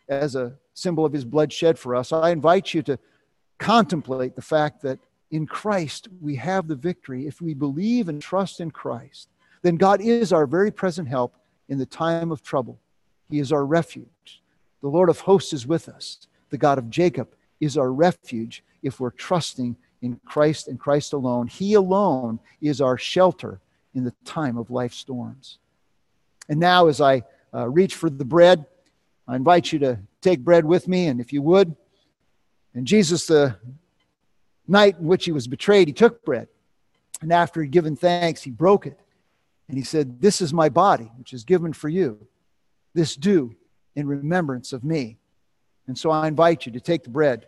as 0.09 0.35
a 0.35 0.55
symbol 0.75 1.05
of 1.05 1.13
his 1.13 1.25
blood 1.25 1.53
shed 1.53 1.79
for 1.79 1.95
us, 1.95 2.13
I 2.13 2.31
invite 2.31 2.75
you 2.75 2.83
to 2.83 2.99
contemplate 3.59 4.37
the 4.37 4.43
fact 4.43 4.83
that 4.83 4.99
in 5.31 5.47
Christ 5.47 6.09
we 6.21 6.37
have 6.37 6.69
the 6.69 6.77
victory. 6.77 7.27
If 7.27 7.41
we 7.41 7.55
believe 7.55 8.09
and 8.09 8.21
trust 8.21 8.61
in 8.61 8.71
Christ, 8.71 9.29
then 9.63 9.77
God 9.77 10.01
is 10.01 10.33
our 10.33 10.47
very 10.47 10.71
present 10.71 11.09
help 11.09 11.35
in 11.69 11.79
the 11.79 11.87
time 11.87 12.31
of 12.31 12.43
trouble. 12.43 12.79
He 13.31 13.39
is 13.39 13.53
our 13.53 13.65
refuge. 13.65 14.43
The 14.83 14.89
Lord 14.89 15.09
of 15.09 15.21
hosts 15.21 15.53
is 15.53 15.67
with 15.67 15.89
us. 15.89 16.27
The 16.51 16.59
God 16.59 16.77
of 16.77 16.91
Jacob 16.91 17.35
is 17.61 17.79
our 17.79 17.93
refuge 17.93 18.63
if 18.83 19.01
we're 19.01 19.11
trusting 19.11 19.77
in 20.03 20.21
Christ 20.27 20.69
and 20.69 20.79
Christ 20.79 21.13
alone. 21.13 21.47
He 21.47 21.75
alone 21.75 22.41
is 22.61 22.81
our 22.81 22.99
shelter 22.99 23.61
in 23.95 24.05
the 24.05 24.13
time 24.25 24.59
of 24.59 24.71
life 24.71 24.93
storms. 24.93 25.59
And 26.49 26.59
now, 26.59 26.89
as 26.89 27.01
I 27.01 27.23
uh, 27.55 27.69
reach 27.69 27.95
for 27.95 28.11
the 28.11 28.25
bread, 28.25 28.67
I 29.29 29.37
invite 29.37 29.73
you 29.73 29.79
to 29.81 30.01
take 30.21 30.41
bread 30.41 30.65
with 30.65 30.89
me, 30.89 31.07
and 31.07 31.21
if 31.21 31.33
you 31.33 31.41
would. 31.43 31.77
And 32.75 32.87
Jesus, 32.87 33.27
the 33.27 33.57
night 34.67 34.99
in 34.99 35.07
which 35.07 35.25
he 35.25 35.33
was 35.33 35.47
betrayed, 35.47 35.87
he 35.87 35.95
took 35.95 36.25
bread. 36.25 36.49
And 37.21 37.33
after 37.33 37.63
he'd 37.63 37.71
given 37.71 37.95
thanks, 37.95 38.43
he 38.43 38.51
broke 38.51 38.87
it. 38.87 38.99
And 39.69 39.79
he 39.79 39.85
said, 39.85 40.21
This 40.21 40.41
is 40.41 40.53
my 40.53 40.69
body, 40.69 41.11
which 41.17 41.33
is 41.33 41.45
given 41.45 41.73
for 41.73 41.89
you. 41.89 42.27
This 42.95 43.15
do 43.15 43.55
in 43.95 44.09
remembrance 44.09 44.73
of 44.73 44.83
me. 44.83 45.19
And 45.87 45.97
so 45.97 46.11
I 46.11 46.27
invite 46.27 46.67
you 46.67 46.73
to 46.73 46.81
take 46.81 47.05
the 47.05 47.11
bread 47.11 47.47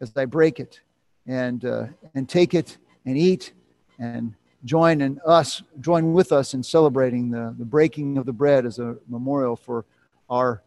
as 0.00 0.12
I 0.16 0.26
break 0.26 0.60
it 0.60 0.80
and, 1.26 1.64
uh, 1.64 1.86
and 2.14 2.28
take 2.28 2.54
it 2.54 2.78
and 3.04 3.16
eat 3.16 3.52
and 3.98 4.34
join 4.64 5.00
in 5.00 5.20
us, 5.26 5.62
join 5.80 6.12
with 6.12 6.32
us 6.32 6.54
in 6.54 6.62
celebrating 6.62 7.30
the, 7.30 7.54
the 7.58 7.64
breaking 7.64 8.18
of 8.18 8.26
the 8.26 8.32
bread 8.32 8.66
as 8.66 8.78
a 8.78 8.96
memorial 9.08 9.56
for 9.56 9.84
our 10.28 10.62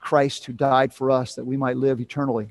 Christ 0.00 0.44
who 0.44 0.52
died 0.52 0.92
for 0.92 1.10
us 1.10 1.34
that 1.36 1.44
we 1.44 1.56
might 1.56 1.76
live 1.76 2.00
eternally. 2.00 2.50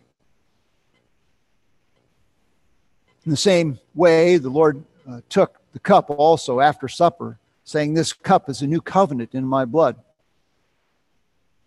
In 3.26 3.30
the 3.30 3.38
same 3.38 3.80
way, 3.94 4.38
the 4.38 4.50
Lord 4.50 4.84
uh, 5.08 5.22
took 5.30 5.60
the 5.74 5.80
cup 5.80 6.10
also 6.10 6.60
after 6.60 6.88
supper, 6.88 7.38
saying, 7.66 7.94
This 7.94 8.14
cup 8.14 8.50
is 8.50 8.62
a 8.62 8.68
new 8.68 8.82
covenant 8.82 9.36
in 9.36 9.46
my 9.46 9.66
blood. 9.66 9.98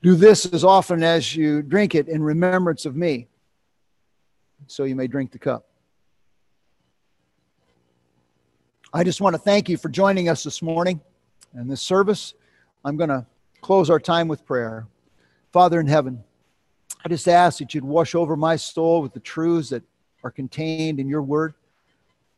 Do 0.03 0.17
this 0.17 0.47
as 0.47 0.65
often 0.65 1.03
as 1.03 1.37
you 1.37 1.63
drink 1.63 1.95
it 1.95 2.09
in 2.09 2.23
remembrance 2.23 2.87
of 2.87 2.97
me. 2.97 3.29
So 4.67 4.85
you 4.85 4.97
may 4.97 5.07
drink 5.07 5.33
the 5.33 5.39
cup. 5.39 5.67
I 8.93 9.03
just 9.03 9.21
want 9.21 9.35
to 9.35 9.39
thank 9.39 9.69
you 9.69 9.77
for 9.77 9.89
joining 9.89 10.29
us 10.29 10.45
this 10.45 10.63
morning 10.63 11.01
and 11.53 11.71
this 11.71 11.83
service. 11.83 12.35
I'm 12.85 12.97
going 12.97 13.11
to 13.11 13.27
close 13.61 13.91
our 13.91 13.99
time 13.99 14.29
with 14.29 14.47
prayer. 14.47 14.87
Father 15.53 15.81
in 15.81 15.87
heaven, 15.87 16.23
I 17.05 17.09
just 17.09 17.29
ask 17.29 17.59
that 17.59 17.75
you'd 17.75 17.85
wash 17.85 18.15
over 18.15 18.37
my 18.37 18.57
soul 18.57 19.03
with 19.03 19.13
the 19.13 19.21
truths 19.21 19.71
that 19.71 19.83
are 20.23 20.31
contained 20.31 21.01
in 21.01 21.09
your 21.09 21.23
word 21.23 21.55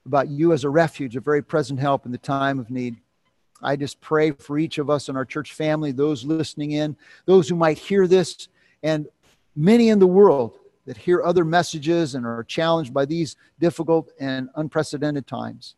about 0.07 0.29
you 0.29 0.53
as 0.53 0.65
a 0.65 0.71
refuge, 0.71 1.17
a 1.17 1.21
very 1.21 1.43
present 1.43 1.79
help 1.79 2.07
in 2.07 2.13
the 2.13 2.19
time 2.19 2.59
of 2.59 2.71
need. 2.71 2.97
I 3.63 3.77
just 3.77 4.01
pray 4.01 4.33
for 4.33 4.59
each 4.59 4.79
of 4.79 4.91
us 4.91 5.09
in 5.09 5.17
our 5.17 5.25
church 5.25 5.53
family, 5.53 5.93
those 5.93 6.25
listening 6.25 6.73
in, 6.73 6.97
those 7.25 7.49
who 7.49 7.55
might 7.55 7.79
hear 7.79 8.07
this, 8.07 8.49
and 8.83 9.07
many 9.55 9.89
in 9.89 9.99
the 9.99 10.07
world 10.07 10.59
that 10.87 10.97
hear 10.97 11.23
other 11.23 11.45
messages 11.45 12.15
and 12.15 12.25
are 12.25 12.45
challenged 12.45 12.95
by 12.95 13.05
these 13.05 13.37
difficult 13.59 14.11
and 14.21 14.49
unprecedented 14.55 15.27
times 15.27 15.75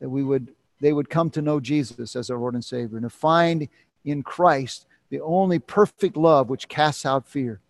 that 0.00 0.08
we 0.08 0.22
would 0.22 0.54
they 0.80 0.92
would 0.92 1.08
come 1.08 1.30
to 1.30 1.40
know 1.40 1.60
Jesus 1.60 2.14
as 2.14 2.28
our 2.28 2.38
Lord 2.38 2.54
and 2.54 2.64
Savior 2.64 2.98
and 2.98 3.04
to 3.04 3.10
find 3.10 3.68
in 4.04 4.22
Christ 4.22 4.86
the 5.08 5.20
only 5.20 5.58
perfect 5.58 6.16
love 6.16 6.50
which 6.50 6.68
casts 6.68 7.06
out 7.06 7.26
fear. 7.26 7.60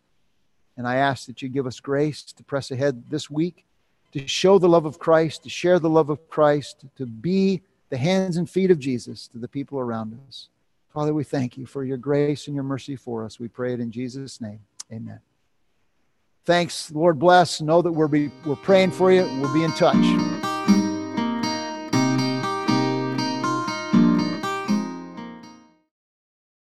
And 0.77 0.89
I 0.89 0.97
ask 0.97 1.27
that 1.27 1.41
you 1.41 1.49
give 1.49 1.67
us 1.67 1.79
grace 1.79 2.23
to 2.33 2.43
press 2.43 2.71
ahead 2.71 3.05
this 3.11 3.31
week, 3.31 3.65
to 4.13 4.27
show 4.27 4.59
the 4.59 4.69
love 4.69 4.87
of 4.87 4.99
Christ, 4.99 5.45
to 5.45 5.51
share 5.51 5.79
the 5.79 5.89
love 5.89 6.11
of 6.11 6.29
Christ, 6.29 6.87
to 6.97 7.07
be 7.07 7.63
the 7.91 7.99
hands 7.99 8.37
and 8.37 8.51
feet 8.51 8.73
of 8.73 8.81
Jesus 8.81 9.29
to 9.29 9.39
the 9.39 9.47
people 9.47 9.79
around 9.79 10.19
us. 10.27 10.49
Father, 10.93 11.15
we 11.15 11.25
thank 11.25 11.57
you 11.57 11.67
for 11.67 11.85
your 11.85 11.97
grace 11.97 12.47
and 12.47 12.55
your 12.55 12.65
mercy 12.65 12.97
for 12.97 13.25
us. 13.25 13.39
We 13.39 13.49
pray 13.49 13.75
it 13.75 13.81
in 13.81 13.91
Jesus' 13.91 14.41
name. 14.41 14.61
Amen. 14.93 15.21
Thanks. 16.45 16.91
Lord 16.93 17.19
bless. 17.19 17.61
Know 17.61 17.83
that 17.83 17.93
we're, 17.93 18.09
be, 18.09 18.31
we're 18.45 18.57
praying 18.57 18.93
for 18.93 19.11
you. 19.11 19.23
We'll 19.41 19.55
be 19.55 19.65
in 19.65 19.73
touch. 19.73 20.44